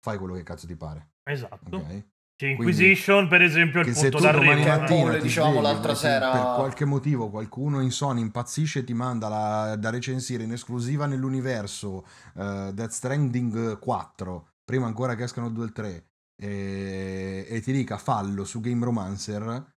fai 0.01 0.19
quello 0.19 0.35
che 0.35 0.45
cazzo 0.45 0.69
ti 0.69 0.77
pare. 0.77 1.15
Esatto. 1.25 1.77
ok? 1.77 2.05
Sì, 2.39 2.51
Inquisition, 2.51 3.29
per 3.29 3.41
esempio, 3.41 3.81
è 3.81 3.83
il 3.85 3.89
che 3.89 3.95
se 3.95 4.11
punto 4.11 4.27
d'arrivo. 4.27 4.45
domani 4.45 4.63
Che 4.63 4.69
mattina 4.69 5.19
svegli, 5.19 5.61
l'altra 5.63 5.95
se 5.95 6.07
sera- 6.07 6.31
per 6.31 6.41
qualche 6.57 6.85
motivo 6.85 7.31
qualcuno 7.31 7.81
in 7.81 7.91
Sony 7.91 8.21
impazzisce 8.21 8.81
e 8.81 8.85
ti 8.85 8.93
manda 8.93 9.29
la- 9.29 9.77
da 9.77 9.89
recensire 9.89 10.43
in 10.43 10.53
esclusiva 10.53 11.07
nell'universo 11.07 12.05
eh, 12.37 12.71
Death 12.75 12.91
Stranding 12.91 13.79
4 13.79 14.49
prima 14.65 14.87
ancora 14.87 15.15
che 15.15 15.23
escano 15.23 15.49
2 15.49 15.67
e 15.67 15.73
3 15.73 16.07
e, 16.37 17.47
e 17.49 17.61
ti 17.61 17.73
dica 17.73 17.97
fallo 17.97 18.45
su 18.45 18.61
Game 18.61 18.85
Romancer 18.85 19.75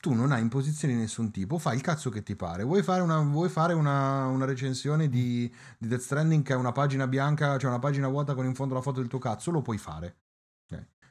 tu 0.00 0.14
non 0.14 0.30
hai 0.32 0.40
imposizioni 0.40 0.94
di 0.94 1.00
nessun 1.00 1.30
tipo, 1.32 1.58
fai 1.58 1.74
il 1.74 1.82
cazzo 1.82 2.08
che 2.08 2.22
ti 2.22 2.36
pare. 2.36 2.62
Vuoi 2.62 2.84
fare 2.84 3.02
una, 3.02 3.18
vuoi 3.18 3.48
fare 3.48 3.74
una, 3.74 4.26
una 4.26 4.44
recensione 4.44 5.08
di, 5.08 5.52
di 5.76 5.88
Death 5.88 6.02
Stranding 6.02 6.44
che 6.44 6.52
è 6.52 6.56
una 6.56 6.70
pagina 6.72 7.08
bianca, 7.08 7.58
cioè 7.58 7.68
una 7.68 7.80
pagina 7.80 8.06
vuota 8.06 8.34
con 8.34 8.44
in 8.46 8.54
fondo 8.54 8.74
la 8.74 8.80
foto 8.80 9.00
del 9.00 9.08
tuo 9.08 9.18
cazzo? 9.18 9.50
Lo 9.50 9.60
puoi 9.60 9.76
fare. 9.76 10.16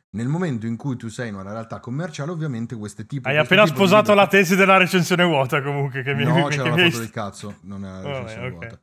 Nel 0.09 0.27
momento 0.27 0.65
in 0.65 0.77
cui 0.77 0.95
tu 0.95 1.09
sei 1.09 1.27
in 1.29 1.35
una 1.35 1.51
realtà 1.51 1.79
commerciale, 1.79 2.31
ovviamente 2.31 2.75
queste 2.77 3.05
tipo 3.05 3.27
Hai 3.27 3.37
appena 3.37 3.63
tipo 3.63 3.73
di 3.75 3.79
sposato 3.87 4.13
la 4.13 4.21
libertà- 4.21 4.37
tesi 4.37 4.55
della 4.55 4.77
recensione 4.77 5.23
vuota, 5.25 5.61
comunque. 5.61 6.01
Che 6.01 6.13
mi, 6.13 6.23
No, 6.23 6.45
che 6.47 6.55
c'era 6.55 6.63
mi 6.63 6.77
la 6.77 6.83
hai- 6.83 6.91
foto 6.91 7.03
del 7.03 7.11
cazzo, 7.11 7.55
non 7.63 7.83
era 7.83 7.95
la 7.97 8.01
Vabbè, 8.01 8.13
recensione 8.19 8.47
ok. 8.47 8.51
vuota. 8.53 8.79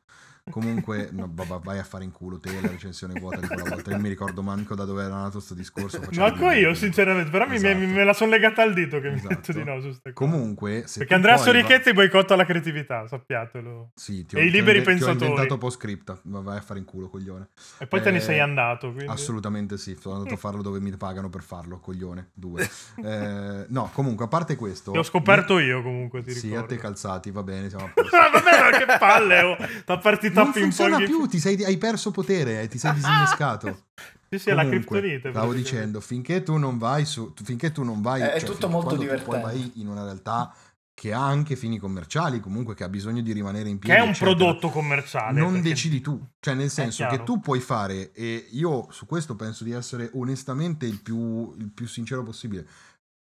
Comunque, 0.51 1.09
no, 1.11 1.27
vabbè, 1.33 1.63
vai 1.63 1.79
a 1.79 1.83
fare 1.83 2.03
in 2.03 2.11
culo 2.11 2.37
te 2.39 2.51
la 2.61 2.67
recensione 2.69 3.19
vuota 3.19 3.39
di 3.39 3.47
quella 3.47 3.63
volta. 3.67 3.89
Io 3.89 3.97
mi 3.97 4.09
ricordo 4.09 4.43
manco 4.43 4.75
da 4.75 4.85
dove 4.85 5.03
era 5.03 5.15
nato 5.15 5.39
sto 5.39 5.55
discorso. 5.55 5.99
Manco 6.11 6.51
io, 6.51 6.75
sinceramente. 6.75 7.31
Però 7.31 7.47
mi- 7.47 7.55
Esatto. 7.55 7.75
mi- 7.79 7.87
me 7.87 8.03
la 8.03 8.13
sono 8.13 8.29
legata 8.29 8.61
al 8.61 8.75
dito 8.75 8.99
che 9.01 9.09
mi 9.09 9.15
Esatto. 9.15 9.33
detto 9.33 9.51
di 9.53 9.63
no 9.63 9.81
su 9.81 9.91
ste 9.91 10.13
cose. 10.13 10.29
Comunque, 10.31 10.83
se 10.85 10.99
Perché 10.99 11.15
Andrea 11.15 11.35
poi 11.37 11.45
va- 11.45 11.51
Sorichetti 11.51 11.93
boicotta 11.93 12.35
la 12.35 12.45
creatività, 12.45 13.07
sappiatelo. 13.07 13.89
Sì, 13.95 14.23
ti 14.27 14.35
e 14.35 14.41
i 14.41 14.45
ti 14.45 14.51
liberi 14.51 14.83
Ti 14.83 14.83
ho 14.83 14.85
pensatori. 14.91 15.25
inventato 15.31 15.57
post 15.57 15.77
scripta, 15.79 16.19
ma 16.25 16.41
vai 16.41 16.57
a 16.57 16.61
fare 16.61 16.77
in 16.77 16.85
culo, 16.85 17.09
coglione. 17.09 17.47
E 17.79 17.87
poi 17.87 18.01
te 18.03 18.11
ne 18.11 18.17
Eh, 18.17 18.21
sei 18.21 18.39
andato. 18.39 18.91
Quindi... 18.93 19.11
Assolutamente 19.11 19.79
sì, 19.79 19.97
sono 19.99 20.17
andato 20.17 20.35
a 20.35 20.37
farlo 20.37 20.61
dove 20.61 20.79
mi 20.79 20.91
pagano 20.95 21.27
per 21.27 21.41
farlo, 21.41 21.79
coglione. 21.79 22.29
Due. 22.35 22.69
Eh, 23.05 23.65
no, 23.69 23.89
comunque, 23.93 24.25
a 24.25 24.27
parte 24.27 24.55
questo... 24.55 24.91
Ti 24.91 24.97
ho 24.97 25.03
scoperto 25.03 25.59
io 25.59 25.81
comunque, 25.83 26.23
ti 26.23 26.31
Sì, 26.31 26.47
ricordo. 26.47 26.65
a 26.65 26.67
te 26.67 26.77
calzati, 26.77 27.29
va 27.31 27.43
bene, 27.43 27.69
siamo 27.69 27.85
a 27.85 27.89
posto. 27.93 28.15
Vabbè, 28.17 28.71
ma 28.71 28.77
che 28.77 28.85
palle, 28.99 29.41
oh. 29.41 29.57
La 29.85 29.97
partita 29.99 30.34
non 30.43 30.51
ping 30.51 30.63
funziona 30.65 30.95
pong. 30.97 31.07
più, 31.07 31.25
ti 31.27 31.39
sei, 31.39 31.63
hai 31.63 31.77
perso 31.77 32.11
potere, 32.11 32.61
eh, 32.61 32.67
ti 32.67 32.77
sei 32.77 32.93
disinnescato. 32.95 33.83
Sì, 34.29 34.39
sì, 34.39 34.49
è 34.49 34.53
la 34.53 34.63
Comunque, 34.63 34.99
criptonite. 34.99 35.29
Stavo 35.29 35.53
dicendo, 35.53 36.01
finché 36.01 36.43
tu 36.43 36.57
non 36.57 36.77
vai 36.77 37.05
su, 37.05 37.33
finché 37.43 37.71
tu 37.71 37.83
non 37.83 38.01
vai, 38.01 38.21
È- 38.21 38.39
cioè, 38.39 38.49
tutto 38.49 38.67
molto 38.69 38.95
divertente. 38.95 39.29
Poi 39.29 39.41
vai 39.41 39.71
in 39.75 39.87
una 39.87 40.03
realtà 40.03 40.53
che 40.93 41.11
ha 41.13 41.25
anche 41.25 41.55
fini 41.57 41.77
commerciali, 41.77 42.39
comunque 42.39 42.73
che 42.73 42.83
ha 42.85 42.89
bisogno 42.89 43.21
di 43.21 43.33
rimanere 43.33 43.67
in 43.69 43.79
Che 43.79 43.85
piedi. 43.87 43.99
è 43.99 44.03
un 44.03 44.09
eccetera. 44.11 44.33
prodotto 44.35 44.69
commerciale. 44.69 45.39
Non 45.39 45.53
perché- 45.53 45.67
decidi 45.69 45.99
tu, 46.01 46.25
cioè 46.39 46.53
nel 46.53 46.69
senso 46.69 47.05
che 47.07 47.21
tu 47.23 47.39
puoi 47.41 47.59
fare, 47.59 48.11
e 48.13 48.47
io 48.51 48.87
su 48.91 49.05
questo 49.05 49.35
penso 49.35 49.63
di 49.65 49.71
essere 49.71 50.09
onestamente 50.13 50.85
il 50.85 51.01
più, 51.01 51.53
il 51.57 51.69
più 51.71 51.85
sincero 51.87 52.23
possibile. 52.23 52.65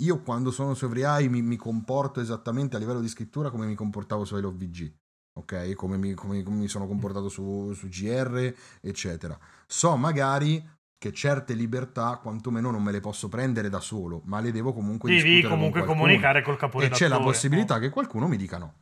Io 0.02 0.20
quando 0.22 0.50
sono 0.50 0.74
su 0.74 0.84
Every 0.86 1.28
mi, 1.28 1.42
mi 1.42 1.56
comporto 1.56 2.20
esattamente 2.20 2.76
a 2.76 2.78
livello 2.78 3.00
di 3.00 3.08
scrittura 3.08 3.50
come 3.50 3.66
mi 3.66 3.74
comportavo 3.74 4.24
su 4.24 4.36
I 4.36 4.40
Love 4.40 4.64
VG, 4.64 4.92
ok? 5.38 5.74
Come 5.74 5.96
mi, 5.96 6.14
come- 6.14 6.42
come 6.42 6.56
mi 6.56 6.68
sono 6.68 6.86
comportato 6.86 7.28
su, 7.28 7.72
su 7.74 7.88
GR, 7.88 8.54
eccetera. 8.80 9.38
So 9.66 9.96
magari 9.96 10.76
che 10.98 11.12
certe 11.12 11.54
libertà 11.54 12.16
quantomeno 12.16 12.70
non 12.72 12.82
me 12.82 12.90
le 12.90 13.00
posso 13.00 13.28
prendere 13.28 13.68
da 13.68 13.80
solo, 13.80 14.22
ma 14.24 14.40
le 14.40 14.50
devo 14.50 14.72
comunque 14.72 15.10
Devi 15.10 15.42
comunque 15.42 15.84
comunicare 15.84 16.42
col 16.42 16.54
E 16.54 16.58
caporedattore. 16.58 17.00
c'è 17.04 17.08
la 17.08 17.20
possibilità 17.22 17.74
no? 17.74 17.80
che 17.80 17.90
qualcuno 17.90 18.26
mi 18.26 18.36
dica 18.36 18.58
no. 18.58 18.74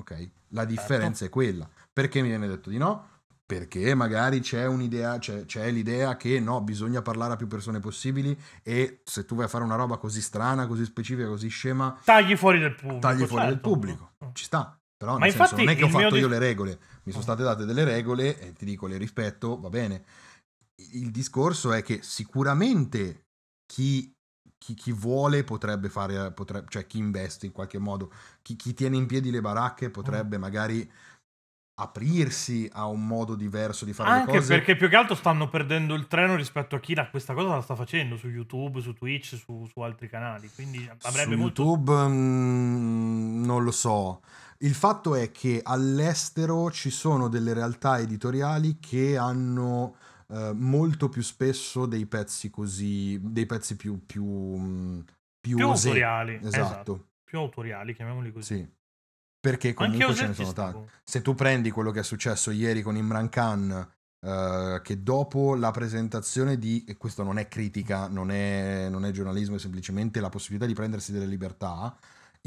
Ok? 0.00 0.30
La 0.48 0.64
differenza 0.64 1.24
è 1.24 1.28
quella. 1.28 1.68
Perché 1.92 2.22
mi 2.22 2.28
viene 2.28 2.46
detto 2.48 2.70
di 2.70 2.78
no? 2.78 3.08
Perché 3.46 3.94
magari 3.94 4.40
c'è 4.40 4.66
un'idea, 4.66 5.18
c'è, 5.18 5.44
c'è 5.44 5.70
l'idea 5.70 6.16
che 6.16 6.40
no, 6.40 6.60
bisogna 6.62 7.00
parlare 7.00 7.34
a 7.34 7.36
più 7.36 7.46
persone 7.46 7.78
possibili 7.80 8.36
e 8.62 9.00
se 9.04 9.24
tu 9.24 9.36
vai 9.36 9.44
a 9.44 9.48
fare 9.48 9.62
una 9.62 9.76
roba 9.76 9.98
così 9.98 10.20
strana, 10.20 10.66
così 10.66 10.84
specifica, 10.84 11.28
così 11.28 11.46
scema, 11.48 11.96
Tagli 12.02 12.34
fuori 12.34 12.58
del 12.58 12.74
pubblico. 12.74 12.98
tagli 12.98 13.24
fuori 13.24 13.44
del 13.44 13.52
certo. 13.54 13.68
pubblico. 13.70 14.12
Ci 14.32 14.44
sta. 14.44 14.76
Però 14.96 15.18
Ma 15.18 15.28
senso, 15.30 15.56
non 15.56 15.68
è 15.68 15.76
che 15.76 15.84
ho 15.84 15.88
fatto 15.88 16.14
dis- 16.14 16.22
io 16.22 16.28
le 16.28 16.38
regole, 16.38 16.78
mi 17.04 17.12
sono 17.12 17.22
state 17.22 17.42
date 17.42 17.64
delle 17.66 17.84
regole 17.84 18.38
e 18.40 18.52
ti 18.54 18.64
dico 18.64 18.86
le 18.86 18.96
rispetto, 18.96 19.60
va 19.60 19.68
bene. 19.68 20.04
Il 20.92 21.10
discorso 21.10 21.72
è 21.72 21.82
che 21.82 22.00
sicuramente 22.02 23.24
chi, 23.66 24.10
chi- 24.56 24.74
chi 24.74 24.92
vuole 24.92 25.44
potrebbe 25.44 25.88
fare, 25.90 26.32
potrebbe, 26.32 26.66
cioè 26.70 26.86
chi 26.86 26.98
investe 26.98 27.44
in 27.46 27.52
qualche 27.52 27.78
modo, 27.78 28.10
chi, 28.40 28.56
chi 28.56 28.72
tiene 28.72 28.96
in 28.96 29.06
piedi 29.06 29.30
le 29.30 29.40
baracche 29.42 29.88
Mm. 29.88 29.92
potrebbe 29.92 30.38
magari 30.38 30.90
aprirsi 31.78 32.66
a 32.72 32.86
un 32.86 33.06
modo 33.06 33.34
diverso 33.34 33.84
di 33.84 33.92
fare 33.92 34.08
le 34.10 34.16
Anche 34.20 34.38
cose. 34.38 34.54
perché 34.56 34.76
più 34.76 34.88
che 34.88 34.96
altro 34.96 35.14
stanno 35.14 35.50
perdendo 35.50 35.92
il 35.94 36.06
treno 36.06 36.34
rispetto 36.34 36.74
a 36.74 36.80
chi 36.80 36.94
la- 36.94 37.10
questa 37.10 37.34
cosa 37.34 37.54
la 37.54 37.60
sta 37.60 37.74
facendo 37.74 38.16
su 38.16 38.28
YouTube, 38.28 38.80
su 38.80 38.94
Twitch, 38.94 39.36
su, 39.36 39.66
su 39.70 39.80
altri 39.80 40.08
canali. 40.08 40.48
Quindi 40.54 40.88
avrebbe 41.02 41.32
Su 41.34 41.38
molto. 41.38 41.62
YouTube 41.62 41.92
mm, 42.08 43.44
non 43.44 43.62
lo 43.62 43.70
so. 43.72 44.22
Il 44.58 44.74
fatto 44.74 45.14
è 45.14 45.30
che 45.30 45.60
all'estero 45.62 46.70
ci 46.70 46.90
sono 46.90 47.28
delle 47.28 47.52
realtà 47.52 47.98
editoriali 47.98 48.78
che 48.78 49.16
hanno 49.16 49.96
eh, 50.28 50.52
molto 50.54 51.08
più 51.08 51.22
spesso 51.22 51.86
dei 51.86 52.06
pezzi 52.06 52.50
così, 52.50 53.18
dei 53.22 53.46
pezzi 53.46 53.76
più 53.76 54.04
più 54.04 54.24
mm, 54.24 55.00
più, 55.46 55.56
Più 55.56 55.66
autoriali. 55.68 56.34
Esatto. 56.36 56.48
Esatto. 56.48 57.08
Più 57.22 57.38
autoriali, 57.38 57.94
chiamiamoli 57.94 58.32
così. 58.32 58.56
Sì. 58.56 58.74
Perché 59.38 59.74
comunque 59.74 60.14
ce 60.14 60.26
ne 60.26 60.34
sono 60.34 60.52
tanti. 60.52 60.90
Se 61.04 61.22
tu 61.22 61.34
prendi 61.34 61.70
quello 61.70 61.92
che 61.92 62.00
è 62.00 62.02
successo 62.02 62.50
ieri 62.50 62.82
con 62.82 62.96
Imran 62.96 63.28
Khan, 63.28 63.92
eh, 64.20 64.80
che 64.82 65.02
dopo 65.04 65.54
la 65.54 65.70
presentazione 65.70 66.58
di, 66.58 66.84
e 66.84 66.96
questo 66.96 67.22
non 67.22 67.38
è 67.38 67.46
critica, 67.46 68.08
non 68.08 68.32
è, 68.32 68.88
non 68.88 69.04
è 69.04 69.12
giornalismo, 69.12 69.54
è 69.54 69.58
semplicemente 69.60 70.18
la 70.18 70.30
possibilità 70.30 70.66
di 70.66 70.74
prendersi 70.74 71.12
delle 71.12 71.26
libertà. 71.26 71.96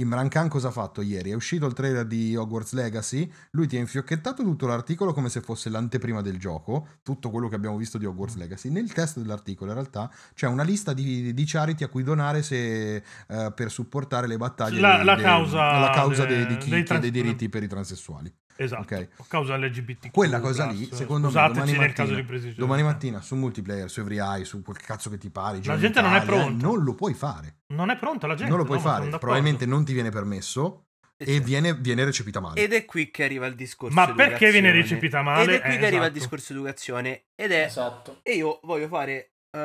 Imran 0.01 0.27
Khan 0.29 0.47
cosa 0.47 0.69
ha 0.69 0.71
fatto 0.71 1.01
ieri? 1.01 1.31
È 1.31 1.33
uscito 1.33 1.65
il 1.65 1.73
trailer 1.73 2.05
di 2.05 2.35
Hogwarts 2.35 2.73
Legacy, 2.73 3.29
lui 3.51 3.67
ti 3.67 3.75
ha 3.75 3.79
infiocchettato 3.79 4.43
tutto 4.43 4.65
l'articolo 4.65 5.13
come 5.13 5.29
se 5.29 5.41
fosse 5.41 5.69
l'anteprima 5.69 6.21
del 6.21 6.37
gioco, 6.39 6.87
tutto 7.03 7.29
quello 7.29 7.47
che 7.49 7.55
abbiamo 7.55 7.77
visto 7.77 7.97
di 7.97 8.05
Hogwarts 8.05 8.35
Mm. 8.35 8.39
Legacy. 8.39 8.69
Nel 8.69 8.91
testo 8.93 9.19
dell'articolo 9.19 9.71
in 9.71 9.77
realtà 9.77 10.09
c'è 10.33 10.47
una 10.47 10.63
lista 10.63 10.93
di, 10.93 11.33
di 11.33 11.43
charity 11.45 11.83
a 11.83 11.87
cui 11.89 12.03
donare 12.03 12.41
se, 12.43 12.95
eh, 12.95 13.51
per 13.53 13.69
supportare 13.71 14.27
le 14.27 14.37
battaglie 14.37 14.79
La- 14.79 14.95
dei- 14.97 15.05
la 15.05 15.15
dei- 15.15 15.23
causa 15.23 15.79
la 15.79 15.89
causa 15.91 16.25
de- 16.25 16.35
dei, 16.37 16.45
dei 16.47 16.57
chiede 16.57 16.83
trans- 16.83 17.05
i 17.05 17.11
diritti 17.11 17.49
per 17.49 17.63
i 17.63 17.67
transessuali. 17.67 18.33
Esatto. 18.61 18.93
Ok. 18.93 19.07
A 19.17 19.25
causa 19.27 19.55
LGBT. 19.57 20.11
Quella 20.11 20.39
cosa 20.39 20.69
lì, 20.69 20.89
secondo 20.91 21.27
me, 21.27 21.33
Scusateci 21.33 21.53
domani 21.53 21.71
nel 21.71 21.79
mattina, 21.79 21.93
caso 22.05 22.15
di 22.15 22.23
precisione. 22.23 22.55
domani 22.57 22.83
mattina 22.83 23.21
su 23.21 23.35
multiplayer, 23.35 23.89
su 23.89 23.99
Every 24.01 24.45
su 24.45 24.61
quel 24.61 24.77
cazzo 24.77 25.09
che 25.09 25.17
ti 25.17 25.29
pari, 25.29 25.63
La 25.63 25.77
gente 25.77 26.01
non 26.01 26.13
è 26.13 26.23
pronta. 26.23 26.65
non 26.67 26.83
lo 26.83 26.93
puoi 26.93 27.13
fare. 27.13 27.59
Non 27.67 27.89
è 27.89 27.97
pronta 27.97 28.27
la 28.27 28.35
gente. 28.35 28.49
non 28.49 28.59
lo 28.59 28.65
puoi 28.65 28.77
no, 28.77 28.83
fare. 28.83 29.07
Probabilmente 29.17 29.65
non 29.65 29.85
ti 29.85 29.93
viene 29.93 30.09
permesso 30.09 30.87
E 31.17 31.23
e 31.23 31.25
certo. 31.33 31.43
viene, 31.45 31.73
viene 31.75 32.03
recepita 32.05 32.39
male. 32.39 32.61
Ed 32.61 32.73
è 32.73 32.85
qui 32.85 33.09
che 33.11 33.23
arriva 33.23 33.45
il 33.45 33.55
discorso. 33.55 33.93
Ma 33.95 34.13
perché 34.13 34.51
viene 34.51 34.71
recepita 34.71 35.21
male? 35.21 35.43
Ed 35.55 35.59
è 35.59 35.61
qui 35.61 35.73
Eh, 35.75 35.77
che 35.77 35.85
arriva 35.85 36.05
il 36.05 36.11
esatto. 36.11 36.19
discorso 36.19 36.53
educazione. 36.53 37.23
Ed 37.35 37.51
è. 37.51 37.63
Esatto. 37.65 38.19
E 38.23 38.33
io 38.35 38.59
voglio 38.63 38.87
fare. 38.87 39.31
eh, 39.51 39.57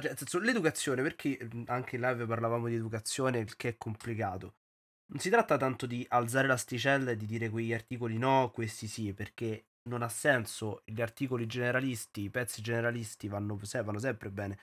nel 0.02 0.16
senso, 0.18 0.38
l'educazione, 0.38 1.02
perché 1.02 1.38
mh, 1.50 1.62
anche 1.66 1.96
in 1.96 2.02
live 2.02 2.26
parlavamo 2.26 2.68
di 2.68 2.74
educazione, 2.76 3.38
il 3.40 3.56
che 3.56 3.70
è 3.70 3.76
complicato. 3.76 4.54
Non 5.12 5.20
si 5.20 5.28
tratta 5.28 5.58
tanto 5.58 5.84
di 5.84 6.04
alzare 6.08 6.46
l'asticella 6.46 7.10
e 7.10 7.16
di 7.16 7.26
dire 7.26 7.50
quegli 7.50 7.74
articoli 7.74 8.16
no, 8.16 8.50
questi 8.50 8.86
sì, 8.86 9.12
perché 9.12 9.66
non 9.90 10.02
ha 10.02 10.08
senso. 10.08 10.82
Gli 10.86 11.02
articoli 11.02 11.46
generalisti, 11.46 12.22
i 12.22 12.30
pezzi 12.30 12.62
generalisti 12.62 13.28
vanno, 13.28 13.58
vanno 13.84 13.98
sempre 13.98 14.30
bene. 14.30 14.56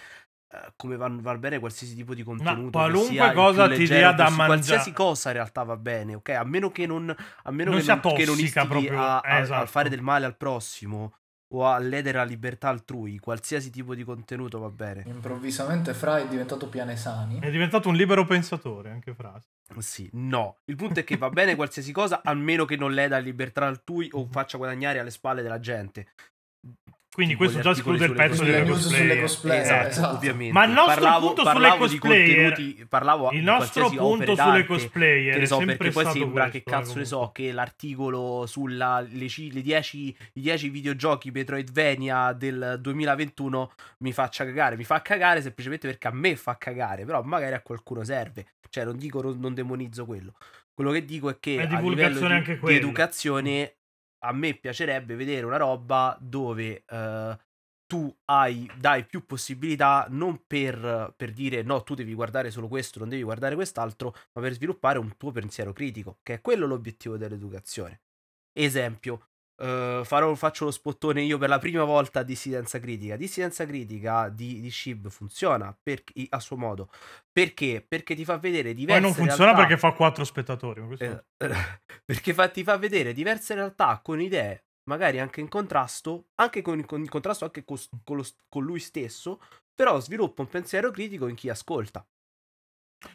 eh, 0.51 0.73
come 0.75 0.95
vanno, 0.97 1.21
va 1.21 1.37
bene 1.37 1.59
qualsiasi 1.59 1.93
tipo 1.93 2.15
di 2.15 2.23
contenuto. 2.23 2.65
che 2.65 2.69
qualunque 2.71 3.33
cosa 3.33 3.63
ti 3.67 3.77
leggero 3.77 3.99
dia 3.99 4.11
da 4.13 4.23
mangiare. 4.29 4.47
Qualsiasi 4.47 4.91
cosa 4.91 5.29
in 5.29 5.35
realtà 5.35 5.61
va 5.63 5.77
bene, 5.77 6.15
ok? 6.15 6.29
A 6.29 6.43
meno 6.43 6.71
che 6.71 6.87
non, 6.87 7.15
a 7.43 7.51
meno 7.51 7.69
Non 7.69 7.79
che 7.79 7.85
non, 7.85 7.99
che 8.15 8.25
non 8.25 8.35
proprio, 8.67 8.99
a, 8.99 9.19
a- 9.19 9.39
esatto. 9.41 9.61
a 9.61 9.65
fare 9.67 9.89
del 9.89 10.01
male 10.01 10.25
al 10.25 10.35
prossimo 10.35 11.13
o 11.49 11.67
a 11.67 11.77
ledere 11.79 12.17
la 12.17 12.23
libertà 12.23 12.69
altrui, 12.69 13.17
qualsiasi 13.19 13.69
tipo 13.69 13.95
di 13.95 14.03
contenuto 14.03 14.59
va 14.59 14.69
bene. 14.69 15.03
Improvvisamente 15.07 15.93
Fra 15.93 16.19
è 16.19 16.27
diventato 16.27 16.67
Pianesani. 16.67 17.39
È 17.39 17.49
diventato 17.49 17.89
un 17.89 17.95
libero 17.95 18.25
pensatore, 18.25 18.91
anche 18.91 19.13
frase. 19.13 19.47
Sì, 19.77 20.09
no. 20.13 20.57
Il 20.65 20.75
punto 20.75 20.99
è 20.99 21.03
che 21.03 21.17
va 21.17 21.29
bene 21.29 21.55
qualsiasi 21.55 21.91
cosa, 21.91 22.21
a 22.23 22.33
meno 22.33 22.65
che 22.65 22.75
non 22.75 22.91
leda 22.91 23.17
la 23.17 23.23
libertà 23.23 23.65
altrui 23.65 24.09
o 24.11 24.27
faccia 24.29 24.57
guadagnare 24.57 24.99
alle 24.99 25.11
spalle 25.11 25.41
della 25.41 25.59
gente. 25.59 26.07
Quindi 27.11 27.35
questo 27.35 27.59
già 27.59 27.71
esclude 27.71 28.05
il 28.05 28.11
sulle 28.11 28.15
pezzo 28.27 28.43
delle 28.43 28.65
cosplayer. 28.65 29.09
sulle 29.09 29.19
cosplayer. 29.21 29.61
esatto, 29.63 29.87
esatto. 29.87 30.15
ovviamente. 30.15 30.53
Ma 30.53 30.63
il 30.65 30.71
nostro 30.71 30.93
parlavo, 30.93 31.25
punto 31.25 31.41
sulle 31.41 31.53
parlavo 31.53 31.87
di 31.87 31.97
cosplayer- 31.97 32.85
parlavo 32.87 33.31
Il 33.31 33.43
nostro 33.43 33.81
qualsiasi 33.81 33.95
punto 33.97 34.35
sulle 34.35 34.65
cosplayer 34.65 35.33
che 35.33 35.39
ne 35.39 35.45
so, 35.47 35.57
sempre 35.57 35.75
perché 35.77 35.91
poi 35.93 36.11
sembra 36.11 36.49
questo, 36.49 36.51
che 36.51 36.63
cazzo 36.63 36.97
ne 36.97 37.05
so 37.05 37.31
che 37.33 37.51
l'articolo 37.51 38.45
sulla 38.45 39.05
le, 39.09 39.27
ci- 39.27 39.51
le 39.51 39.61
10 39.61 40.15
i 40.33 40.41
10 40.41 40.69
videogiochi 40.69 41.31
Metroidvania 41.31 42.31
del 42.33 42.77
2021 42.79 43.71
mi 43.99 44.13
faccia 44.13 44.45
cagare, 44.45 44.77
mi 44.77 44.83
fa 44.83 45.01
cagare 45.01 45.41
semplicemente 45.41 45.87
perché 45.87 46.07
a 46.07 46.13
me 46.13 46.35
fa 46.35 46.57
cagare, 46.57 47.05
però 47.05 47.21
magari 47.23 47.55
a 47.55 47.61
qualcuno 47.61 48.03
serve. 48.03 48.45
Cioè 48.69 48.85
non 48.85 48.97
dico 48.97 49.21
non, 49.21 49.39
non 49.39 49.53
demonizzo 49.55 50.05
quello. 50.05 50.33
Quello 50.73 50.91
che 50.91 51.03
dico 51.03 51.29
è 51.29 51.37
che 51.39 51.55
È 51.55 51.61
a 51.61 51.63
livello 51.63 51.79
divulgazione 51.81 52.27
di, 52.27 52.33
anche 52.51 52.59
di 52.63 52.75
educazione 52.75 53.73
a 54.19 54.33
me 54.33 54.53
piacerebbe 54.55 55.15
vedere 55.15 55.45
una 55.45 55.57
roba 55.57 56.17
dove 56.19 56.83
eh, 56.85 57.37
tu 57.89 58.15
hai, 58.25 58.69
dai 58.77 59.05
più 59.05 59.25
possibilità 59.25 60.05
non 60.09 60.43
per, 60.45 61.13
per, 61.17 61.31
dire 61.31 61.63
no, 61.63 61.81
tu 61.81 61.95
devi 61.95 62.13
guardare 62.13 62.51
solo 62.51 62.67
questo, 62.67 62.99
non 62.99 63.09
devi 63.09 63.23
guardare 63.23 63.55
quest'altro, 63.55 64.13
ma 64.33 64.41
per 64.41 64.53
sviluppare 64.53 64.99
un 64.99 65.17
tuo 65.17 65.31
pensiero 65.31 65.73
critico, 65.73 66.19
che 66.21 66.35
è 66.35 66.41
quello 66.41 66.67
l'obiettivo 66.67 67.17
dell'educazione. 67.17 68.01
Esempio, 68.53 69.28
uh, 69.59 70.03
farò, 70.03 70.33
faccio 70.35 70.65
lo 70.65 70.71
spottone 70.71 71.21
io 71.21 71.37
per 71.37 71.49
la 71.49 71.59
prima 71.59 71.83
volta 71.83 72.19
a 72.21 72.23
Dissidenza 72.23 72.79
Critica. 72.79 73.15
Dissidenza 73.15 73.65
Critica 73.65 74.29
di, 74.29 74.59
di 74.59 74.71
Shib 74.71 75.09
funziona 75.09 75.75
per, 75.81 76.03
a 76.29 76.39
suo 76.39 76.57
modo. 76.57 76.89
Perché? 77.31 77.85
Perché 77.87 78.15
ti 78.15 78.25
fa 78.25 78.37
vedere 78.37 78.73
diverse 78.73 79.01
Poi 79.01 79.09
non 79.09 79.13
funziona 79.13 79.51
realtà, 79.51 79.67
perché 79.67 79.77
fa 79.77 79.91
quattro 79.93 80.23
spettatori. 80.23 80.83
Eh, 80.97 81.23
perché 82.05 82.33
fa, 82.33 82.49
ti 82.49 82.63
fa 82.63 82.77
vedere 82.77 83.13
diverse 83.13 83.53
realtà 83.53 83.99
con 84.03 84.19
idee 84.19 84.63
magari 84.89 85.19
anche 85.19 85.39
in 85.39 85.47
contrasto, 85.47 86.29
anche 86.35 86.63
con, 86.63 86.83
con 86.85 86.99
in 86.99 87.09
contrasto 87.09 87.45
anche 87.45 87.63
con, 87.63 87.77
con, 88.03 88.17
lo, 88.17 88.25
con, 88.49 88.63
lui 88.63 88.79
stesso, 88.79 89.39
però 89.75 89.99
sviluppa 89.99 90.41
un 90.41 90.47
pensiero 90.47 90.89
critico 90.89 91.27
in 91.27 91.35
chi 91.35 91.47
ascolta. 91.47 92.03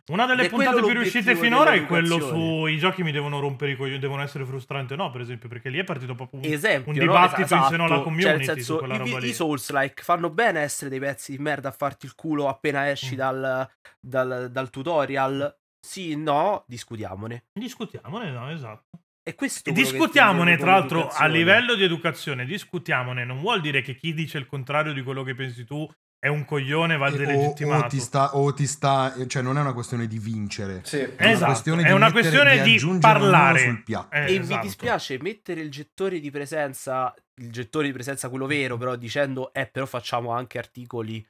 Una 0.07 0.24
delle 0.24 0.49
puntate 0.49 0.80
più 0.80 0.93
riuscite 0.93 1.37
finora 1.37 1.72
è 1.72 1.85
quello 1.85 2.18
su 2.18 2.66
i 2.66 2.78
giochi 2.78 3.03
mi 3.03 3.12
devono 3.12 3.39
rompere 3.39 3.72
i 3.72 3.76
coglioni, 3.76 3.99
devono 3.99 4.22
essere 4.22 4.47
frustranti 4.47 4.95
o 4.95 4.97
no, 4.97 5.11
per 5.11 5.20
esempio, 5.20 5.49
perché 5.49 5.68
lì 5.68 5.78
è 5.78 5.85
partito 5.85 6.14
proprio 6.14 6.41
un, 6.41 6.51
esempio, 6.51 6.93
un 6.93 6.99
dibattito 6.99 7.39
no? 7.41 7.45
esatto. 7.45 7.62
in 7.62 7.70
seno 7.70 7.85
alla 7.85 8.01
community. 8.01 8.45
Cioè, 8.45 8.55
senso, 8.55 8.85
i, 8.85 9.24
i, 9.28 9.32
Souls-like 9.35 10.03
fanno 10.03 10.30
bene 10.30 10.61
essere 10.61 10.89
dei 10.89 11.01
pezzi 11.01 11.37
di 11.37 11.43
merda 11.43 11.68
a 11.68 11.72
farti 11.72 12.07
il 12.07 12.14
culo 12.14 12.49
appena 12.49 12.89
esci 12.89 13.14
mm. 13.14 13.18
dal, 13.18 13.70
dal, 14.01 14.49
dal 14.51 14.70
tutorial. 14.70 15.55
Sì, 15.78 16.16
no, 16.16 16.64
discutiamone. 16.66 17.45
Discutiamone, 17.53 18.30
no, 18.30 18.51
esatto. 18.51 19.01
E 19.26 19.35
questo 19.35 19.70
e 19.70 19.72
discutiamone, 19.72 20.57
tra 20.59 20.72
l'altro, 20.72 21.09
a 21.09 21.26
livello 21.26 21.74
di 21.74 21.82
educazione, 21.82 22.45
discutiamone 22.45 23.24
non 23.24 23.41
vuol 23.41 23.62
dire 23.62 23.80
che 23.80 23.95
chi 23.95 24.12
dice 24.12 24.37
il 24.37 24.47
contrario 24.47 24.93
di 24.93 25.03
quello 25.03 25.22
che 25.22 25.35
pensi 25.35 25.64
tu 25.64 25.91
è 26.25 26.29
un 26.29 26.47
coglione, 26.47 26.97
va 26.97 27.11
delegittimato. 27.11 27.83
O, 27.83 27.85
o, 27.85 27.89
ti 27.91 28.01
sta, 28.01 28.35
o 28.35 28.55
ti 28.55 28.66
sta, 28.66 29.14
cioè 29.27 29.43
non 29.43 29.59
è 29.59 29.61
una 29.61 29.75
questione 29.75 30.07
di 30.07 30.18
vincere. 30.18 30.81
Sì. 30.83 31.01
È 31.01 31.16
esatto, 31.18 31.37
una 31.37 31.45
questione 31.45 31.83
è 31.83 31.85
di, 31.85 31.93
una 31.93 32.12
questione 32.12 32.62
di, 32.62 32.79
di 32.79 32.99
parlare. 32.99 33.59
Sul 33.59 33.83
piatto. 33.83 34.14
Eh, 34.14 34.20
e 34.20 34.35
esatto. 34.37 34.55
mi 34.55 34.62
dispiace 34.62 35.18
mettere 35.20 35.61
il 35.61 35.70
gettore 35.70 36.20
di 36.20 36.31
presenza, 36.31 37.14
il 37.43 37.53
gettore 37.53 37.89
di 37.89 37.93
presenza 37.93 38.31
quello 38.31 38.47
vero, 38.47 38.79
però 38.79 38.97
dicendo, 38.97 39.53
eh 39.53 39.66
però 39.66 39.85
facciamo 39.85 40.33
anche 40.33 40.57
articoli 40.57 41.22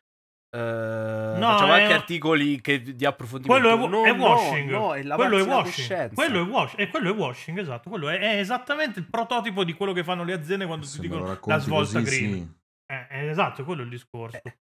Uh, 0.54 1.36
no, 1.36 1.48
facciamo 1.48 1.72
anche 1.72 1.90
è... 1.90 1.94
articoli 1.94 2.60
che, 2.60 2.80
di 2.80 3.04
approfondimento. 3.04 3.68
Quello 3.68 3.86
è, 3.86 3.88
no, 3.88 4.04
è 4.04 4.12
washing. 4.12 4.70
No, 4.70 4.78
no, 4.78 4.94
è 4.94 5.04
quello 5.04 5.38
è 5.38 5.42
washing. 5.42 6.14
Quello 6.14 6.40
è 6.40 6.48
washing. 6.48 6.80
E 6.80 6.88
quello 6.90 7.10
è 7.10 7.12
washing, 7.12 7.58
esatto. 7.58 7.90
Quello 7.90 8.08
è, 8.08 8.20
è, 8.20 8.38
esattamente 8.38 9.00
il 9.00 9.10
prototipo 9.10 9.64
di 9.64 9.72
quello 9.72 9.92
che 9.92 10.04
fanno 10.04 10.22
le 10.22 10.32
aziende 10.32 10.64
quando 10.64 10.86
Se 10.86 11.00
ti 11.00 11.08
dicono 11.08 11.36
la 11.42 11.58
svolta 11.58 11.98
così, 11.98 12.04
green. 12.04 12.32
Sì. 12.34 12.62
Eh, 12.86 13.06
è 13.08 13.28
esatto, 13.28 13.64
quello 13.64 13.82
è 13.82 13.84
il 13.84 13.90
discorso. 13.90 14.40
Eh, 14.44 14.58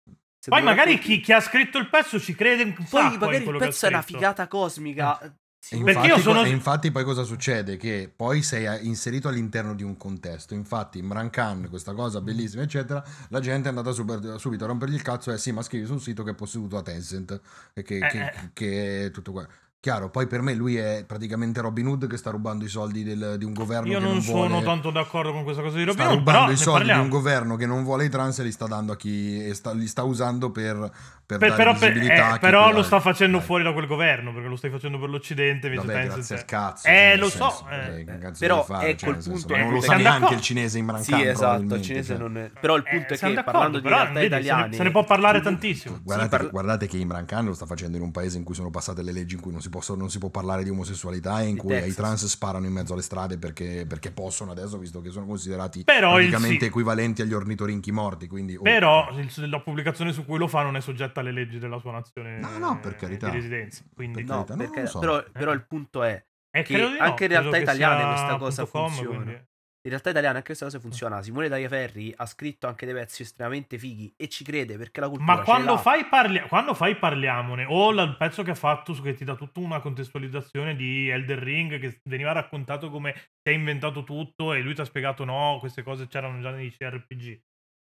poi 0.49 0.63
magari 0.63 0.99
chi, 0.99 1.21
chi, 1.21 1.33
ha 1.33 1.41
scritto 1.41 1.79
il 1.79 1.89
pezzo 1.89 2.19
ci 2.19 2.35
crede 2.35 2.63
un 2.63 2.75
Poi 2.89 3.19
magari 3.19 3.45
il 3.45 3.57
pezzo 3.57 3.87
è 3.87 3.89
una 3.89 4.03
figata 4.03 4.49
cosmica. 4.49 5.21
Eh. 5.21 5.33
Infatti, 5.73 6.07
io 6.07 6.19
sono... 6.19 6.45
infatti 6.47 6.91
poi 6.91 7.05
cosa 7.05 7.23
succede? 7.23 7.77
Che 7.77 8.11
poi 8.15 8.43
sei 8.43 8.87
inserito 8.87 9.29
all'interno 9.29 9.75
di 9.75 9.83
un 9.83 9.97
contesto. 9.99 10.55
Infatti 10.55 10.99
Imran 10.99 11.29
Khan, 11.29 11.69
questa 11.69 11.93
cosa 11.93 12.23
bellissima, 12.23 12.63
eccetera, 12.63 13.05
la 13.29 13.41
gente 13.41 13.67
è 13.67 13.69
andata 13.69 13.93
super, 13.93 14.37
subito 14.39 14.65
a 14.65 14.69
rompergli 14.69 14.95
il 14.95 15.03
cazzo 15.03 15.31
e 15.31 15.35
eh 15.35 15.39
sì, 15.39 15.53
ma 15.53 15.61
scrivi 15.61 15.85
sul 15.85 16.01
sito 16.01 16.23
che 16.23 16.31
è 16.31 16.35
posseduto 16.35 16.79
a 16.79 16.83
Tencent 16.83 17.41
e 17.75 17.83
che, 17.83 17.99
Eh, 17.99 18.09
che, 18.09 18.25
eh. 18.25 18.51
che 18.55 19.05
è 19.05 19.11
tutto 19.11 19.33
qua. 19.33 19.47
Chiaro, 19.83 20.11
poi 20.11 20.27
per 20.27 20.43
me 20.43 20.53
lui 20.53 20.77
è 20.77 21.05
praticamente 21.07 21.63
Robin 21.63 21.87
Hood 21.87 22.07
che 22.07 22.19
sta 22.19 22.29
rubando 22.29 22.67
i 22.67 22.69
soldi 22.69 23.03
del- 23.03 23.37
di 23.39 23.47
un 23.47 23.55
governo 23.55 23.87
Io 23.91 23.95
che 23.99 24.05
non 24.05 24.13
non 24.13 24.21
sono 24.21 24.47
vuole... 24.49 24.63
tanto 24.63 24.91
d'accordo 24.91 25.33
con 25.33 25.43
questa 25.43 25.63
cosa 25.63 25.79
di 25.79 25.85
Robin 25.85 26.03
Sta 26.03 26.13
Hood, 26.13 26.23
però 26.23 26.33
rubando 26.41 26.53
i 26.53 26.55
ne 26.55 26.61
soldi 26.61 26.81
di 26.83 26.87
parliamo. 26.89 27.03
un 27.03 27.09
governo 27.09 27.57
che 27.57 27.65
non 27.67 27.83
vuole 27.83 28.05
i 28.05 28.09
trans 28.11 28.39
e 28.41 28.43
li 28.43 28.53
sta 28.53 28.67
dando 28.67 28.93
a 28.93 28.97
chi 28.97 29.43
e 29.43 29.55
sta- 29.55 29.73
li 29.73 29.87
sta 29.87 30.03
usando 30.03 30.51
per, 30.51 30.77
per 31.25 31.39
Per- 31.39 31.49
dare 31.49 31.55
però 31.57 31.75
per- 31.79 31.97
eh, 31.97 32.01
chi 32.33 32.39
però 32.41 32.71
lo 32.73 32.83
sta 32.83 33.01
facendo 33.01 33.39
Dai. 33.39 33.47
fuori 33.47 33.63
da 33.63 33.73
quel 33.73 33.87
governo 33.87 34.35
perché 34.35 34.49
lo 34.49 34.57
stai 34.57 34.69
facendo 34.69 34.99
per 34.99 35.09
l'Occidente 35.09 35.69
invece 35.69 35.87
Vabbè, 35.87 36.05
grazie 36.09 36.35
è- 36.35 36.39
al 36.41 36.45
cazzo. 36.45 36.87
Eh, 36.87 36.91
cioè, 36.93 37.17
lo 37.17 37.23
nel 37.23 37.31
so, 37.31 37.51
senso, 37.51 37.69
eh. 37.71 38.01
eh, 38.29 38.31
Però 38.39 38.63
fare, 38.65 38.89
ecco 38.91 38.99
cioè, 38.99 39.09
il 39.09 39.15
nel 39.15 39.23
senso, 39.25 39.47
punto, 39.47 39.57
non 39.63 39.71
lo 39.73 39.77
eh, 39.77 39.81
sa 39.81 39.87
siamo 39.87 40.01
neanche 40.03 40.19
d'accordo. 40.21 40.35
il 40.37 40.43
cinese 40.43 40.79
Imran 40.79 41.03
Sì, 41.03 41.11
Khan, 41.13 41.21
esatto, 41.27 41.75
il 41.75 41.83
cinese 41.83 42.07
cioè. 42.13 42.17
non 42.19 42.37
è... 42.37 42.51
Però 42.61 42.77
il 42.77 42.85
Eh, 42.87 42.91
punto 42.91 43.15
è 43.15 43.17
che 43.17 43.43
parlando 43.45 43.77
di 43.79 43.83
però, 43.83 43.97
realtà 43.97 44.13
vedi, 44.13 44.29
se 44.29 44.37
ne- 44.37 44.41
italiane... 44.45 44.75
se 44.77 44.83
ne 44.83 44.91
può 44.91 45.05
parlare 45.05 45.41
tantissimo. 45.41 46.01
Guardate 46.03 46.87
che 46.87 46.99
Imran 46.99 47.25
Khan 47.25 47.47
lo 47.47 47.55
sta 47.55 47.65
facendo 47.65 47.97
in 47.97 48.03
un 48.03 48.11
paese 48.11 48.37
in 48.37 48.45
cui 48.45 48.55
sono 48.55 48.69
passate 48.69 49.03
le 49.03 49.13
leggi 49.13 49.37
in 49.37 49.41
cui 49.41 49.53
non 49.53 49.63
si, 49.63 49.70
possono- 49.71 50.01
non 50.01 50.11
si 50.11 50.19
può 50.19 50.29
parlare 50.29 50.63
di 50.65 50.69
omosessualità 50.71 51.41
e 51.41 51.47
in 51.47 51.55
Di 51.55 51.61
cui 51.61 51.73
ai 51.75 51.81
Texas. 51.81 51.97
trans 51.97 52.27
sparano 52.27 52.67
in 52.67 52.73
mezzo 52.73 52.93
alle 52.93 53.01
strade 53.03 53.39
perché, 53.39 53.87
perché 53.89 54.11
possono 54.11 54.51
adesso, 54.51 54.77
visto 54.77 55.01
che 55.01 55.09
sono 55.11 55.25
considerati 55.25 55.85
Però 55.85 56.13
praticamente 56.13 56.59
sì. 56.61 56.65
equivalenti 56.67 57.23
agli 57.23 57.33
ornitorinchi 57.33 57.91
morti. 57.93 58.27
Quindi, 58.27 58.57
oh, 58.57 58.63
Però 58.63 59.09
il- 59.17 59.49
la 59.49 59.61
pubblicazione 59.61 60.13
su 60.13 60.25
cui 60.27 60.37
lo 60.39 60.49
fa 60.49 60.63
non 60.63 60.77
è 60.77 60.81
soggetta 60.81 61.21
alle 61.21 61.33
leggi 61.33 61.59
della 61.59 61.79
sua 61.79 61.93
nazione 61.93 62.39
No, 62.39 62.59
no, 62.59 62.79
per 62.81 62.97
carità. 62.97 63.29
di 63.31 63.37
residenza. 63.37 63.83
Quindi 63.95 64.25
Per 64.25 64.25
No, 64.37 64.45
carità, 64.45 64.57
perché- 64.57 64.81
lo 64.83 64.87
so. 64.89 64.99
però, 64.99 65.25
però 65.33 65.53
il 65.53 65.65
punto 65.67 66.03
è 66.03 66.23
Eh, 66.51 66.63
che 66.63 66.75
di 66.75 66.81
no, 66.81 66.97
anche 66.99 67.25
in 67.25 67.31
realtà 67.31 67.73
sia 67.75 68.07
questa 68.09 68.37
cosa 68.37 68.67
funziona. 68.67 69.09
quindi- 69.23 69.49
In 69.83 69.89
realtà 69.91 70.11
italiana 70.11 70.35
anche 70.37 70.49
questa 70.49 70.67
cosa 70.67 70.79
funziona. 70.79 71.23
Simone 71.23 71.49
Tagliaferri 71.49 72.13
ha 72.15 72.27
scritto 72.27 72.67
anche 72.67 72.85
dei 72.85 72.95
pezzi 72.95 73.23
estremamente 73.23 73.79
fighi 73.79 74.13
e 74.15 74.29
ci 74.29 74.45
crede 74.45 74.77
perché 74.77 75.01
la 75.01 75.09
cultura 75.09 75.37
Ma 75.37 75.43
quando 75.43 75.73
l'ha. 75.73 75.79
fai, 75.79 76.05
parli- 76.07 76.43
quando 76.49 76.75
fai 76.75 76.97
parliamone, 76.97 77.65
o 77.67 77.91
la- 77.91 78.03
il 78.03 78.17
pezzo 78.19 78.43
che 78.43 78.51
ha 78.51 78.55
fatto 78.55 78.93
su 78.93 79.01
che 79.03 79.15
ti 79.15 79.25
dà 79.25 79.35
tutta 79.37 79.61
una 79.61 79.81
contestualizzazione 79.81 80.77
di 80.77 81.09
Elder 81.09 81.39
Ring 81.39 81.79
che 81.81 81.99
veniva 82.05 82.33
raccontato 82.33 82.91
come 82.91 83.15
si 83.15 83.23
è 83.43 83.51
inventato 83.51 84.05
tutto 84.05 84.53
e 84.53 84.61
lui 84.61 84.75
ti 84.75 84.83
ha 84.83 84.85
spiegato 84.85 85.25
no, 85.25 85.57
queste 85.61 85.83
cose 85.83 86.07
c'erano 86.09 86.43
già 86.43 86.51
nei 86.51 86.71
CRPG. 86.71 87.41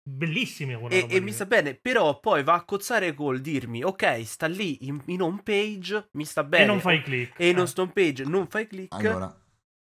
Bellissime 0.07 0.79
quella 0.79 0.95
E, 0.95 1.07
e 1.09 1.21
mi 1.21 1.33
sta 1.33 1.47
bene, 1.47 1.75
però 1.75 2.19
poi 2.21 2.43
va 2.43 2.55
a 2.55 2.65
cozzare 2.65 3.15
col 3.15 3.41
dirmi, 3.41 3.83
ok, 3.83 4.23
sta 4.27 4.47
lì 4.47 4.87
in, 4.87 5.03
in 5.07 5.23
home 5.23 5.41
page, 5.43 6.09
mi 6.13 6.25
sta 6.25 6.45
bene. 6.45 6.65
E 6.65 6.67
non 6.67 6.81
fai 6.81 7.03
click. 7.03 7.39
E 7.41 7.49
in 7.49 7.59
Eh. 7.59 7.73
home 7.77 7.93
page 7.93 8.25
non 8.25 8.47
fai 8.47 8.67
click. 8.67 8.93
Allora, 8.95 9.35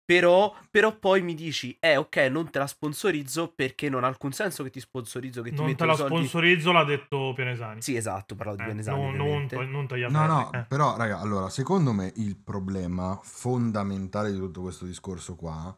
Però, 0.10 0.51
però 0.72 0.97
poi 0.97 1.22
mi 1.22 1.36
dici, 1.36 1.78
eh 1.80 1.95
ok, 1.95 2.16
non 2.32 2.49
te 2.49 2.57
la 2.57 2.66
sponsorizzo 2.66 3.53
perché 3.55 3.89
non 3.89 4.03
ha 4.03 4.07
alcun 4.07 4.32
senso 4.32 4.64
che 4.64 4.72
ti 4.72 4.80
sponsorizzo, 4.80 5.43
che 5.43 5.51
ti 5.51 5.55
non 5.57 5.66
metto 5.68 5.84
te 5.84 5.86
la 5.86 5.95
soldi. 5.95 6.16
sponsorizzo, 6.16 6.72
l'ha 6.72 6.84
detto 6.84 7.32
Pianesani. 7.36 7.80
Sì, 7.84 7.95
esatto, 7.95 8.34
parlavo 8.36 8.57
di 8.57 8.64
Eh, 8.64 8.66
Pianesani, 8.66 8.99
non, 8.99 9.12
non, 9.14 9.22
ovviamente. 9.28 9.66
non 9.66 9.86
tagliare 9.86 10.12
no, 10.12 10.26
no, 10.26 10.51
eh. 10.51 10.66
però 10.68 10.97
raga, 10.97 11.20
allora, 11.20 11.49
secondo 11.49 11.93
me 11.93 12.12
il 12.16 12.38
problema 12.38 13.20
fondamentale 13.22 14.32
di 14.32 14.38
tutto 14.39 14.62
questo 14.62 14.86
discorso 14.86 15.36
qua 15.36 15.78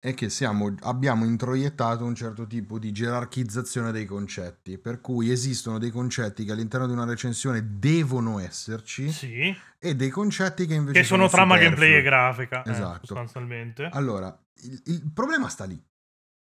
è 0.00 0.14
che 0.14 0.28
siamo, 0.30 0.74
abbiamo 0.82 1.24
introiettato 1.24 2.04
un 2.04 2.14
certo 2.14 2.46
tipo 2.46 2.78
di 2.78 2.92
gerarchizzazione 2.92 3.90
dei 3.90 4.04
concetti, 4.04 4.78
per 4.78 5.00
cui 5.00 5.30
esistono 5.30 5.78
dei 5.78 5.90
concetti 5.90 6.44
che 6.44 6.52
all'interno 6.52 6.86
di 6.86 6.92
una 6.92 7.04
recensione 7.04 7.78
devono 7.78 8.38
esserci 8.38 9.10
Sì, 9.10 9.54
e 9.78 9.94
dei 9.96 10.10
concetti 10.10 10.66
che 10.66 10.74
invece 10.74 11.00
che 11.00 11.06
sono 11.06 11.28
trama 11.28 11.54
superflui. 11.56 11.76
gameplay 11.80 11.98
e 11.98 12.02
grafica. 12.02 12.62
eh, 12.62 12.70
Esatto. 12.70 13.06
sostanzialmente. 13.06 13.88
Allora, 13.92 14.36
il, 14.62 14.82
il 14.86 15.10
problema 15.12 15.48
sta 15.48 15.64
lì. 15.64 15.82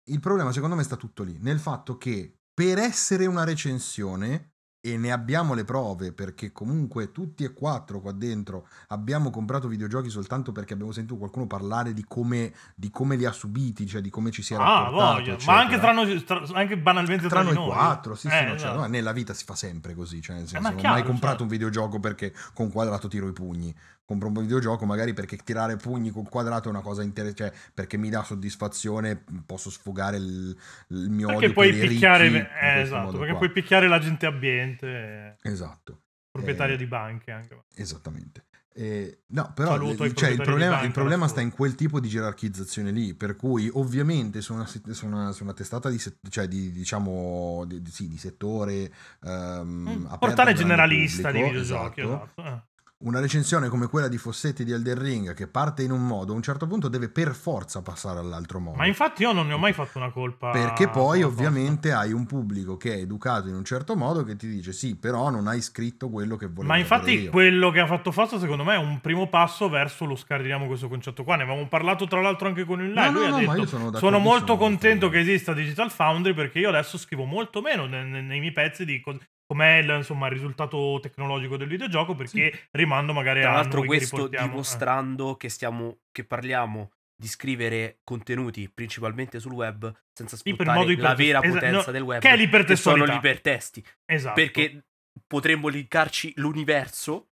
Il 0.07 0.21
problema 0.21 0.53
secondo 0.53 0.75
me 0.77 0.83
sta 0.83 0.97
tutto 0.97 1.23
lì, 1.23 1.39
nel 1.41 1.59
fatto 1.61 1.97
che 1.97 2.41
per 2.53 2.79
essere 2.79 3.27
una 3.27 3.45
recensione, 3.45 4.54
e 4.87 4.99
ne 4.99 5.11
abbiamo 5.13 5.55
le 5.55 5.65
prove, 5.65 6.13
perché 6.13 6.53
comunque 6.53 7.11
tutti 7.11 7.43
e 7.43 7.55
quattro 7.55 8.03
qua 8.03 8.13
dentro 8.13 8.69
abbiamo 8.89 9.31
comprato 9.31 9.67
videogiochi 9.67 10.11
soltanto 10.11 10.53
perché 10.53 10.75
abbiamo 10.75 10.93
sentito 10.93 11.17
qualcuno 11.17 11.47
parlare 11.47 11.95
di 11.95 12.05
come, 12.07 12.53
di 12.75 12.91
come 12.91 13.17
li 13.17 13.25
ha 13.25 13.33
subiti, 13.33 13.87
cioè 13.87 14.03
di 14.03 14.11
come 14.11 14.31
ci 14.31 14.43
si 14.43 14.53
era 14.53 14.63
Ah, 14.63 15.17
eccetera. 15.21 15.51
Ma 15.51 15.59
anche, 15.59 15.79
tra 15.79 15.93
noi, 15.93 16.23
tra- 16.25 16.45
anche 16.53 16.77
banalmente 16.77 17.29
tra, 17.29 17.41
tra 17.41 17.43
noi 17.45 17.55
noi. 17.55 17.67
quattro, 17.67 18.15
sì, 18.15 18.29
sì, 18.29 18.35
Eh, 18.35 18.41
no, 18.43 18.47
cioè, 18.49 18.57
esatto. 18.57 18.79
no, 18.81 18.87
nella 18.87 19.13
vita 19.13 19.33
si 19.33 19.45
fa 19.47 19.55
sempre 19.55 19.95
così, 19.95 20.21
cioè 20.21 20.37
nel 20.37 20.47
senso, 20.49 20.61
ma 20.63 20.69
non 20.69 20.77
ho 20.77 20.81
chiaro, 20.83 20.95
mai 20.97 21.05
comprato 21.05 21.29
certo. 21.29 21.43
un 21.45 21.49
videogioco 21.49 21.99
perché 22.01 22.35
con 22.53 22.71
quadrato 22.71 23.09
tiro 23.09 23.27
i 23.27 23.33
pugni, 23.33 23.75
compro 24.07 24.29
un 24.29 24.35
videogioco 24.35 24.85
magari 24.85 25.15
perché 25.15 25.39
tirare 25.39 25.77
pugni 25.77 26.11
con 26.11 26.29
quadrato 26.29 26.69
è 26.69 26.71
una 26.71 26.83
cosa 26.83 27.03
interessante, 27.03 27.49
cioè 27.49 27.53
perché 27.73 27.97
mi 27.97 28.11
dà 28.11 28.23
soddisfazione, 28.23 29.25
posso 29.47 29.71
sfogare 29.71 30.19
il, 30.19 30.55
il 30.89 31.09
mio 31.09 31.29
Perché 31.29 31.45
odio 31.45 31.53
puoi 31.55 31.73
per 31.73 31.89
picchiare, 31.89 32.29
ricchi 32.29 32.37
eh, 32.61 32.81
esatto, 32.83 33.13
perché 33.13 33.29
qua. 33.31 33.37
puoi 33.39 33.51
picchiare 33.51 33.89
la 33.89 33.99
gente 33.99 34.27
ambiente, 34.27 34.74
eh, 34.83 35.37
Esatto, 35.43 36.03
proprietaria 36.31 36.75
Eh, 36.75 36.79
di 36.79 36.87
banche 36.87 37.31
anche. 37.31 37.65
esattamente. 37.75 38.47
Eh, 38.77 39.23
no, 39.29 39.53
però 39.55 39.79
cioè, 40.15 40.31
il 40.31 40.37
di 40.37 40.43
problema, 40.43 40.83
il 40.83 40.91
problema 40.91 41.29
sta 41.29 41.41
in 41.41 41.53
quel 41.53 41.77
tipo 41.77 42.01
di 42.01 42.09
gerarchizzazione 42.09 42.91
lì, 42.91 43.15
per 43.15 43.37
cui 43.37 43.71
ovviamente 43.73 44.41
su 44.41 44.53
una, 44.53 44.67
su 44.67 44.81
una- 45.07 45.31
su 45.31 45.45
una 45.45 45.53
testata 45.53 45.89
di, 45.89 46.03
cioè 46.29 46.49
di, 46.49 46.73
diciamo, 46.73 47.65
di, 47.67 47.81
di- 47.81 47.91
sì, 47.93 48.09
di 48.09 48.17
settore 48.19 48.93
al 49.21 50.17
portale 50.19 50.55
generalista 50.55 51.31
di 51.31 51.39
pubblico, 51.41 51.61
videogiochi, 51.61 52.01
esatto, 52.01 52.33
esatto. 52.35 52.43
eh. 52.43 52.73
Una 52.99 53.21
recensione 53.21 53.69
come 53.69 53.87
quella 53.87 54.09
di 54.09 54.17
Fossetti 54.17 54.65
di 54.65 54.73
Elden 54.73 54.99
Ring 54.99 55.35
che 55.35 55.47
parte 55.47 55.83
in 55.83 55.91
un 55.91 56.07
modo, 56.07 56.33
a 56.33 56.37
un 56.37 56.43
certo 56.43 56.67
punto 56.67 56.89
deve 56.89 57.11
per 57.11 57.35
forza 57.35 57.83
passare 57.83 58.19
all'altro 58.19 58.61
modo. 58.61 58.79
Ma 58.79 58.87
infatti 58.87 59.23
io 59.23 59.33
non 59.33 59.47
ne 59.47 59.53
ho 59.53 59.59
mai 59.59 59.75
fatto 59.75 59.99
una 59.99 60.11
colpa. 60.11 60.51
Perché 60.51 60.89
poi 60.89 61.23
ovviamente 61.23 61.93
hai 61.93 62.13
un 62.13 62.25
pubblico 62.25 62.77
che 62.77 62.95
è 62.95 62.99
educato 62.99 63.49
in 63.49 63.57
un 63.57 63.65
certo 63.65 63.95
modo 63.95 64.25
che 64.25 64.37
ti 64.37 64.49
dice 64.49 64.73
sì, 64.73 64.97
però 64.97 65.29
non 65.29 65.49
hai 65.49 65.61
scritto 65.61 66.09
quello 66.09 66.37
che 66.37 66.47
volevo 66.47 66.73
Ma 66.73 66.79
infatti 66.79 67.27
quello 67.29 67.71
che 67.71 67.81
ha 67.81 67.87
fatto 67.87 68.11
Fossa 68.11 68.39
secondo 68.39 68.65
me 68.65 68.75
è 68.75 68.79
un 68.79 69.01
primo 69.01 69.29
passo 69.29 69.69
verso 69.69 70.07
lo 70.07 70.17
scardiniamo 70.17 70.67
questo 70.67 70.89
concetto 70.89 71.25
qua. 71.25 71.37
Ne 71.37 71.43
avevamo 71.43 71.69
parlato 71.69 72.07
tra 72.07 72.23
l'altro 72.23 72.49
anche 72.49 72.65
con 72.65 72.81
il 72.81 72.93
live. 72.93 73.11
No, 73.11 73.21
no, 73.21 73.29
no, 73.29 73.39
detto 73.39 73.57
io 73.57 73.67
sono 73.67 73.95
sono, 73.97 74.19
molto 74.19 74.57
con 74.57 74.69
contento 74.69 75.09
te." 75.09 75.13
che 75.13 75.19
esista 75.21 75.53
Digital 75.53 75.91
Foundry 75.91 76.33
perché 76.33 76.59
io 76.59 76.71
adesso 76.71 76.97
scrivo 76.97 77.25
molto 77.25 77.61
meno 77.61 77.87
ne- 77.87 78.05
ne- 78.05 78.23
nei 78.23 78.41
miei 78.41 78.53
pezzi 78.53 78.85
di 78.85 79.01
co- 79.01 79.19
com'è 79.47 79.77
il, 79.79 79.91
insomma, 79.91 80.27
il 80.27 80.33
risultato 80.33 80.99
tecnologico 81.03 81.57
del 81.57 81.69
videogioco 81.69 82.15
perché 82.15 82.69
rimando 82.73 83.13
magari 83.13 83.41
Tra 83.41 83.51
a 83.51 83.55
l'altro 83.55 83.81
noi 83.81 83.89
che 83.89 83.97
questo 83.97 84.17
riportiamo- 84.17 84.45
eh. 84.47 84.49
dimostrando 84.49 85.37
che 85.37 85.49
stiamo 85.49 85.99
che 86.13 86.25
parliamo 86.25 86.93
di 87.17 87.29
scrivere 87.29 88.01
contenuti 88.05 88.69
principalmente 88.69 89.39
sul 89.39 89.53
web 89.53 89.91
senza 90.13 90.37
Sì, 90.37 90.51
sfruttare 90.53 90.79
modo 90.79 91.01
la 91.01 91.15
vera 91.15 91.41
esa- 91.43 91.53
potenza 91.55 91.87
no, 91.87 91.93
del 91.93 92.03
web 92.03 92.21
che 92.21 92.29
è 92.29 92.31
sono 92.33 92.43
l'ipertestualità. 92.43 93.13
l'ipertesti 93.13 93.85
Esatto. 94.07 94.35
perché 94.35 94.85
potremmo 95.27 95.69
linkarci 95.69 96.33
l'universo 96.37 97.29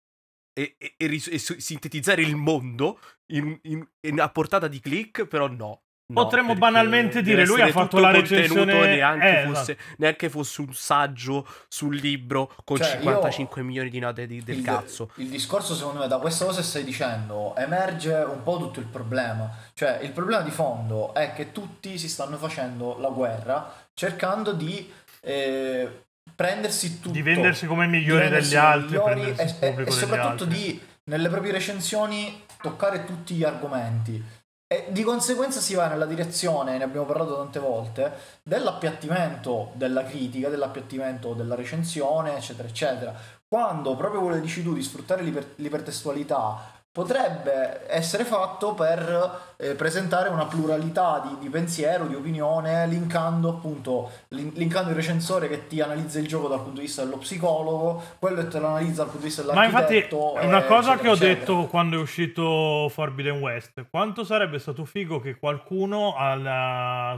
e, 0.53 0.75
e- 0.79 0.95
e 0.97 1.07
e 1.15 1.39
sintetizzare 1.39 2.23
il 2.23 2.35
mondo 2.35 2.99
in, 3.33 3.57
in- 3.63 3.89
in- 4.01 4.21
a 4.21 4.29
portata 4.31 4.67
di 4.67 4.81
click 4.81 5.27
però 5.27 5.47
no 5.47 5.83
No, 6.11 6.23
Potremmo 6.23 6.55
banalmente 6.55 7.21
dire, 7.21 7.45
lui 7.45 7.61
ha 7.61 7.69
fatto 7.69 7.99
la 7.99 8.11
contenuto, 8.13 8.65
recensione- 8.65 8.97
neanche, 8.97 9.43
eh, 9.43 9.45
fosse, 9.45 9.79
neanche 9.99 10.31
fosse 10.31 10.61
un 10.63 10.73
saggio 10.73 11.47
sul 11.69 11.97
libro 11.97 12.51
con 12.65 12.79
Cioè, 12.79 12.93
io- 12.95 13.01
55 13.03 13.63
milioni 13.63 13.91
di 13.91 13.99
note 13.99 14.27
di- 14.27 14.43
del 14.43 14.57
il, 14.57 14.65
cazzo 14.65 15.11
il 15.17 15.29
discorso 15.29 15.75
secondo 15.75 16.01
me 16.01 16.09
da 16.09 16.17
questa 16.17 16.47
cosa 16.47 16.61
che 16.61 16.67
stai 16.67 16.85
dicendo 16.85 17.55
emerge 17.57 18.15
un 18.15 18.43
po' 18.43 18.57
tutto 18.57 18.81
il 18.81 18.87
problema. 18.87 19.51
Cioè 19.75 19.99
il 20.01 20.13
problema 20.13 20.41
di 20.41 20.51
fondo 20.51 21.13
è 21.13 21.35
che 21.35 21.53
tutti 21.53 21.99
si 21.99 22.09
stanno 22.09 22.39
facendo 22.39 22.97
la 22.99 23.11
guerra 23.11 23.71
cercando 23.93 24.53
di 24.53 24.91
eh, 25.21 26.05
prendersi 26.35 27.01
tutto. 27.01 27.11
di 27.11 27.21
vendersi 27.21 27.67
come 27.67 27.87
migliori 27.87 28.31
degli 28.31 28.55
altri, 28.55 28.97
migliori 28.97 29.35
e, 29.37 29.55
e- 29.61 29.75
e 29.87 29.91
soprattutto 29.91 30.45
altri. 30.45 30.47
di 30.49 30.83
nelle 31.05 31.29
proprie 31.29 31.53
recensioni 31.53 32.45
toccare 32.63 33.05
tutti 33.05 33.35
gli 33.35 33.45
argomenti. 33.45 34.25
E 34.71 34.89
di 34.91 35.03
conseguenza 35.03 35.61
si 35.61 35.73
va 35.73 35.89
nella 35.89 36.05
direzione, 36.05 36.77
ne 36.77 36.85
abbiamo 36.85 37.07
parlato 37.07 37.37
tante 37.37 37.59
volte, 37.59 38.13
dell'appiattimento 38.43 39.71
della 39.73 40.05
critica, 40.05 40.51
dell'appiattimento 40.51 41.33
della 41.33 41.55
recensione, 41.55 42.37
eccetera, 42.37 42.69
eccetera. 42.69 43.15
Quando 43.49 43.97
proprio 43.97 44.21
quello 44.21 44.35
che 44.35 44.43
dici 44.43 44.63
tu 44.63 44.75
di 44.75 44.83
sfruttare 44.83 45.23
l'iper- 45.23 45.55
l'ipertestualità 45.57 46.78
potrebbe 46.91 47.85
essere 47.89 48.25
fatto 48.25 48.75
per 48.75 49.55
eh, 49.57 49.75
presentare 49.75 50.29
una 50.29 50.47
pluralità 50.47 51.23
di, 51.27 51.39
di 51.39 51.49
pensiero, 51.49 52.07
di 52.07 52.15
opinione, 52.15 52.87
linkando 52.87 53.51
appunto 53.51 54.11
lin- 54.29 54.51
linkando 54.55 54.91
il 54.91 54.97
recensore 54.97 55.49
che 55.49 55.67
ti 55.69 55.81
analizza 55.81 56.19
il 56.19 56.27
gioco 56.27 56.49
dal 56.49 56.59
punto 56.63 56.81
di 56.81 56.87
vista 56.87 57.05
dello 57.05 57.19
psicologo, 57.19 58.03
quello 58.19 58.43
che 58.43 58.49
te 58.49 58.59
lo 58.59 58.67
analizza 58.69 59.03
dal 59.03 59.11
punto 59.13 59.19
di 59.19 59.33
vista 59.35 59.43
Ma 59.53 59.65
infatti 59.65 59.93
dell'architetto. 59.95 60.35
è 60.37 60.45
una 60.47 60.65
eh, 60.65 60.67
cosa 60.67 60.93
eccetera, 60.95 60.97
che 61.03 61.09
ho 61.09 61.13
eccetera. 61.13 61.35
detto 61.39 61.67
quando 61.69 61.97
è 61.99 62.01
uscito 62.01 62.89
Forbidden 62.89 63.41
West. 63.41 63.87
Quanto 63.91 64.25
sarebbe 64.25 64.59
stato 64.59 64.85
figo 64.85 65.21
che 65.21 65.39
qualcuno 65.39 66.15
alla- 66.17 67.13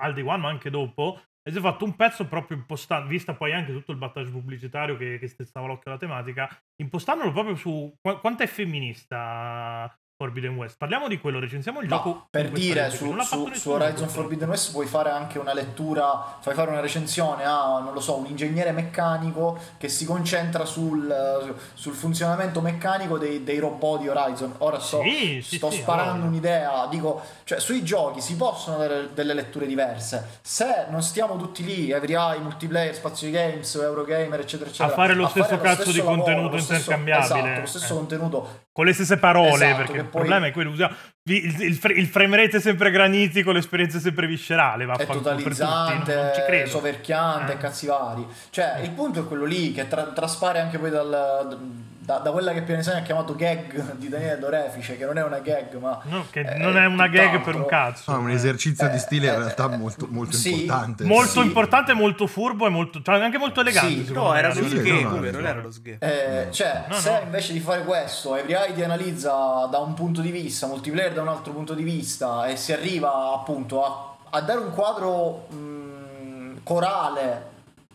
al 0.00 0.14
day 0.14 0.24
one, 0.26 0.38
ma 0.38 0.48
anche 0.48 0.70
dopo, 0.70 1.20
avesse 1.42 1.60
fatto 1.60 1.84
un 1.84 1.96
pezzo 1.96 2.26
proprio 2.26 2.56
impostato, 2.56 3.06
vista 3.06 3.34
poi 3.34 3.52
anche 3.52 3.72
tutto 3.72 3.92
il 3.92 3.98
battage 3.98 4.30
pubblicitario 4.30 4.96
che, 4.96 5.18
che 5.18 5.28
stezzava 5.28 5.66
l'occhio 5.66 5.90
alla 5.90 6.00
tematica, 6.00 6.48
impostandolo 6.76 7.32
proprio 7.32 7.56
su 7.56 7.94
qua- 8.00 8.18
quanto 8.20 8.42
è 8.42 8.46
femminista 8.46 9.94
Forbidden 10.16 10.54
West. 10.56 10.76
Parliamo 10.78 11.08
di 11.08 11.18
quello, 11.18 11.40
recensiamo 11.40 11.80
il 11.80 11.88
No, 11.88 11.96
gioco. 11.96 12.26
per 12.30 12.50
dire 12.50 12.90
su, 12.90 13.12
su- 13.22 13.50
su 13.54 13.70
Horizon. 13.70 14.08
Forbidden 14.08 14.48
West 14.48 14.70
puoi 14.70 14.86
fare 14.86 15.10
anche 15.10 15.38
una 15.38 15.52
lettura, 15.52 16.36
fai 16.40 16.54
fare 16.54 16.70
una 16.70 16.80
recensione 16.80 17.44
a, 17.44 17.80
non 17.82 17.92
lo 17.92 18.00
so, 18.00 18.16
un 18.16 18.26
ingegnere 18.26 18.70
meccanico 18.72 19.58
che 19.78 19.88
si 19.88 20.04
concentra 20.04 20.64
sul, 20.64 21.54
sul 21.74 21.94
funzionamento 21.94 22.60
meccanico 22.60 23.18
dei, 23.18 23.42
dei 23.42 23.58
robot 23.58 24.00
di 24.00 24.08
Horizon. 24.08 24.54
Ora 24.58 24.78
sto, 24.78 25.02
Sì, 25.02 25.40
sì, 25.42 25.56
sto 25.56 25.70
sì, 25.70 25.78
sparando 25.80 26.12
allora. 26.12 26.28
un'idea, 26.28 26.86
dico, 26.88 27.20
cioè 27.44 27.58
sui 27.58 27.82
giochi 27.82 28.20
si 28.20 28.36
possono 28.36 28.76
avere 28.76 29.08
delle 29.14 29.34
letture 29.34 29.66
diverse. 29.66 30.38
Se 30.42 30.86
non 30.90 31.02
stiamo 31.02 31.36
tutti 31.36 31.64
lì, 31.64 31.90
Every 31.90 32.14
multiplayer, 32.40 32.94
Spazio 32.94 33.28
Games, 33.30 33.74
Eurogamer, 33.74 34.38
eccetera, 34.40 34.68
eccetera, 34.70 34.94
fare 34.94 35.14
lo 35.14 35.26
stesso 35.26 35.58
cazzo 35.58 35.90
di 35.90 35.98
lavoro, 35.98 36.16
contenuto 36.16 36.54
lo 36.54 36.60
stesso- 36.62 36.92
intercambiabile. 36.92 37.38
Esatto, 37.40 37.60
lo 37.60 37.66
stesso 37.66 37.92
Eh. 37.92 37.96
contenuto 37.96 38.60
con 38.72 38.84
le 38.86 38.92
stesse 38.92 39.16
parole, 39.18 39.66
Esatto, 39.66 39.76
perché 39.82 40.04
poi- 40.12 40.20
problema 40.20 40.46
è 40.46 40.52
quello 40.52 40.70
usiamo- 40.70 40.94
il, 41.24 41.62
il, 41.62 41.80
il 41.96 42.06
frame 42.06 42.36
rate 42.36 42.56
è 42.56 42.60
sempre 42.60 42.90
granitico, 42.90 43.52
l'esperienza 43.52 43.98
è 43.98 44.00
sempre 44.00 44.26
viscerale, 44.26 44.84
è 44.84 44.86
vaffanculo 44.86 45.20
per 45.20 45.32
tutti, 45.34 45.42
non- 45.44 45.52
totalizzante, 45.54 46.14
non 46.14 46.30
ci 46.34 46.42
credo. 46.42 46.68
soverchiante, 46.70 47.52
Eh. 47.52 47.56
cazzi 47.58 47.86
vari. 47.86 48.26
Cioè, 48.50 48.80
il 48.82 48.90
punto 48.90 49.20
è 49.20 49.26
quello 49.26 49.44
lì 49.44 49.72
che 49.72 49.86
tra- 49.88 50.04
traspare 50.12 50.58
anche 50.60 50.78
poi 50.78 50.90
dal, 50.90 51.58
da, 52.04 52.18
da 52.18 52.32
quella 52.32 52.52
che 52.52 52.62
Pianesani 52.62 52.98
ha 52.98 53.02
chiamato 53.02 53.36
gag 53.36 53.92
di 53.94 54.08
Daniele 54.08 54.38
Dorefice, 54.40 54.96
che 54.96 55.04
non 55.04 55.18
è 55.18 55.22
una 55.24 55.38
gag, 55.38 55.74
ma 55.76 56.00
No, 56.04 56.26
che 56.30 56.40
è 56.42 56.58
non 56.58 56.76
è 56.76 56.84
una 56.86 57.06
gag 57.06 57.26
tutt'altro. 57.26 57.52
per 57.52 57.54
un 57.60 57.66
cazzo. 57.66 58.10
Ah, 58.10 58.16
un 58.16 58.30
eh. 58.30 58.34
esercizio 58.34 58.88
di 58.88 58.96
Eh, 58.96 58.98
stile 58.98 59.26
in 59.28 59.34
eh, 59.34 59.38
realtà 59.38 59.72
eh, 59.72 59.76
molto, 59.76 60.06
molto 60.10 60.36
sì, 60.36 60.62
importante. 60.62 61.04
Molto 61.04 61.40
Sì. 61.40 61.46
importante, 61.46 61.92
molto 61.94 62.26
furbo 62.26 62.66
e 62.66 62.70
molto, 62.70 63.00
cioè 63.02 63.20
anche 63.22 63.38
molto 63.38 63.60
elegante. 63.60 64.04
Sì. 64.06 64.12
no 64.12 64.34
era 64.34 64.48
lo 64.52 64.60
di 64.60 64.68
sghe 64.68 65.02
no, 65.02 65.10
no, 65.10 65.20
no. 65.20 65.30
non 65.30 65.46
era 65.46 65.60
lo 65.60 65.70
sghe 65.70 65.98
Eh, 66.00 66.44
No. 66.46 66.50
cioè, 66.50 66.84
No, 66.88 66.94
se 66.96 67.10
no. 67.12 67.20
invece 67.22 67.52
di 67.52 67.60
fare 67.60 67.84
questo, 67.84 68.34
Every 68.34 68.74
ti 68.74 68.82
analizza 68.82 69.68
da 69.70 69.78
un 69.78 69.94
punto 69.94 70.20
di 70.20 70.30
vista, 70.32 70.66
multiplayer 70.66 71.12
da 71.12 71.22
un 71.22 71.28
altro 71.28 71.52
punto 71.52 71.74
di 71.74 71.84
vista 71.84 72.46
e 72.46 72.56
si 72.56 72.72
arriva 72.72 73.32
appunto 73.32 73.84
a, 73.84 74.16
a 74.30 74.40
dare 74.40 74.58
un 74.58 74.72
quadro 74.72 75.46
mh, 75.50 76.62
corale 76.64 77.50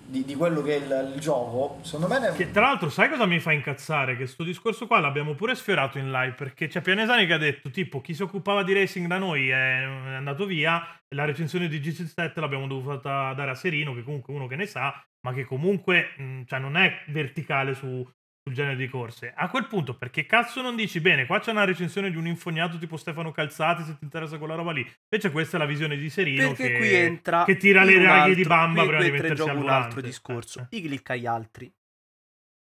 di, 0.08 0.24
di 0.24 0.36
quello 0.36 0.62
che 0.62 0.76
è 0.76 0.78
il, 0.78 1.14
il 1.16 1.20
gioco, 1.20 1.80
secondo 1.82 2.08
me 2.08 2.20
ne- 2.20 2.32
Che 2.34 2.51
tra 2.51 2.62
l'altro, 2.62 2.89
sai 2.89 3.10
cosa 3.10 3.26
mi 3.26 3.39
fa 3.39 3.51
incazzare? 3.51 4.16
Che 4.16 4.26
sto 4.26 4.43
discorso 4.43 4.88
qua 4.88 4.99
l'abbiamo 4.99 5.36
pure 5.36 5.53
sfiorato 5.53 5.97
in 5.97 6.10
live. 6.12 6.34
Perché 6.34 6.68
c'è 6.68 6.82
Pianesani 6.82 7.26
che 7.26 7.34
ha 7.34 7.38
detto: 7.38 7.70
tipo, 7.70 8.01
chi 8.01 8.14
si 8.14 8.24
occupava 8.24 8.64
di 8.64 8.74
racing 8.74 9.08
da 9.08 9.18
noi 9.18 9.49
è 9.49 9.84
andato 9.84 10.45
via. 10.45 10.82
La 11.16 11.26
recensione 11.26 11.68
di 11.68 11.80
GC7 11.80 12.39
l'abbiamo 12.39 12.68
dovuta 12.68 13.34
dare 13.34 13.51
a 13.51 13.55
Serino, 13.55 13.93
che 13.93 14.03
comunque 14.03 14.34
uno 14.34 14.47
che 14.47 14.55
ne 14.55 14.66
sa, 14.66 14.93
ma 15.22 15.34
che 15.34 15.43
comunque 15.45 16.14
mh, 16.18 16.43
cioè 16.45 16.60
non 16.60 16.76
è 16.78 17.03
verticale 17.08 17.74
su, 17.74 18.05
sul 18.47 18.53
genere 18.53 18.77
di 18.77 18.87
corse. 18.87 19.33
A 19.35 19.49
quel 19.49 19.67
punto, 19.67 19.97
perché 19.97 20.25
cazzo 20.25 20.61
non 20.61 20.75
dici 20.75 21.01
bene? 21.01 21.25
Qua 21.25 21.39
c'è 21.39 21.51
una 21.51 21.65
recensione 21.65 22.09
di 22.09 22.15
un 22.15 22.27
infognato 22.27 22.77
tipo 22.77 22.95
Stefano 22.95 23.31
Calzati. 23.31 23.83
Se 23.83 23.97
ti 23.97 24.05
interessa 24.05 24.37
quella 24.37 24.55
roba 24.55 24.71
lì, 24.71 24.89
invece, 25.09 25.31
questa 25.31 25.57
è 25.57 25.59
la 25.59 25.65
visione 25.65 25.97
di 25.97 26.09
Serino. 26.09 26.47
perché 26.47 26.71
che, 26.71 26.77
qui 26.77 26.93
entra 26.93 27.43
che 27.43 27.57
tira 27.57 27.83
le 27.83 28.01
raglie 28.01 28.35
di 28.35 28.43
bamba 28.43 28.81
qui- 28.81 28.87
prima 28.87 29.03
di 29.03 29.09
qui 29.09 29.17
in 29.17 29.23
mettersi 29.23 29.49
al 29.49 29.57
un 29.57 29.69
altro 29.69 30.01
discorso 30.01 30.67
Eh, 30.69 30.77
i 30.77 30.81
click 30.81 31.09
agli 31.09 31.25
altri 31.25 31.73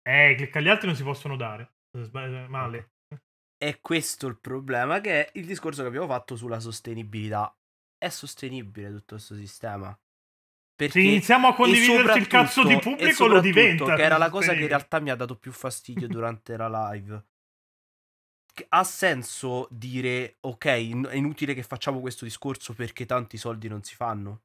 eh, 0.06 0.30
i 0.32 0.36
click 0.36 0.56
agli 0.56 0.68
altri 0.68 0.86
non 0.86 0.96
si 0.96 1.02
possono 1.02 1.36
dare. 1.36 1.72
Sbagli- 1.96 2.48
Male. 2.48 2.90
è 3.56 3.78
questo 3.80 4.26
il 4.26 4.38
problema 4.38 5.00
che 5.00 5.26
è 5.26 5.38
il 5.38 5.46
discorso 5.46 5.82
che 5.82 5.88
abbiamo 5.88 6.06
fatto 6.06 6.36
sulla 6.36 6.60
sostenibilità 6.60 7.56
è 7.96 8.08
sostenibile 8.08 8.90
tutto 8.90 9.14
questo 9.14 9.34
sistema 9.34 9.96
perché 10.76 11.00
Se 11.00 11.06
iniziamo 11.06 11.48
a 11.48 11.54
condividerci 11.54 12.18
il 12.18 12.26
cazzo 12.26 12.64
di 12.64 12.78
pubblico 12.78 13.26
lo 13.26 13.40
diventa. 13.40 13.94
che 13.94 14.02
era 14.02 14.16
la 14.18 14.28
cosa 14.30 14.52
che 14.54 14.60
in 14.62 14.68
realtà 14.68 15.00
mi 15.00 15.10
ha 15.10 15.14
dato 15.14 15.36
più 15.36 15.52
fastidio 15.52 16.08
durante 16.08 16.56
la 16.56 16.90
live 16.90 17.24
ha 18.68 18.84
senso 18.84 19.66
dire 19.70 20.36
ok 20.40 20.64
è 20.64 20.72
inutile 21.16 21.54
che 21.54 21.62
facciamo 21.64 22.00
questo 22.00 22.24
discorso 22.24 22.72
perché 22.72 23.04
tanti 23.04 23.36
soldi 23.36 23.68
non 23.68 23.82
si 23.82 23.94
fanno 23.96 24.42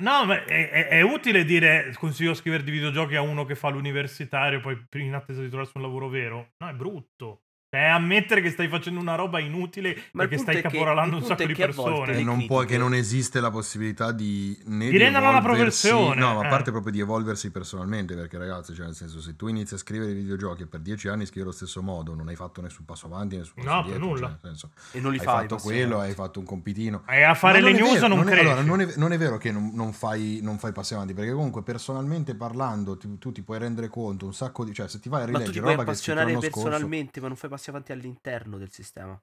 No, 0.00 0.24
ma 0.24 0.44
è, 0.44 0.70
è- 0.70 0.88
è 0.88 1.00
utile 1.00 1.44
dire 1.44 1.92
consiglio 1.98 2.32
a 2.32 2.34
scrivere 2.34 2.62
di 2.62 2.70
videogiochi 2.70 3.16
a 3.16 3.22
uno 3.22 3.44
che 3.44 3.54
fa 3.56 3.68
l'universitario 3.70 4.60
poi 4.60 4.86
in 4.94 5.14
attesa 5.14 5.40
di 5.40 5.48
trovarsi 5.48 5.72
un 5.76 5.82
lavoro 5.82 6.08
vero. 6.08 6.52
No, 6.58 6.68
è 6.68 6.74
brutto. 6.74 7.45
È 7.68 7.78
ammettere 7.84 8.40
che 8.42 8.50
stai 8.50 8.68
facendo 8.68 9.00
una 9.00 9.16
roba 9.16 9.40
inutile 9.40 9.96
Ma 10.12 10.22
punto 10.28 10.42
stai 10.42 10.54
che- 10.56 10.62
caporalando 10.62 11.16
un 11.16 11.24
sacco 11.24 11.44
di 11.46 11.52
persone. 11.54 12.16
E 12.16 12.22
non 12.22 12.46
può, 12.46 12.58
critiche- 12.58 12.74
che 12.76 12.78
non 12.78 12.94
esiste 12.94 13.40
la 13.40 13.50
possibilità 13.50 14.12
di 14.12 14.56
né 14.66 14.88
Di 14.88 14.96
renderla 14.96 15.28
una 15.30 15.38
evolversi- 15.38 15.88
professione, 15.88 16.20
No, 16.20 16.34
ma 16.34 16.42
a 16.42 16.46
eh. 16.46 16.48
parte 16.48 16.70
proprio 16.70 16.92
di 16.92 17.00
evolversi 17.00 17.50
personalmente, 17.50 18.14
perché 18.14 18.38
ragazzi, 18.38 18.72
cioè 18.72 18.86
nel 18.86 18.94
senso, 18.94 19.20
se 19.20 19.34
tu 19.34 19.48
inizi 19.48 19.74
a 19.74 19.78
scrivere 19.78 20.12
videogiochi 20.14 20.62
e 20.62 20.66
per 20.66 20.78
dieci 20.80 21.08
anni 21.08 21.26
scrivi 21.26 21.42
allo 21.42 21.50
stesso 21.52 21.82
modo, 21.82 22.14
non 22.14 22.28
hai 22.28 22.36
fatto 22.36 22.60
nessun 22.62 22.84
passo 22.84 23.06
avanti, 23.06 23.36
nessun 23.36 23.54
passo 23.56 23.68
No, 23.68 23.82
per 23.82 23.84
indietro, 23.94 24.06
nulla. 24.06 24.20
cioè, 24.20 24.28
nel 24.30 24.38
senso, 24.42 24.70
e 24.92 25.00
non 25.00 25.10
li 25.12 25.18
hai 25.18 25.24
fai 25.24 25.34
fatto 25.40 25.54
passi 25.56 25.66
quello, 25.66 25.94
avanti. 25.96 26.08
hai 26.10 26.14
fatto 26.14 26.38
un 26.38 26.44
compitino. 26.46 27.02
E 27.08 27.22
a 27.24 27.34
fare 27.34 27.60
Ma 27.60 27.66
le 27.68 27.72
news 27.74 27.92
vero, 27.94 28.06
non, 28.06 28.18
non 28.18 28.28
è, 28.28 28.30
cresci. 28.30 28.46
allora, 28.46 28.62
non, 28.62 28.80
è, 28.80 28.92
non 28.96 29.12
è 29.12 29.18
vero 29.18 29.38
che 29.38 29.50
non, 29.50 29.70
non 29.74 29.92
fai, 29.92 30.38
non 30.40 30.56
fai 30.58 30.70
passi 30.72 30.94
avanti, 30.94 31.14
perché 31.14 31.32
comunque 31.32 31.62
personalmente 31.64 32.36
parlando 32.36 32.96
tu, 32.96 33.18
tu 33.18 33.32
ti 33.32 33.42
puoi 33.42 33.58
rendere 33.58 33.88
conto 33.88 34.24
un 34.24 34.32
sacco 34.32 34.64
di... 34.64 34.72
cioè 34.72 34.86
se 34.88 35.00
ti 35.00 35.08
vai 35.08 35.22
a 35.24 35.26
ma 35.26 35.32
tu 35.32 35.32
ti 35.32 35.40
rileggere 35.50 35.64
puoi 35.64 35.74
roba 35.76 35.90
che 35.90 35.96
scritto 35.98 36.12
appassionare 36.12 36.32
l'anno 36.32 36.40
scorso... 36.52 36.68
personalmente 36.68 37.20
ma 37.20 37.26
non 37.26 37.36
fai 37.36 37.50
passi 37.50 37.55
avanti 37.70 37.92
all'interno 37.92 38.58
del 38.58 38.70
sistema. 38.70 39.20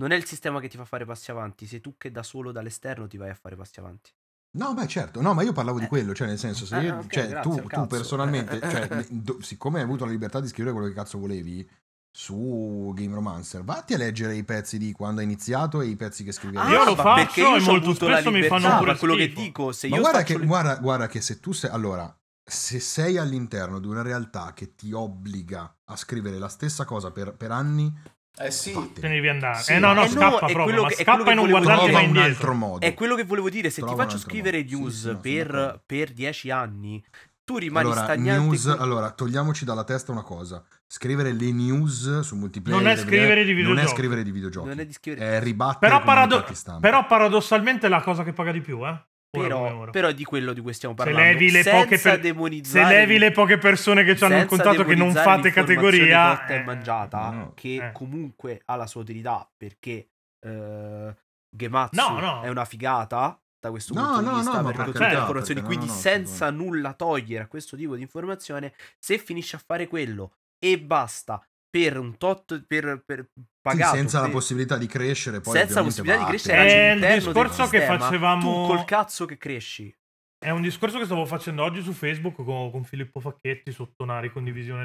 Non 0.00 0.10
è 0.12 0.16
il 0.16 0.24
sistema 0.24 0.60
che 0.60 0.68
ti 0.68 0.76
fa 0.76 0.84
fare 0.84 1.04
passi 1.04 1.30
avanti 1.30 1.66
sei 1.66 1.80
tu 1.80 1.96
che 1.96 2.10
da 2.10 2.22
solo 2.22 2.52
dall'esterno 2.52 3.06
ti 3.06 3.16
vai 3.16 3.30
a 3.30 3.34
fare 3.34 3.56
passi 3.56 3.80
avanti. 3.80 4.10
No, 4.50 4.72
beh, 4.74 4.86
certo, 4.86 5.20
no, 5.20 5.34
ma 5.34 5.42
io 5.42 5.52
parlavo 5.52 5.78
di 5.78 5.84
Eh. 5.84 5.88
quello, 5.88 6.14
cioè 6.14 6.26
nel 6.26 6.38
senso, 6.38 6.64
se 6.66 6.76
Ah, 6.76 6.80
io, 6.82 6.96
ok, 6.98 7.06
cioè, 7.10 7.28
grazie 7.28 7.62
tu, 7.62 7.68
tu 7.68 7.86
personalmente, 7.86 8.58
cioè, 8.70 9.06
do- 9.10 9.40
siccome 9.42 9.78
hai 9.78 9.84
avuto 9.84 10.04
la 10.04 10.10
libertà 10.10 10.40
di 10.40 10.48
scrivere 10.48 10.74
quello 10.74 10.88
che 10.88 10.94
cazzo 10.94 11.18
volevi 11.18 11.68
su 12.10 12.92
Game 12.94 13.14
Romancer, 13.14 13.62
vatti 13.62 13.94
a 13.94 13.98
leggere 13.98 14.34
i 14.34 14.44
pezzi 14.44 14.78
di 14.78 14.92
quando 14.92 15.20
hai 15.20 15.26
iniziato 15.26 15.80
e 15.80 15.86
i 15.86 15.96
pezzi 15.96 16.24
che 16.24 16.32
scrivi 16.32 16.56
Ah, 16.56 16.68
Io 16.70 16.84
lo 16.84 16.94
ma 16.96 17.02
faccio 17.02 17.24
perché 17.24 17.40
io 17.40 17.56
e 17.56 17.60
molto 17.60 17.94
spesso 17.94 18.30
mi 18.30 18.42
fanno 18.44 18.78
pure 18.78 18.96
quello 18.96 19.14
che 19.14 19.24
schifo. 19.24 19.40
dico, 19.40 19.72
se 19.72 19.88
Ma 19.88 19.96
io 19.96 20.00
guarda 20.02 20.22
che, 20.22 20.38
le- 20.38 20.46
guarda, 20.46 20.76
guarda 20.78 21.06
che 21.06 21.20
se 21.20 21.38
tu 21.40 21.52
sei, 21.52 21.70
allora, 21.70 22.17
se 22.48 22.80
sei 22.80 23.16
all'interno 23.18 23.78
di 23.78 23.86
una 23.86 24.02
realtà 24.02 24.52
che 24.54 24.74
ti 24.74 24.92
obbliga 24.92 25.72
a 25.84 25.96
scrivere 25.96 26.38
la 26.38 26.48
stessa 26.48 26.84
cosa 26.84 27.10
per, 27.10 27.34
per 27.34 27.50
anni, 27.50 27.92
Eh 28.40 28.50
sì. 28.52 28.72
Te 28.94 29.00
ne 29.08 29.14
devi 29.14 29.28
andare. 29.28 29.62
Sì, 29.62 29.72
eh 29.72 29.78
no, 29.78 29.92
no, 29.92 30.02
eh 30.04 30.08
no, 30.08 30.10
scappa 30.10 30.36
è 30.46 30.52
proprio, 30.52 30.62
quello 30.64 30.82
ma 30.82 30.88
che- 30.88 30.94
è 30.94 31.02
scappa 31.02 31.22
quello 31.24 31.30
e 31.30 31.34
non 31.34 31.44
che 31.46 31.50
volevo 31.50 31.66
guardarti 31.66 31.90
dire. 31.90 31.92
trova 31.92 31.98
mai 31.98 32.10
un 32.10 32.16
indietro. 32.16 32.48
altro 32.50 32.54
modo. 32.68 32.86
È 32.86 32.94
quello 32.94 33.14
che 33.16 33.24
volevo 33.24 33.50
dire, 33.50 33.68
se 33.70 33.74
ti 33.80 33.86
Trova 33.86 34.02
un 34.02 34.08
faccio 34.08 34.18
scrivere 34.18 34.58
modo. 34.58 34.68
Sì, 34.68 34.76
news 34.76 34.94
sì, 34.94 35.06
no, 35.06 35.10
sono 35.10 35.20
per, 35.20 35.82
per 35.84 36.12
10 36.12 36.50
anni, 36.50 37.04
tu 37.44 37.58
rimani 37.58 37.86
Allora, 37.86 38.04
stagnante. 38.04 38.44
news, 38.46 38.62
con- 38.64 38.76
allora, 38.80 39.10
togliamoci 39.10 39.64
dalla 39.64 39.82
testa 39.84 40.12
una 40.12 40.22
cosa. 40.22 40.62
Scrivere 40.86 41.32
le 41.32 41.50
news 41.52 42.20
su 42.20 42.36
multiplayer 42.36 42.80
Non 42.82 42.90
è 42.92 42.96
scrivere 42.96 43.44
di 43.44 43.50
Non 43.52 43.60
è 43.60 43.64
videogiochi. 43.64 43.94
scrivere 43.96 44.22
di 44.22 44.30
videogiochi. 44.30 44.68
Non 44.68 44.78
è 44.80 44.86
di 44.86 44.92
scrivere- 44.92 45.36
È 45.36 45.42
ribattere 45.42 45.90
Però, 45.92 46.02
parado- 46.04 46.44
però 46.80 47.06
paradossalmente 47.06 47.86
è 47.86 47.90
la 47.90 48.00
cosa 48.02 48.22
che 48.22 48.32
paga 48.32 48.52
di 48.52 48.60
più, 48.60 48.86
eh. 48.86 49.02
Però, 49.30 49.90
però 49.90 50.08
è 50.08 50.14
di 50.14 50.24
quello 50.24 50.54
di 50.54 50.60
cui 50.62 50.72
stiamo 50.72 50.94
se 50.96 51.04
parlando. 51.04 51.28
levi 51.32 51.50
le 51.50 51.62
senza 51.62 51.78
poche 51.82 51.98
per- 51.98 52.64
se 52.64 52.84
levi 52.84 53.18
le 53.18 53.30
poche 53.30 53.58
persone 53.58 54.02
che 54.02 54.16
ci 54.16 54.24
hanno 54.24 54.36
raccontato 54.36 54.84
che 54.84 54.94
non 54.94 55.12
fate 55.12 55.50
categoria 55.50 56.38
cotta 56.38 56.54
e 56.54 56.56
eh, 56.56 56.64
mangiata 56.64 57.30
no, 57.30 57.52
che 57.54 57.74
eh. 57.88 57.92
comunque 57.92 58.62
ha 58.64 58.76
la 58.76 58.86
sua 58.86 59.02
utilità 59.02 59.46
perché 59.54 60.08
eh, 60.40 61.14
Gematsu 61.50 62.00
No, 62.00 62.18
no. 62.20 62.40
è 62.42 62.48
una 62.48 62.64
figata 62.64 63.38
da 63.60 63.70
questo 63.70 63.92
No, 63.92 64.00
punto 64.04 64.20
no, 64.20 64.28
di 64.30 64.36
vista 64.36 64.60
no, 64.60 64.70
per 64.72 64.84
tutte 64.84 64.98
le 65.06 65.14
informazioni 65.18 65.62
quindi 65.62 65.86
no, 65.86 65.92
senza 65.92 66.50
nulla 66.50 66.92
togliere 66.94 67.44
a 67.44 67.46
questo 67.48 67.76
tipo 67.76 67.96
di 67.96 68.02
informazione 68.02 68.72
se 68.98 69.18
finisce 69.18 69.56
a 69.56 69.62
fare 69.64 69.88
quello 69.88 70.32
e 70.58 70.78
basta 70.80 71.42
per 71.70 71.98
un 71.98 72.16
tot 72.16 72.64
per, 72.66 73.02
per 73.04 73.28
Sì, 73.34 73.42
pagato 73.60 73.96
senza 73.96 74.18
la 74.18 74.24
per- 74.24 74.32
possibilità 74.34 74.76
di 74.76 74.86
crescere, 74.86 75.40
poi 75.40 75.56
senza 75.56 75.80
la 75.80 75.82
possibilità 75.86 76.16
di 76.16 76.22
vattene. 76.22 76.38
crescere 76.42 76.56
È 76.56 76.62
un 76.62 76.90
all'interno 76.90 77.08
del 77.08 77.18
discorso 77.42 77.68
che 77.68 77.78
sistema, 77.78 77.98
facevamo- 77.98 78.40
tu 78.66 78.66
col 78.74 78.84
cazzo 78.84 79.24
che 79.26 79.36
cresci 79.38 79.94
È 80.38 80.50
un 80.50 80.62
discorso 80.62 80.98
che 80.98 81.04
stavo 81.04 81.24
facendo 81.26 81.62
oggi 81.64 81.82
su 81.82 81.92
Facebook 81.92 82.36
con, 82.44 82.70
con 82.70 82.84
Filippo 82.84 83.18
Facchetti 83.20 83.72
sotto 83.72 84.04
una 84.04 84.20
ricondivisione 84.20 84.84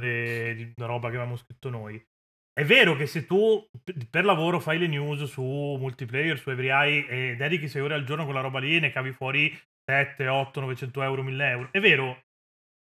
di 0.55 0.73
una 0.77 0.87
roba 0.87 1.09
che 1.09 1.15
avevamo 1.15 1.35
scritto 1.37 1.69
noi. 1.69 2.03
È 2.51 2.63
vero 2.65 2.95
che 2.95 3.05
se 3.07 3.25
tu 3.25 3.63
per 4.09 4.25
lavoro 4.25 4.59
fai 4.59 4.77
le 4.79 4.87
news 4.87 5.23
su 5.23 5.41
multiplayer, 5.43 6.37
su 6.37 6.49
EveryEye 6.51 7.07
e 7.07 7.35
dedichi 7.35 7.67
6 7.67 7.81
ore 7.81 7.93
al 7.95 8.03
giorno 8.03 8.25
con 8.25 8.33
la 8.33 8.41
roba 8.41 8.59
lì 8.59 8.75
e 8.75 8.79
ne 8.79 8.91
cavi 8.91 9.11
fuori 9.11 9.51
7, 9.85 10.27
8, 10.27 10.59
900 10.61 11.01
euro, 11.03 11.23
1000 11.23 11.49
euro. 11.49 11.67
È 11.71 11.79
vero 11.79 12.23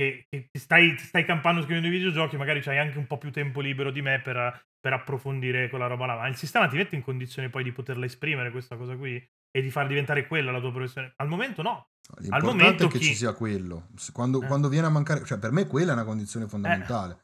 che, 0.01 0.25
che 0.27 0.47
ti, 0.51 0.59
stai, 0.59 0.95
ti 0.95 1.03
stai 1.03 1.23
campando 1.25 1.61
scrivendo 1.61 1.87
i 1.87 1.91
videogiochi, 1.91 2.35
magari 2.35 2.61
c'hai 2.61 2.79
anche 2.79 2.97
un 2.97 3.05
po' 3.05 3.19
più 3.19 3.31
tempo 3.31 3.61
libero 3.61 3.91
di 3.91 4.01
me 4.01 4.19
per, 4.19 4.65
per 4.79 4.93
approfondire 4.93 5.69
quella 5.69 5.85
roba 5.85 6.07
là. 6.07 6.15
Ma 6.15 6.27
il 6.27 6.35
sistema 6.35 6.67
ti 6.67 6.75
mette 6.75 6.95
in 6.95 7.03
condizione 7.03 7.49
poi 7.49 7.63
di 7.63 7.71
poterla 7.71 8.05
esprimere 8.05 8.49
questa 8.49 8.75
cosa 8.75 8.95
qui 8.95 9.23
e 9.51 9.61
di 9.61 9.69
far 9.69 9.85
diventare 9.87 10.25
quella 10.25 10.51
la 10.51 10.59
tua 10.59 10.71
professione. 10.71 11.13
Al 11.17 11.27
momento 11.27 11.61
no. 11.61 11.89
L'importante 12.17 12.63
momento 12.63 12.85
è 12.85 12.89
che 12.89 12.97
chi- 12.97 13.05
ci 13.05 13.15
sia 13.15 13.33
quello. 13.33 13.89
Quando, 14.11 14.41
Eh. 14.41 14.47
quando 14.47 14.69
viene 14.69 14.87
a 14.87 14.89
mancare, 14.89 15.23
cioè 15.23 15.37
per 15.37 15.51
me 15.51 15.67
quella 15.67 15.91
è 15.91 15.93
una 15.93 16.03
condizione 16.03 16.47
fondamentale. 16.47 17.19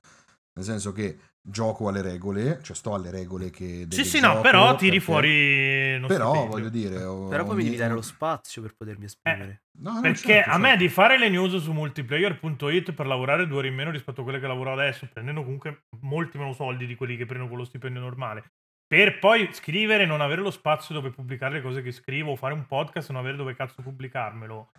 Nel 0.54 0.66
senso 0.66 0.92
che 0.92 1.18
gioco 1.50 1.88
alle 1.88 2.02
regole, 2.02 2.60
cioè 2.62 2.76
sto 2.76 2.93
alle 2.93 3.10
regole 3.10 3.50
che 3.50 3.88
Sì, 3.89 4.04
sì, 4.04 4.20
no, 4.20 4.41
però 4.41 4.76
tiri 4.76 4.98
perché- 4.98 5.06
fuori 5.06 6.00
Però 6.08 6.30
stipendio. 6.34 6.48
voglio 6.48 6.70
dire, 6.70 7.04
ho- 7.04 7.28
però 7.30 7.45
poi 7.45 7.56
mi 7.56 7.64
devi 7.64 7.76
dare 7.78 7.93
lo 7.93 8.02
spazio 8.02 8.62
per 8.62 8.76
potermi 8.76 9.06
esprimere 9.06 9.64
No, 9.80 9.93
no, 9.93 10.02
Perché 10.02 10.18
certo, 10.18 10.50
a 10.50 10.58
me 10.58 10.70
certo. 10.70 10.84
di 10.84 10.89
fare 10.89 11.18
le 11.20 11.30
news 11.30 11.56
su 11.58 11.72
multiplayer.it 11.72 12.93
per 12.93 13.06
lavorare 13.08 13.48
due 13.48 13.58
ore 13.60 13.68
in 13.68 13.76
meno 13.76 13.91
rispetto 13.91 14.22
a 14.22 14.24
quelle 14.24 14.39
che 14.39 14.48
lavoro 14.48 14.74
adesso, 14.74 15.08
prendendo 15.12 15.43
comunque 15.43 15.84
molti 16.02 16.38
meno 16.38 16.52
soldi 16.54 16.86
di 16.86 16.95
quelli 16.95 17.16
che 17.16 17.26
prendo 17.26 17.48
con 17.48 17.58
lo 17.58 17.64
stipendio 17.64 18.02
normale, 18.02 18.43
per 18.86 19.20
poi 19.20 19.50
scrivere 19.54 20.04
e 20.04 20.06
non 20.08 20.22
avere 20.22 20.41
lo 20.41 20.52
spazio 20.52 20.95
dove 20.95 21.12
pubblicare 21.12 21.56
le 21.56 21.62
cose 21.62 21.82
che 21.82 21.91
scrivo, 21.91 22.32
o 22.32 22.36
fare 22.36 22.54
un 22.54 22.66
podcast 22.66 23.10
e 23.10 23.14
non 23.14 23.22
avere 23.22 23.38
dove 23.38 23.56
cazzo 23.56 23.82
pubblicarmelo. 23.82 24.72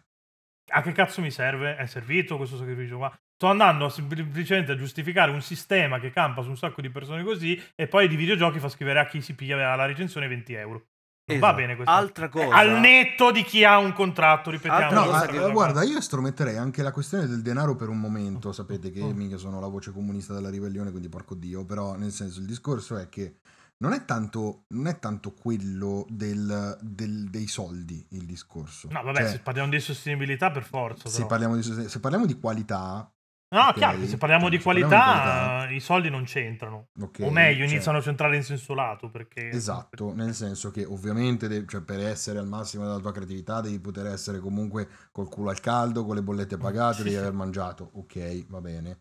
A 0.72 0.82
che 0.82 0.92
cazzo 0.92 1.20
mi 1.22 1.30
serve? 1.30 1.76
È 1.76 1.86
servito 1.86 2.36
questo 2.36 2.56
sacrificio 2.56 2.96
qua? 2.98 3.18
Sto 3.38 3.46
andando 3.46 3.88
semplicemente 3.88 4.72
a 4.72 4.76
giustificare 4.76 5.30
un 5.30 5.40
sistema 5.40 6.00
che 6.00 6.10
campa 6.10 6.42
su 6.42 6.48
un 6.48 6.56
sacco 6.56 6.80
di 6.80 6.90
persone 6.90 7.22
così 7.22 7.56
e 7.76 7.86
poi 7.86 8.08
di 8.08 8.16
videogiochi 8.16 8.58
fa 8.58 8.68
scrivere 8.68 8.98
a 8.98 9.06
chi 9.06 9.22
si 9.22 9.36
piglia 9.36 9.76
la 9.76 9.86
recensione 9.86 10.26
20 10.26 10.52
euro. 10.54 10.86
Non 11.28 11.38
va 11.38 11.46
Esatto. 11.50 11.54
bene 11.60 11.76
questo. 11.76 11.94
altra 11.94 12.28
cosa 12.30 12.56
Al 12.56 12.80
netto 12.80 13.30
di 13.30 13.44
chi 13.44 13.62
ha 13.62 13.78
un 13.78 13.92
contratto, 13.92 14.50
ripetiamo. 14.50 14.82
Altra 14.82 14.98
No, 14.98 15.04
cosa 15.04 15.18
questa 15.18 15.36
eh, 15.36 15.38
cosa 15.38 15.52
guarda, 15.52 15.82
io 15.84 15.98
estrometterei 15.98 16.56
anche 16.56 16.82
la 16.82 16.90
questione 16.90 17.28
del 17.28 17.40
denaro 17.42 17.76
per 17.76 17.88
un 17.90 18.00
momento. 18.00 18.50
Sapete 18.50 18.90
che 18.90 19.02
Oh. 19.02 19.12
mica 19.12 19.36
sono 19.36 19.60
la 19.60 19.68
voce 19.68 19.92
comunista 19.92 20.34
della 20.34 20.50
ribellione, 20.50 20.90
quindi 20.90 21.08
porco 21.08 21.36
dio. 21.36 21.64
Però, 21.64 21.94
nel 21.94 22.10
senso, 22.10 22.40
il 22.40 22.46
discorso 22.46 22.96
è 22.96 23.08
che 23.08 23.36
non 23.84 23.92
è 23.92 24.04
tanto, 24.04 24.64
non 24.70 24.88
è 24.88 24.98
tanto 24.98 25.32
quello 25.32 26.06
del- 26.08 26.76
del- 26.80 27.28
dei 27.30 27.46
soldi 27.46 28.04
il 28.12 28.24
discorso. 28.24 28.88
No, 28.90 29.00
vabbè, 29.04 29.18
Cioè, 29.20 29.28
se 29.28 29.38
parliamo 29.38 29.68
di 29.70 29.78
sostenibilità, 29.78 30.50
per 30.50 30.64
forza. 30.64 31.08
se, 31.08 31.24
parliamo 31.26 31.54
di, 31.54 31.62
se 31.62 32.00
parliamo 32.00 32.26
di 32.26 32.36
qualità, 32.40 33.08
No, 33.50 33.60
ok, 33.68 33.74
chiaro, 33.74 34.04
se 34.06 34.18
parliamo 34.18 34.48
di 34.50 34.58
se 34.58 34.62
parliamo 34.62 34.88
qualità, 34.90 35.06
di 35.12 35.20
qualità- 35.20 35.70
i 35.74 35.80
soldi 35.80 36.10
non 36.10 36.24
c'entrano. 36.24 36.88
ok, 37.00 37.20
o 37.22 37.30
meglio, 37.30 37.64
cioè- 37.64 37.72
iniziano 37.72 37.98
a 37.98 38.00
centrare 38.02 38.36
in 38.36 38.42
senso 38.42 38.74
lato. 38.74 39.08
Perché... 39.10 39.48
Esatto, 39.48 40.12
nel 40.12 40.34
senso 40.34 40.70
che 40.70 40.84
ovviamente 40.84 41.64
cioè, 41.66 41.80
per 41.80 42.00
essere 42.00 42.38
al 42.40 42.46
massimo 42.46 42.84
della 42.84 42.98
tua 42.98 43.12
creatività 43.12 43.60
devi 43.62 43.80
poter 43.80 44.06
essere 44.06 44.38
comunque 44.40 44.86
col 45.10 45.28
culo 45.30 45.48
al 45.48 45.60
caldo, 45.60 46.04
con 46.04 46.14
le 46.14 46.22
bollette 46.22 46.58
pagate, 46.58 46.96
Sì, 46.96 47.02
devi 47.04 47.14
sì. 47.14 47.20
aver 47.20 47.32
mangiato, 47.32 47.90
ok, 47.94 48.46
va 48.48 48.60
bene. 48.60 49.00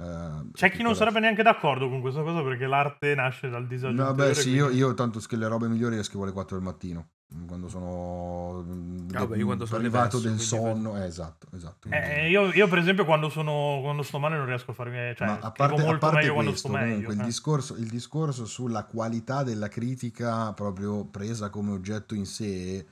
Eh, 0.00 0.50
C'è 0.52 0.70
chi 0.70 0.82
non 0.84 0.94
sarebbe 0.94 1.18
neanche 1.18 1.42
d'accordo 1.42 1.88
con 1.88 2.00
questa 2.00 2.22
cosa 2.22 2.40
perché 2.42 2.66
l'arte 2.68 3.16
nasce 3.16 3.48
dal 3.50 3.66
disagio. 3.66 3.96
Vabbè, 4.04 4.32
sì, 4.32 4.50
io, 4.50 4.66
quindi- 4.66 4.82
io 4.82 4.94
tanto 4.94 5.18
che 5.18 5.34
le 5.36 5.48
robe 5.48 5.66
migliori 5.66 5.96
le 5.96 6.04
scrivo 6.04 6.22
alle 6.22 6.32
4 6.32 6.54
del 6.56 6.64
mattino, 6.64 7.08
quando 7.46 7.68
sono 7.68 8.64
mm, 8.66 9.08
Vabbè, 9.08 9.36
io 9.36 9.44
quando 9.44 9.66
sono 9.66 9.82
depresso, 9.82 10.18
del 10.18 10.38
sonno, 10.40 10.96
eh, 10.96 11.04
esatto, 11.06 11.48
esatto. 11.54 11.88
Eh, 11.90 12.30
io, 12.30 12.50
io, 12.52 12.68
per 12.68 12.78
esempio, 12.78 13.04
quando 13.04 13.28
sono 13.28 13.80
quando 13.82 14.02
sto 14.02 14.18
male 14.18 14.36
non 14.36 14.46
riesco 14.46 14.70
a 14.70 14.74
farmi. 14.74 15.14
Cioè, 15.14 15.26
Ma 15.26 15.38
a 15.38 15.50
parte, 15.50 15.80
a 15.80 15.84
molto 15.84 15.98
parte 15.98 16.16
meglio 16.16 16.32
quando 16.32 16.50
questo, 16.50 16.68
sto 16.68 16.76
meglio. 16.76 16.88
comunque, 16.88 17.14
il, 17.14 17.20
eh. 17.20 17.24
discorso, 17.24 17.76
il 17.76 17.88
discorso 17.88 18.46
sulla 18.46 18.84
qualità 18.84 19.42
della 19.42 19.68
critica 19.68 20.52
proprio 20.54 21.04
presa 21.04 21.50
come 21.50 21.72
oggetto 21.72 22.14
in 22.14 22.24
sé 22.24 22.86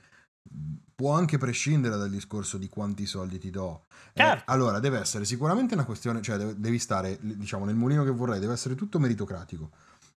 può 0.95 1.13
anche 1.13 1.37
prescindere 1.37 1.97
dal 1.97 2.09
discorso 2.09 2.57
di 2.57 2.69
quanti 2.69 3.05
soldi 3.05 3.37
ti 3.37 3.49
do. 3.49 3.85
Eh, 4.13 4.21
Certo. 4.23 4.51
allora, 4.51 4.79
deve 4.79 4.99
essere 4.99 5.25
sicuramente 5.25 5.73
una 5.73 5.83
questione, 5.85 6.21
cioè 6.21 6.37
deve- 6.37 6.55
devi 6.57 6.79
stare, 6.79 7.17
diciamo, 7.21 7.65
nel 7.65 7.75
mulino 7.75 8.03
che 8.03 8.11
vorrei, 8.11 8.39
deve 8.39 8.53
essere 8.53 8.75
tutto 8.75 8.97
meritocratico. 8.99 9.71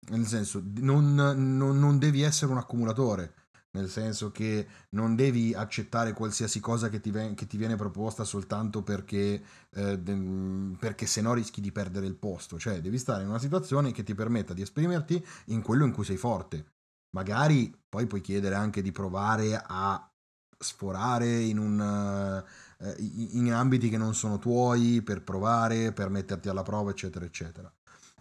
Nel 0.09 0.25
senso, 0.25 0.61
non, 0.79 1.13
non- 1.15 1.79
non 1.79 1.97
devi 1.97 2.21
essere 2.21 2.51
un 2.51 2.57
accumulatore. 2.57 3.33
Nel 3.77 3.89
senso 3.89 4.31
che 4.31 4.67
non 4.91 5.15
devi 5.15 5.53
accettare 5.53 6.13
qualsiasi 6.13 6.59
cosa 6.59 6.89
che 6.89 6.99
ti, 6.99 7.11
ven- 7.11 7.35
che 7.35 7.45
ti 7.47 7.57
viene 7.57 7.75
proposta 7.75 8.23
soltanto 8.23 8.81
perché, 8.83 9.43
eh, 9.71 9.99
de- 9.99 10.75
perché 10.79 11.05
se 11.05 11.21
no 11.21 11.33
rischi 11.33 11.61
di 11.61 11.71
perdere 11.71 12.07
il 12.07 12.15
posto. 12.15 12.57
Cioè, 12.57 12.81
devi 12.81 12.97
stare 12.97 13.23
in 13.23 13.29
una 13.29 13.39
situazione 13.39 13.91
che 13.91 14.03
ti 14.03 14.15
permetta 14.15 14.53
di 14.53 14.61
esprimerti 14.61 15.23
in 15.47 15.61
quello 15.61 15.85
in 15.85 15.91
cui 15.91 16.03
sei 16.05 16.17
forte. 16.17 16.65
Magari 17.11 17.73
poi 17.87 18.05
puoi 18.07 18.21
chiedere 18.21 18.55
anche 18.55 18.81
di 18.81 18.91
provare 18.91 19.61
a 19.65 20.11
sforare 20.59 21.39
in, 21.41 21.57
un, 21.59 22.43
eh, 22.79 22.95
in 22.99 23.45
in 23.47 23.53
ambiti 23.53 23.89
che 23.89 23.97
non 23.97 24.13
sono 24.15 24.39
tuoi 24.39 25.01
per 25.03 25.23
provare, 25.23 25.93
per 25.93 26.09
metterti 26.09 26.49
alla 26.49 26.63
prova, 26.63 26.91
eccetera, 26.91 27.25
eccetera. 27.25 27.71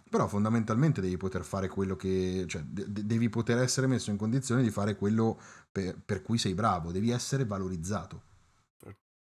Però 0.09 0.27
fondamentalmente 0.27 1.01
devi 1.01 1.17
poter 1.17 1.43
fare 1.43 1.67
quello 1.67 1.95
che, 1.95 2.45
cioè, 2.47 2.61
de- 2.61 2.85
de- 2.91 3.05
devi 3.05 3.29
poter 3.29 3.57
essere 3.59 3.87
messo 3.87 4.09
in 4.09 4.17
condizione 4.17 4.61
di 4.61 4.69
fare 4.69 4.95
quello 4.95 5.39
per, 5.71 5.99
per 6.03 6.21
cui 6.21 6.37
sei 6.37 6.53
bravo, 6.53 6.91
devi 6.91 7.09
essere 7.11 7.45
valorizzato. 7.45 8.23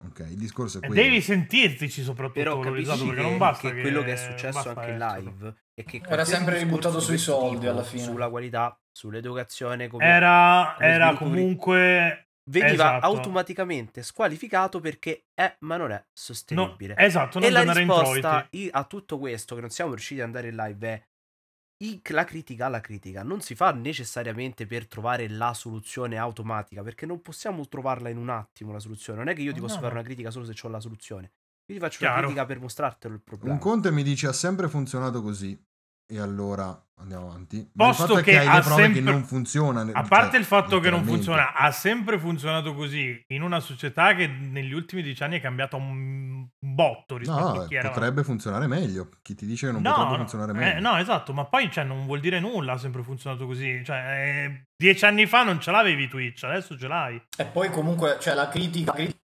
Ok, 0.06 0.18
il 0.28 0.36
discorso 0.36 0.80
è 0.80 0.84
E 0.84 0.86
quello. 0.88 1.00
devi 1.00 1.20
sentirtici 1.22 2.02
soprattutto 2.02 2.38
però 2.40 2.58
valorizzato 2.58 2.98
capisci 2.98 3.06
perché 3.06 3.22
che, 3.22 3.28
non 3.28 3.38
basta 3.38 3.68
che 3.70 3.74
che, 3.76 3.80
quello 3.80 4.02
che 4.02 4.12
è 4.12 4.16
successo 4.16 4.68
anche 4.68 4.90
in 4.90 4.98
live 4.98 5.54
è 5.72 5.84
che 5.84 6.02
Era 6.06 6.24
sempre 6.26 6.58
ributtato 6.58 7.00
sui 7.00 7.16
soldi 7.16 7.66
alla 7.66 7.82
fine. 7.84 8.02
sulla 8.02 8.28
qualità 8.28 8.78
sull'educazione 8.92 9.88
come 9.88 10.04
Era, 10.04 10.74
come 10.76 10.88
era 10.90 11.14
comunque 11.14 12.28
veniva 12.50 12.72
esatto. 12.72 13.06
automaticamente 13.06 14.02
squalificato 14.02 14.80
perché 14.80 15.26
è 15.34 15.56
ma 15.60 15.76
non 15.76 15.90
è 15.92 15.98
no, 15.98 16.08
sostenibile 16.12 16.94
esatto, 16.96 17.38
non 17.38 17.48
e 17.48 17.50
la 17.50 17.62
risposta 17.62 18.48
introiti. 18.48 18.68
a 18.70 18.84
tutto 18.84 19.18
questo 19.18 19.54
che 19.54 19.60
non 19.62 19.70
siamo 19.70 19.90
riusciti 19.92 20.20
ad 20.20 20.26
andare 20.26 20.48
in 20.48 20.56
live 20.56 20.88
è 20.88 21.08
la 22.10 22.24
critica 22.24 22.66
alla 22.66 22.80
critica 22.80 23.22
non 23.22 23.40
si 23.40 23.54
fa 23.54 23.72
necessariamente 23.72 24.66
per 24.66 24.86
trovare 24.86 25.28
la 25.28 25.52
soluzione 25.54 26.16
automatica 26.16 26.82
perché 26.82 27.06
non 27.06 27.20
possiamo 27.22 27.66
trovarla 27.68 28.08
in 28.08 28.16
un 28.18 28.28
attimo 28.30 28.72
la 28.72 28.78
soluzione 28.80 29.18
non 29.18 29.28
è 29.28 29.34
che 29.34 29.42
io 29.42 29.52
ti 29.52 29.60
No, 29.60 29.60
posso 29.60 29.80
no. 29.80 29.80
fare 29.80 29.94
una 29.94 30.02
critica 30.02 30.30
solo 30.30 30.44
se 30.44 30.54
ho 30.66 30.68
la 30.70 30.80
soluzione 30.80 31.32
io 31.66 31.74
ti 31.74 31.78
faccio 31.80 31.98
Chiaro. 31.98 32.12
una 32.12 32.14
critica 32.16 32.44
per 32.46 32.60
mostrartelo 32.60 33.14
il 33.14 33.22
problema 33.22 33.54
Un 33.54 33.58
conte 33.58 33.90
mi 33.92 34.02
dice 34.02 34.26
ha 34.26 34.32
sempre 34.32 34.68
funzionato 34.68 35.22
così. 35.22 35.58
E 36.06 36.18
allora 36.20 36.78
andiamo 36.98 37.28
avanti. 37.30 37.66
Posto 37.74 38.16
che 38.16 38.22
che 38.22 38.38
hai 38.38 38.46
ha 38.46 38.56
le 38.56 38.60
prove 38.60 38.82
sempre- 38.82 39.02
che 39.02 39.10
non 39.10 39.24
funziona. 39.24 39.80
A 39.80 39.86
cioè, 39.86 40.06
parte 40.08 40.36
il 40.36 40.44
fatto 40.44 40.78
che 40.78 40.90
non 40.90 41.02
funziona, 41.04 41.54
ha 41.54 41.70
sempre 41.70 42.18
funzionato 42.18 42.74
così 42.74 43.18
in 43.28 43.42
una 43.42 43.58
società 43.58 44.14
che 44.14 44.26
negli 44.26 44.72
ultimi 44.72 45.02
dieci 45.02 45.22
anni 45.22 45.38
è 45.38 45.40
cambiata 45.40 45.76
un 45.76 46.46
botto 46.58 47.16
rispetto 47.16 47.40
No, 47.54 47.60
a 47.62 47.66
chi 47.66 47.74
era. 47.76 47.88
potrebbe 47.90 48.22
funzionare 48.22 48.66
meglio. 48.66 49.08
Chi 49.22 49.34
ti 49.34 49.46
dice 49.46 49.66
che 49.66 49.72
non 49.72 49.80
No, 49.82 49.90
potrebbe 49.92 50.10
no, 50.10 50.16
funzionare 50.18 50.52
eh, 50.52 50.54
meglio? 50.54 50.80
no, 50.90 50.96
esatto, 50.98 51.32
ma 51.32 51.46
poi 51.46 51.70
cioè, 51.70 51.84
non 51.84 52.04
vuol 52.04 52.20
dire 52.20 52.38
nulla, 52.38 52.74
ha 52.74 52.78
sempre 52.78 53.02
funzionato 53.02 53.46
così. 53.46 53.82
Cioè, 53.82 53.96
eh, 53.96 54.64
dieci 54.76 55.04
anni 55.06 55.26
fa 55.26 55.42
non 55.42 55.60
ce 55.60 55.70
l'avevi 55.70 56.06
Twitch, 56.08 56.44
adesso 56.44 56.76
ce 56.78 56.86
l'hai. 56.86 57.20
E 57.36 57.44
poi 57.46 57.70
comunque, 57.70 58.18
cioè, 58.20 58.34
la 58.34 58.48
critica... 58.48 58.92
criti- 58.92 59.22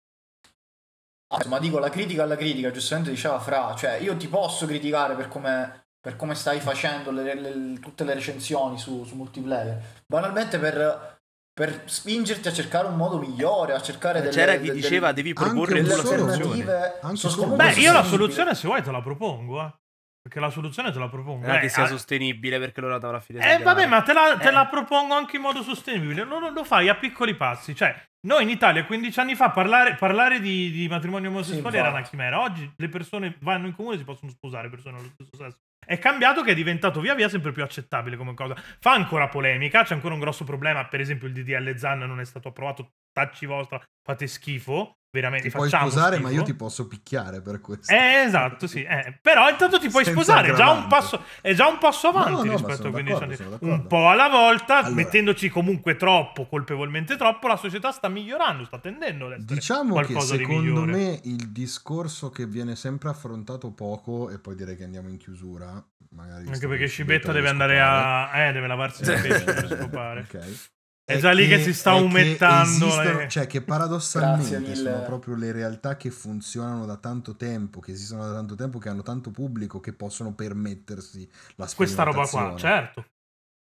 Ah, 1.33 1.43
Ma 1.47 1.57
dico, 1.57 1.79
la 1.79 1.89
critica 1.89 2.21
alla 2.23 2.35
critica, 2.37 2.69
giustamente 2.69 3.09
diceva 3.09 3.39
Fra, 3.39 3.73
cioè, 3.75 3.93
io 3.93 4.15
ti 4.15 4.27
posso 4.27 4.67
criticare 4.67 5.15
per 5.15 5.27
come, 5.27 5.84
per 6.05 6.15
come 6.17 6.35
stai 6.35 6.59
facendo 6.59 7.09
le- 7.09 7.33
le- 7.33 7.79
tutte 7.79 8.03
le 8.03 8.13
recensioni 8.13 8.77
su, 8.77 9.03
su 9.05 9.15
multiplayer. 9.15 10.03
Banalmente 10.05 10.59
per, 10.59 11.17
per 11.51 11.81
spingerti 11.85 12.47
a 12.47 12.53
cercare 12.53 12.85
un 12.85 12.95
modo 12.95 13.17
migliore, 13.17 13.73
a 13.73 13.81
cercare 13.81 14.19
delle... 14.21 14.31
C'era 14.31 14.51
chi 14.57 14.67
delle- 14.67 14.73
diceva 14.73 15.11
devi 15.13 15.33
proporre 15.33 15.81
tu 15.81 15.87
la 15.87 15.93
soluzione. 15.95 17.17
sono 17.17 17.55
Beh, 17.55 17.71
io 17.71 17.91
la 17.91 18.03
soluzione 18.03 18.53
se 18.53 18.67
vuoi 18.67 18.83
te 18.83 18.91
la 18.91 19.01
propongo, 19.01 19.63
eh. 19.65 19.73
Perché 20.21 20.39
la 20.39 20.51
soluzione 20.51 20.91
te 20.91 20.99
la 20.99 21.09
propongo. 21.09 21.45
Non 21.47 21.55
è 21.55 21.57
Eh, 21.57 21.61
che 21.61 21.69
sia 21.69 21.83
ah, 21.83 21.87
sostenibile 21.87 22.59
perché 22.59 22.81
loro 22.81 22.93
andavano 22.93 23.17
a 23.17 23.21
fine 23.21 23.39
Eh 23.57 23.63
vabbè, 23.63 23.87
ma 23.87 24.01
te 24.03 24.13
la, 24.13 24.37
te 24.39 24.49
Eh. 24.49 24.51
la 24.51 24.67
propongo 24.67 25.15
anche 25.15 25.37
in 25.37 25.41
modo 25.41 25.63
sostenibile. 25.63 26.23
Lo, 26.23 26.37
lo- 26.39 26.49
lo 26.49 26.63
fai 26.63 26.87
a 26.87 26.95
piccoli 26.95 27.35
passi. 27.35 27.75
Cioè, 27.75 27.95
noi 28.27 28.43
in 28.43 28.49
Italia 28.49 28.85
15 28.85 29.19
anni 29.19 29.33
fa 29.35 29.49
parlare, 29.49 29.95
parlare 29.95 30.39
di, 30.39 30.69
di 30.69 30.87
matrimonio 30.87 31.29
omosessuale 31.29 31.69
Sì, 31.71 31.77
era 31.77 31.89
una 31.89 31.97
infatti. 31.99 32.15
chimera. 32.15 32.41
Oggi 32.41 32.73
le 32.75 32.89
persone 32.89 33.37
vanno 33.41 33.65
in 33.67 33.75
comune 33.75 33.95
e 33.95 33.97
si 33.99 34.03
possono 34.03 34.31
sposare 34.31 34.69
persone 34.69 34.97
dello 34.97 35.11
stesso 35.13 35.35
sesso. 35.35 35.57
È 35.85 35.97
cambiato 35.99 36.41
che 36.41 36.51
è 36.51 36.55
diventato 36.55 36.99
via 36.99 37.15
via 37.15 37.29
sempre 37.29 37.51
più 37.51 37.63
accettabile 37.63 38.17
come 38.17 38.33
cosa. 38.33 38.55
Fa 38.79 38.93
ancora 38.93 39.27
polemica, 39.27 39.83
c'è 39.83 39.93
ancora 39.93 40.13
un 40.13 40.19
grosso 40.19 40.43
problema. 40.43 40.87
Per 40.87 40.99
esempio, 40.99 41.27
il 41.27 41.33
DDL 41.33 41.77
Zan 41.77 41.99
non 41.99 42.19
è 42.19 42.25
stato 42.25 42.49
approvato. 42.49 42.93
Tacci 43.11 43.45
vostra, 43.45 43.81
fate 44.03 44.27
schifo. 44.27 44.97
Veramente, 45.15 45.47
Ti 45.47 45.55
puoi 45.55 45.69
sposare, 45.69 46.15
schifo. 46.15 46.27
ma 46.29 46.33
io 46.35 46.43
ti 46.43 46.53
posso 46.53 46.87
picchiare 46.87 47.41
per 47.41 47.61
questo. 47.61 47.89
Eh, 47.93 48.23
esatto, 48.25 48.67
sì. 48.67 48.83
eh. 48.83 49.17
Però 49.21 49.47
intanto 49.49 49.79
ti 49.79 49.87
puoi 49.89 50.03
Senza 50.03 50.21
sposare, 50.21 50.49
è 50.51 50.53
già, 50.55 50.85
passo, 50.89 51.23
è 51.41 51.53
già 51.53 51.67
un 51.67 51.77
passo 51.77 52.11
No, 52.11 52.17
avanti 52.17 52.47
no, 52.47 52.51
ma 52.51 52.51
rispetto 52.67 52.87
a 52.87 52.91
15 52.91 53.13
d'accordo, 53.13 53.23
anni. 53.23 53.35
sono 53.59 53.73
Un 53.73 53.87
po' 53.87 54.09
alla 54.09 54.27
volta, 54.27 54.77
Allora. 54.79 54.93
mettendoci 54.95 55.49
comunque 55.49 55.95
troppo, 55.95 56.45
colpevolmente 56.47 57.15
troppo, 57.15 57.47
la 57.47 57.55
società 57.55 57.91
sta 57.91 58.09
migliorando, 58.09 58.65
sta 58.65 58.77
tendendo 58.79 59.27
ad 59.27 59.39
Diciamo 59.41 59.95
che 60.01 60.13
di 60.13 60.19
secondo 60.21 60.81
migliore. 60.81 60.91
me 60.91 61.19
il 61.23 61.49
discorso 61.51 62.29
che 62.29 62.45
viene 62.45 62.75
sempre 62.75 63.07
affrontato 63.09 63.71
poco, 63.71 64.29
e 64.29 64.37
poi 64.39 64.55
direi 64.55 64.75
che 64.75 64.83
andiamo 64.83 65.07
in 65.07 65.17
chiusura, 65.17 65.81
magari 66.09 66.47
Anche 66.49 66.67
perché 66.67 66.87
Scibetta 66.87 67.31
deve 67.31 67.47
andare 67.49 67.79
a... 67.79 68.29
Eh, 68.47 68.51
deve 68.51 68.67
lavarsi 68.67 69.05
le 69.05 69.19
pesce 69.21 69.43
per 69.45 69.77
scopare. 69.79 70.19
Ok. 70.29 70.73
È 71.05 71.19
già 71.19 71.31
lì 71.33 71.47
che 71.47 71.61
si 71.61 71.71
sta 71.71 71.93
è 71.93 71.97
che 71.99 72.03
umettando 72.03 72.85
esistono- 72.87 73.19
le- 73.19 73.29
Cioè 73.29 73.45
che 73.45 73.61
paradossalmente 73.61 74.73
sono 74.73 75.03
proprio 75.03 75.35
le 75.35 75.51
realtà 75.51 75.97
che 75.97 76.09
funzionano 76.09 76.85
da 76.87 76.97
tanto 76.97 77.35
tempo, 77.35 77.79
che 77.79 77.91
esistono 77.91 78.25
da 78.25 78.33
tanto 78.33 78.55
tempo, 78.55 78.79
che 78.79 78.89
hanno 78.89 79.03
tanto 79.03 79.29
pubblico, 79.29 79.79
che 79.79 79.93
possono 79.93 80.33
permettersi 80.33 81.29
la 81.57 81.69
Questa 81.73 82.01
roba 82.03 82.25
qua, 82.25 82.55
certo. 82.57 83.05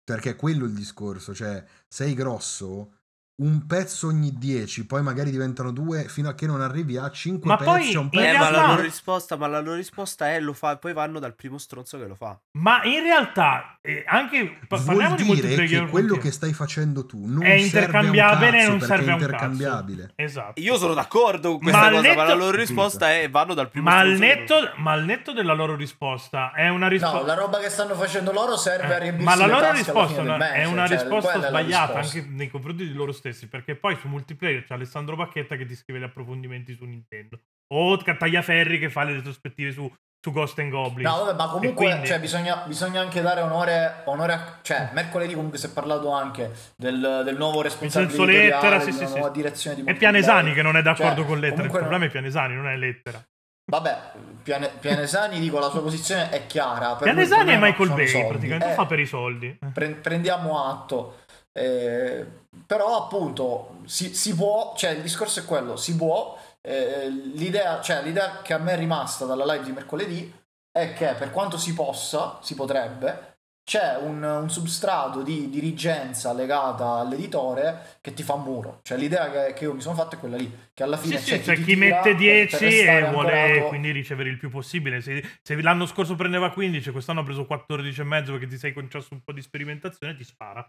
Perché 0.03 0.31
è 0.31 0.35
quello 0.35 0.65
il 0.65 0.73
discorso, 0.73 1.35
cioè 1.35 1.63
sei 1.87 2.15
grosso, 2.15 2.96
un 3.39 3.67
pezzo 3.67 4.07
ogni 4.07 4.33
10, 4.35 4.87
poi 4.87 5.03
magari 5.03 5.29
diventano 5.29 5.71
due 5.71 6.05
fino 6.07 6.27
a 6.27 6.33
che 6.33 6.47
non 6.47 6.59
arrivi 6.59 6.97
a 6.97 7.09
5 7.11 7.47
Ma 7.47 7.55
pezzi 7.57 7.69
poi 7.69 7.93
a 7.93 7.99
un 7.99 8.03
in 8.05 8.09
pezzo. 8.09 8.23
Eh, 8.25 8.33
ma 8.33 8.39
la 8.39 8.49
realtà- 8.49 8.67
loro 8.71 8.81
risposta, 8.81 9.35
ma 9.37 9.47
la 9.47 9.59
loro 9.59 9.75
risposta 9.75 10.31
è 10.31 10.39
lo 10.39 10.53
fa, 10.53 10.77
poi 10.77 10.93
vanno 10.93 11.19
dal 11.19 11.35
primo 11.35 11.59
stronzo 11.59 11.99
che 11.99 12.07
lo 12.07 12.15
fa. 12.15 12.35
Ma 12.53 12.83
in 12.83 13.03
realtà, 13.03 13.77
eh, 13.81 14.03
anche... 14.07 14.57
pa- 14.67 14.77
Vuol 14.77 14.97
parliamo 14.97 15.15
di 15.35 15.41
dire 15.41 15.65
che 15.67 15.85
quello 15.85 16.17
che 16.17 16.31
stai 16.31 16.51
facendo 16.53 17.05
tu 17.05 17.25
non 17.27 17.43
è 17.45 17.59
serve 17.59 17.97
a 17.97 17.99
un 17.99 18.05
intercambiabile 18.07 18.51
cazzo 18.57 18.69
non 18.69 18.77
perché 18.79 18.85
serve 18.95 19.03
a 19.03 19.13
è 19.13 19.15
un 19.15 19.21
intercambiabile. 19.21 20.01
cazzo. 20.01 20.13
Esatto. 20.15 20.59
Io 20.61 20.77
sono 20.77 20.93
d'accordo 20.95 21.49
con 21.51 21.59
questa 21.59 21.79
Ma 21.79 21.89
cosa, 21.91 22.01
ma 22.01 22.15
la 22.15 22.23
netto- 22.23 22.35
loro 22.37 22.57
risposta 22.57 23.11
è 23.13 23.29
vanno 23.29 23.53
dal 23.53 23.69
primo 23.69 23.89
Ma 23.89 23.99
al 23.99 24.15
stronzo 24.15 24.23
netto, 24.59 24.71
ma 24.77 24.91
al 24.93 25.05
netto 25.05 25.33
della 25.33 25.53
loro 25.53 25.75
risposta 25.75 26.53
è 26.53 26.69
una 26.69 26.85
No, 26.85 26.91
risposta... 26.91 27.21
la 27.23 27.33
roba 27.35 27.59
che 27.59 27.69
stanno 27.69 27.93
facendo 27.93 28.31
loro 28.31 28.57
serve 28.57 28.93
a 28.93 28.97
Eh, 28.97 28.99
riempirsi 28.99 29.25
ma 29.25 29.35
la 29.35 29.45
loro 29.45 29.71
risposta 29.73 30.21
no, 30.23 30.37
è 30.37 30.63
una 30.65 30.87
cioè, 30.87 30.97
risposta 30.97 31.47
sbagliata 31.47 31.99
risposta. 31.99 32.17
anche 32.17 32.29
nei 32.33 32.49
confronti 32.49 32.83
di 32.87 32.93
loro 32.93 33.11
stessi 33.11 33.25
perché 33.47 33.75
poi 33.75 33.95
su 33.95 34.07
multiplayer 34.07 34.63
c'è 34.63 34.73
Alessandro 34.73 35.15
Bacchetta 35.15 35.55
che 35.55 35.65
ti 35.65 35.75
scrive 35.75 35.99
gli 35.99 36.03
approfondimenti 36.03 36.73
su 36.73 36.85
Nintendo 36.85 37.39
o 37.73 37.97
Tagliaferri 37.97 38.79
che 38.79 38.89
fa 38.89 39.03
le 39.03 39.13
retrospettive 39.13 39.71
su, 39.71 39.91
su 40.19 40.31
Ghost 40.31 40.57
and 40.59 40.71
Goblin 40.71 41.05
No, 41.05 41.25
vabbè, 41.25 41.37
ma 41.37 41.47
comunque 41.49 41.85
quindi- 41.85 42.07
cioè, 42.07 42.19
bisogna, 42.19 42.63
bisogna 42.65 43.01
anche 43.01 43.21
dare 43.21 43.41
onore, 43.41 44.01
onore 44.05 44.33
a... 44.33 44.59
Cioè, 44.61 44.89
mercoledì 44.93 45.33
comunque 45.33 45.57
si 45.57 45.65
è 45.65 45.69
parlato 45.69 46.09
anche 46.11 46.51
del, 46.77 47.21
del 47.25 47.35
nuovo 47.37 47.61
responsabile 47.61 48.11
Vincenzo 48.15 48.39
Lettera, 48.39 48.79
sì, 48.79 48.91
sì, 48.91 48.97
una 48.99 49.07
sì. 49.07 49.13
nuova 49.15 49.29
direzione 49.29 49.75
di 49.75 49.83
è. 49.83 49.95
Pianesani 49.95 50.53
che 50.53 50.61
non 50.61 50.77
è 50.77 50.81
d'accordo 50.81 51.21
Cioè, 51.21 51.25
con 51.25 51.39
Lettera 51.39 51.63
il 51.63 51.69
problema 51.71 51.97
no- 51.97 52.05
è 52.05 52.09
Pianesani 52.09 52.55
non 52.55 52.67
è 52.67 52.75
Lettera 52.77 53.21
Vabbè, 53.69 53.97
Piane- 54.43 54.71
Pianesani, 54.79 55.41
dico, 55.41 55.59
la 55.59 55.67
sua 55.67 55.81
posizione 55.81 56.29
è 56.29 56.45
chiara. 56.47 56.95
Pianesani 56.95 57.51
è 57.51 57.57
Michael 57.57 57.89
Bay 57.91 58.07
soldi. 58.07 58.27
praticamente 58.29 58.71
Eh, 58.71 58.75
fa 58.75 58.85
per 58.85 58.99
i 58.99 59.05
soldi 59.05 59.57
pre- 59.73 59.89
prendiamo 59.89 60.65
atto. 60.65 61.17
Eh, 61.57 62.25
però 62.65 63.03
appunto 63.05 63.79
si, 63.85 64.13
si 64.13 64.35
può, 64.35 64.73
cioè 64.75 64.91
il 64.91 65.01
discorso 65.01 65.39
è 65.39 65.45
quello, 65.45 65.75
si 65.75 65.95
può, 65.95 66.37
eh, 66.61 67.09
l'idea, 67.09 67.81
cioè, 67.81 68.03
l'idea 68.03 68.41
che 68.41 68.53
a 68.53 68.57
me 68.59 68.73
è 68.73 68.77
rimasta 68.77 69.25
dalla 69.25 69.45
live 69.53 69.65
di 69.65 69.71
mercoledì 69.71 70.33
è 70.71 70.93
che 70.93 71.13
per 71.15 71.31
quanto 71.31 71.57
si 71.57 71.73
possa, 71.73 72.39
si 72.43 72.53
potrebbe, 72.55 73.35
c'è 73.63 73.97
un, 73.97 74.21
un 74.23 74.49
substrato 74.49 75.23
di 75.23 75.49
dirigenza 75.49 76.31
legata 76.33 76.85
all'editore 76.99 77.97
che 78.01 78.13
ti 78.13 78.23
fa 78.23 78.35
muro. 78.37 78.79
Cioè 78.83 78.97
l'idea 78.97 79.29
che, 79.31 79.53
che 79.53 79.63
io 79.65 79.73
mi 79.73 79.81
sono 79.81 79.95
fatta 79.95 80.15
è 80.15 80.19
quella 80.19 80.37
lì, 80.37 80.69
che 80.73 80.83
alla 80.83 80.97
Sì, 80.99 81.17
fine 81.17 81.19
sì, 81.19 81.39
c'è 81.41 81.41
c'è 81.41 81.59
ti 81.59 81.63
chi 81.63 81.75
tira 81.75 81.75
mette 81.75 82.15
per- 82.23 82.47
10 82.47 82.47
per 82.47 82.61
restare 82.63 83.05
e 83.05 83.07
vuole 83.07 83.07
ancorato. 83.07 83.67
quindi 83.67 83.91
ricevere 83.91 84.29
il 84.29 84.37
più 84.37 84.49
possibile. 84.49 84.99
Se, 85.01 85.23
se 85.41 85.61
l'anno 85.61 85.85
scorso 85.85 86.15
prendeva 86.15 86.51
15, 86.51 86.91
quest'anno 86.91 87.21
ha 87.21 87.23
preso 87.23 87.45
14 87.45 88.01
e 88.01 88.03
mezzo 88.03 88.31
perché 88.33 88.47
ti 88.47 88.57
sei 88.57 88.73
concesso 88.73 89.13
un 89.13 89.21
po' 89.23 89.31
di 89.31 89.41
sperimentazione, 89.41 90.15
ti 90.15 90.23
spara. 90.25 90.67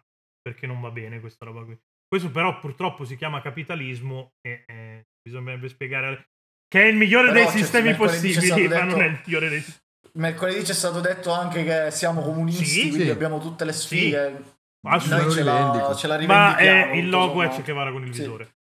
Perché 0.48 0.66
non 0.66 0.80
va 0.80 0.90
bene 0.90 1.20
questa 1.20 1.44
roba 1.44 1.62
qui. 1.62 1.78
Questo 2.06 2.30
però 2.30 2.58
purtroppo 2.58 3.04
si 3.04 3.16
chiama 3.16 3.42
capitalismo 3.42 4.32
e 4.40 4.64
eh, 4.66 5.06
bisognerebbe 5.22 5.68
spiegare 5.68 6.28
che 6.66 6.82
è 6.82 6.86
il 6.86 6.96
migliore 6.96 7.28
Però, 7.28 7.38
dei 7.40 7.48
cioè, 7.48 7.56
sistemi 7.58 7.94
possibili, 7.94 8.66
ma 8.68 8.78
non 8.78 8.88
detto- 8.88 9.00
è 9.00 9.04
il 9.06 9.20
migliore 9.24 9.48
dei 9.50 9.60
sistemi. 9.60 9.86
Mercoledì 10.14 10.62
c'è 10.62 10.72
stato 10.72 11.00
detto 11.00 11.32
anche 11.32 11.64
che 11.64 11.90
siamo 11.90 12.22
comunisti, 12.22 12.64
Sì, 12.64 12.80
quindi 12.88 13.04
sì. 13.04 13.10
abbiamo 13.10 13.38
tutte 13.40 13.64
le 13.66 13.72
sfighe. 13.72 14.42
Assolutamente. 14.86 15.26
Noi 15.26 15.34
ce 15.34 15.42
la, 15.42 15.94
ce 15.94 16.06
la 16.06 16.26
Ma 16.26 16.56
eh, 16.56 16.98
il 16.98 17.08
logo 17.10 17.42
è. 17.42 17.48
Che 17.50 17.62
Guevara 17.62 17.92
con 17.92 18.04
il 18.06 18.14
Sì. 18.14 18.20
visore. 18.20 18.56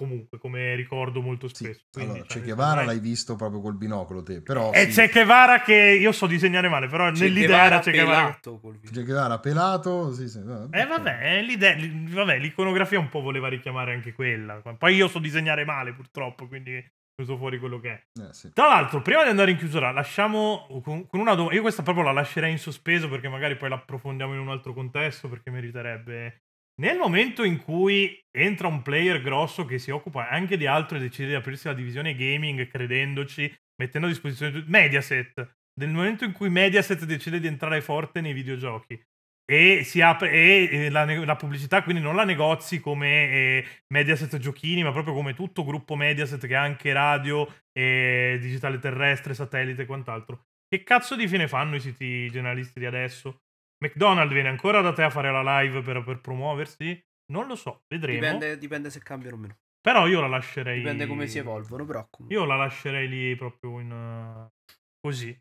Comunque, 0.00 0.38
come 0.38 0.74
ricordo 0.76 1.20
molto 1.20 1.46
Sì, 1.48 1.64
spesso. 1.64 1.84
Quindi, 1.92 2.12
allora, 2.12 2.26
cioè, 2.26 2.40
Che 2.40 2.46
Guevara 2.46 2.84
l'hai 2.84 3.00
visto 3.00 3.36
proprio 3.36 3.60
col 3.60 3.76
binocolo 3.76 4.22
te, 4.22 4.40
però 4.40 4.72
E 4.72 4.86
sì. 4.86 4.92
c'è 4.92 5.08
Che 5.10 5.24
Guevara 5.24 5.60
che 5.60 5.74
io 5.74 6.10
so 6.12 6.26
disegnare 6.26 6.70
male, 6.70 6.86
però 6.86 7.12
Che 7.12 7.20
nell'idea 7.20 7.64
era 7.64 7.80
Che 7.80 7.90
Guevara. 7.90 8.40
Che 8.40 9.04
Guevara 9.04 9.38
pelato, 9.40 10.10
sì, 10.14 10.26
sì, 10.26 10.38
Eh 10.38 10.86
vabbè, 10.86 11.42
l'idea, 11.42 11.74
li- 11.74 12.06
vabbè, 12.14 12.38
l'iconografia 12.38 12.98
un 12.98 13.10
po' 13.10 13.20
voleva 13.20 13.48
richiamare 13.48 13.92
anche 13.92 14.14
quella. 14.14 14.62
Poi 14.78 14.94
io 14.94 15.06
so 15.06 15.18
disegnare 15.18 15.66
male 15.66 15.92
purtroppo, 15.92 16.48
quindi 16.48 16.76
ho 16.78 16.82
preso 17.14 17.36
fuori 17.36 17.58
quello 17.58 17.78
che 17.78 17.90
è. 17.90 18.02
Eh, 18.22 18.32
sì. 18.32 18.50
Tra 18.54 18.68
l'altro, 18.68 19.02
prima 19.02 19.22
di 19.22 19.28
andare 19.28 19.50
in 19.50 19.58
chiusura, 19.58 19.90
lasciamo 19.90 20.66
con, 20.82 21.06
con 21.06 21.20
una 21.20 21.34
domanda. 21.34 21.56
Io 21.56 21.60
questa 21.60 21.82
proprio 21.82 22.04
la 22.04 22.12
lascerei 22.12 22.52
in 22.52 22.58
sospeso 22.58 23.06
perché 23.10 23.28
magari 23.28 23.58
poi 23.58 23.68
l'approfondiamo 23.68 24.32
in 24.32 24.40
un 24.40 24.48
altro 24.48 24.72
contesto 24.72 25.28
perché 25.28 25.50
meriterebbe. 25.50 26.44
Nel 26.80 26.96
momento 26.96 27.44
in 27.44 27.58
cui 27.58 28.18
entra 28.30 28.66
un 28.66 28.80
player 28.80 29.20
grosso 29.20 29.66
che 29.66 29.78
si 29.78 29.90
occupa 29.90 30.30
anche 30.30 30.56
di 30.56 30.66
altro 30.66 30.96
e 30.96 31.00
decide 31.00 31.28
di 31.28 31.34
aprirsi 31.34 31.66
la 31.66 31.74
divisione 31.74 32.14
gaming, 32.14 32.66
credendoci, 32.68 33.54
mettendo 33.76 34.06
a 34.06 34.10
disposizione 34.10 34.64
Mediaset, 34.66 35.56
nel 35.78 35.90
momento 35.90 36.24
in 36.24 36.32
cui 36.32 36.48
Mediaset 36.48 37.04
decide 37.04 37.38
di 37.38 37.46
entrare 37.46 37.82
forte 37.82 38.22
nei 38.22 38.32
videogiochi 38.32 38.98
e 39.44 39.84
apre 40.00 40.30
e 40.30 40.68
eh, 40.70 40.90
la, 40.90 41.04
la 41.04 41.36
pubblicità 41.36 41.82
quindi 41.82 42.00
non 42.00 42.14
la 42.14 42.24
negozi 42.24 42.78
come 42.78 43.30
eh, 43.30 43.66
Mediaset 43.88 44.38
giochini 44.38 44.84
ma 44.84 44.92
proprio 44.92 45.12
come 45.12 45.34
tutto 45.34 45.64
gruppo 45.64 45.96
Mediaset 45.96 46.46
che 46.46 46.54
ha 46.54 46.62
anche 46.62 46.92
radio 46.92 47.46
e 47.72 48.38
digitale 48.40 48.78
terrestre 48.78 49.34
satellite 49.34 49.82
e 49.82 49.86
quant'altro. 49.86 50.44
Che 50.66 50.82
cazzo 50.82 51.14
di 51.14 51.28
fine 51.28 51.46
fanno 51.46 51.74
i 51.74 51.80
siti 51.80 52.30
generalisti 52.30 52.78
di 52.78 52.86
adesso 52.86 53.42
McDonald's 53.82 54.32
viene 54.32 54.48
ancora 54.48 54.80
da 54.80 54.92
te 54.92 55.02
a 55.02 55.10
fare 55.10 55.30
la 55.30 55.60
live 55.60 55.82
per, 55.82 56.02
per 56.04 56.20
promuoversi 56.20 57.02
non 57.32 57.46
lo 57.46 57.54
so 57.56 57.84
vedremo 57.88 58.20
Dipende, 58.20 58.58
dipende 58.58 58.90
se 58.90 59.00
cambiano 59.00 59.36
o 59.36 59.38
meno. 59.38 59.56
però 59.80 60.06
io 60.06 60.20
la 60.20 60.28
lascerei 60.28 60.78
Dipende 60.78 61.06
come 61.06 61.26
si 61.26 61.38
evolvono, 61.38 61.84
però 61.84 62.06
comunque. 62.10 62.38
io 62.38 62.44
la 62.44 62.56
lascerei 62.56 63.08
lì 63.08 63.36
proprio 63.36 63.80
in 63.80 63.90
uh, 63.90 64.74
così 65.00 65.38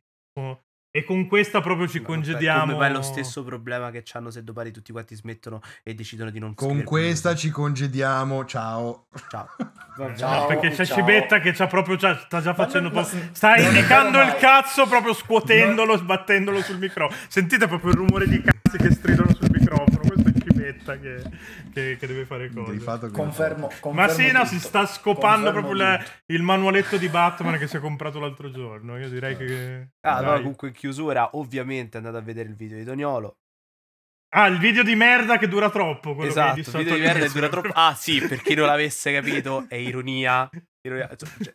e 1.00 1.04
con 1.04 1.28
questa 1.28 1.62
proprio 1.62 1.88
ci 1.88 2.00
Vabbè, 2.00 2.08
congediamo 2.12 2.74
Come 2.74 2.78
vai 2.78 2.92
lo 2.92 3.02
stesso 3.02 3.44
problema 3.44 3.90
che 3.90 4.04
hanno 4.14 4.30
se 4.30 4.44
domani 4.44 4.72
tutti 4.72 4.92
quanti 4.92 5.16
smettono 5.16 5.62
e 5.84 5.96
decidono 5.96 6.30
di 6.30 6.40
non 6.40 6.54
Con 6.54 6.84
questa 6.84 7.36
ci 7.36 7.50
congediamo, 7.50 8.46
ciao. 8.46 9.08
Ciao. 9.30 9.48
Vabbè. 9.98 10.16
Ciao, 10.16 10.46
perché 10.48 10.70
c'è 10.70 10.86
ciao. 10.86 10.98
Cibetta 10.98 11.40
che 11.40 11.52
c'ha 11.54 11.68
proprio 11.68 11.96
già, 11.96 12.18
sta 12.18 12.42
già 12.42 12.54
facendo 12.54 12.90
ma- 12.90 13.04
sta 13.04 13.56
non 13.56 13.66
è 13.66 13.68
indicando 13.68 14.22
il 14.22 14.36
cazzo 14.36 14.86
proprio 14.88 15.14
scuotendolo, 15.14 15.98
sbattendolo 15.98 16.62
sul 16.62 16.78
microfono. 16.78 17.18
Sentite 17.28 17.68
proprio 17.68 17.92
il 17.92 17.98
rumore 17.98 18.28
di 18.28 18.42
cazzi 18.42 18.78
che 18.78 18.92
stridano 18.92 19.34
sul 19.34 19.50
microfono. 19.52 20.00
Questo 20.08 20.29
è 20.68 20.72
Cibetta 20.74 20.98
che, 21.00 21.22
che- 21.74 21.98
che 22.00 22.08
deve 22.08 22.26
fare 22.26 22.50
cose. 22.54 22.72
Grifato. 22.72 23.10
Confermo, 23.12 23.68
Ma 23.68 23.74
confermo 23.80 24.14
sì, 24.14 24.32
no, 24.32 24.40
tutto. 24.44 24.46
si 24.46 24.60
sta 24.60 24.86
scopando 24.86 25.52
Confermo 25.52 25.68
proprio 25.68 25.74
la- 25.88 26.04
il 26.28 26.42
manualetto 26.42 26.98
di 26.98 27.08
Batman 27.10 27.58
che 27.58 27.68
si 27.68 27.78
è 27.78 27.80
comprato 27.80 28.20
l'altro 28.20 28.52
giorno. 28.52 28.98
Io 28.98 29.10
direi 29.10 29.36
che. 29.38 29.90
Ah, 30.02 30.16
allora 30.16 30.32
dai. 30.34 30.42
comunque 30.42 30.68
in 30.70 30.74
chiusura, 30.74 31.30
ovviamente 31.34 31.98
andate 31.98 32.18
a 32.18 32.22
vedere 32.22 32.50
il 32.50 32.56
video 32.56 32.78
di 32.78 32.84
Toniolo. 32.84 33.38
Ah, 34.32 34.46
il 34.46 34.60
video 34.60 34.84
di 34.84 34.94
merda 34.96 35.40
che 35.40 35.48
dura 35.48 35.72
troppo. 35.72 36.16
Che 36.16 36.28
Esatto, 36.28 36.60
il 36.60 36.66
video 36.66 36.94
di 36.96 37.02
merda 37.02 37.28
dura 37.30 37.50
troppo. 37.50 37.70
Ah, 37.74 37.96
sì, 37.96 38.20
per 38.22 38.42
chi 38.44 38.54
non 38.54 38.68
l'avesse 38.68 39.12
capito, 39.12 39.66
è 39.68 39.76
ironia. 39.76 40.48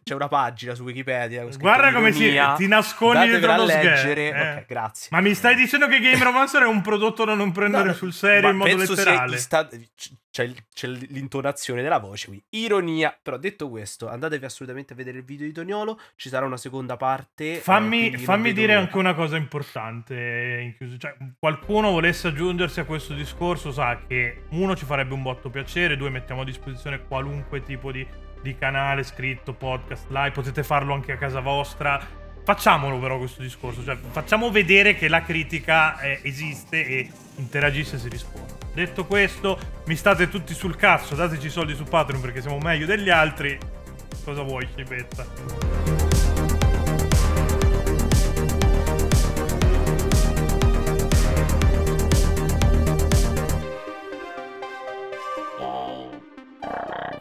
C'è- 0.02 0.14
una 0.14 0.28
pagina 0.28 0.74
su 0.74 0.82
Wikipedia. 0.84 1.44
Guarda 1.58 1.92
come 1.92 2.12
si, 2.12 2.34
ti 2.56 2.66
nascondi 2.68 3.26
Datevela 3.26 3.56
lo 3.56 3.62
a 3.64 3.68
schermo. 3.68 3.90
leggere. 3.90 4.28
eh. 4.32 4.52
Ok, 4.58 4.64
grazie. 4.66 5.08
Ma 5.10 5.20
mi 5.20 5.34
stai 5.34 5.54
dicendo 5.56 5.86
che 5.88 5.98
Game 6.00 6.22
Romancer 6.22 6.62
è 6.62 6.66
un 6.66 6.80
prodotto 6.82 7.24
da 7.24 7.34
non 7.34 7.52
prendere 7.52 7.88
No, 7.88 7.92
sul 7.94 8.12
serio 8.12 8.50
in 8.50 8.56
modo 8.56 8.76
letterale? 8.76 9.36
c- 9.36 10.12
c'è, 10.34 10.50
c'è 10.74 10.88
l'intonazione 10.88 11.80
della 11.80 11.98
voce 11.98 12.26
qui. 12.26 12.44
Ironia. 12.50 13.16
Però 13.22 13.36
detto 13.36 13.68
questo, 13.70 14.08
andatevi 14.08 14.44
assolutamente 14.44 14.92
a 14.92 14.96
vedere 14.96 15.18
il 15.18 15.24
video 15.24 15.46
di 15.46 15.52
Toniolo. 15.52 16.00
Ci 16.16 16.28
sarà 16.28 16.44
una 16.44 16.56
seconda 16.56 16.96
parte. 16.96 17.52
eh, 17.52 17.60
Fammi, 17.60 17.98
quindi 17.98 18.16
non 18.16 18.24
fammi 18.24 18.52
dire 18.52 18.74
anche 18.74 18.98
una 18.98 19.14
cosa 19.14 19.36
importante 19.36 20.74
chiusura. 20.76 20.98
Cioè, 20.98 21.16
qualcuno 21.38 21.90
volesse 21.92 22.28
aggiungersi 22.28 22.80
a 22.80 22.84
questo 22.84 23.14
discorso, 23.14 23.70
sa 23.70 24.00
che 24.08 24.44
uno 24.50 24.74
ci 24.74 24.84
farebbe 24.84 25.14
un 25.14 25.22
botto 25.22 25.50
piacere, 25.50 25.96
due 25.96 26.10
mettiamo 26.10 26.40
a 26.42 26.44
disposizione 26.44 27.04
qualunque 27.06 27.62
tipo 27.62 27.92
di, 27.92 28.04
di 28.44 28.54
canale, 28.56 29.02
scritto, 29.02 29.54
podcast, 29.54 30.04
live, 30.10 30.32
potete 30.32 30.62
farlo 30.62 30.92
anche 30.92 31.12
a 31.12 31.16
casa 31.16 31.40
vostra. 31.40 31.98
Facciamolo 32.44 32.98
però 32.98 33.16
questo 33.16 33.40
discorso, 33.40 33.82
cioè 33.82 33.96
facciamo 34.10 34.50
vedere 34.50 34.96
che 34.96 35.08
la 35.08 35.22
critica 35.22 35.98
eh, 35.98 36.20
esiste 36.22 36.86
e 36.86 37.10
interagisce 37.36 37.98
si 37.98 38.10
risponde. 38.10 38.52
Detto 38.74 39.06
questo, 39.06 39.58
mi 39.86 39.96
state 39.96 40.28
tutti 40.28 40.52
sul 40.52 40.76
cazzo, 40.76 41.14
dateci 41.14 41.46
i 41.46 41.50
soldi 41.50 41.74
su 41.74 41.84
Patreon 41.84 42.20
perché 42.20 42.42
siamo 42.42 42.58
meglio 42.58 42.84
degli 42.84 43.08
altri. 43.08 43.58
Cosa 44.22 44.42
vuoi, 44.42 44.68
Cipetta? 44.76 46.12
Thank 56.64 57.13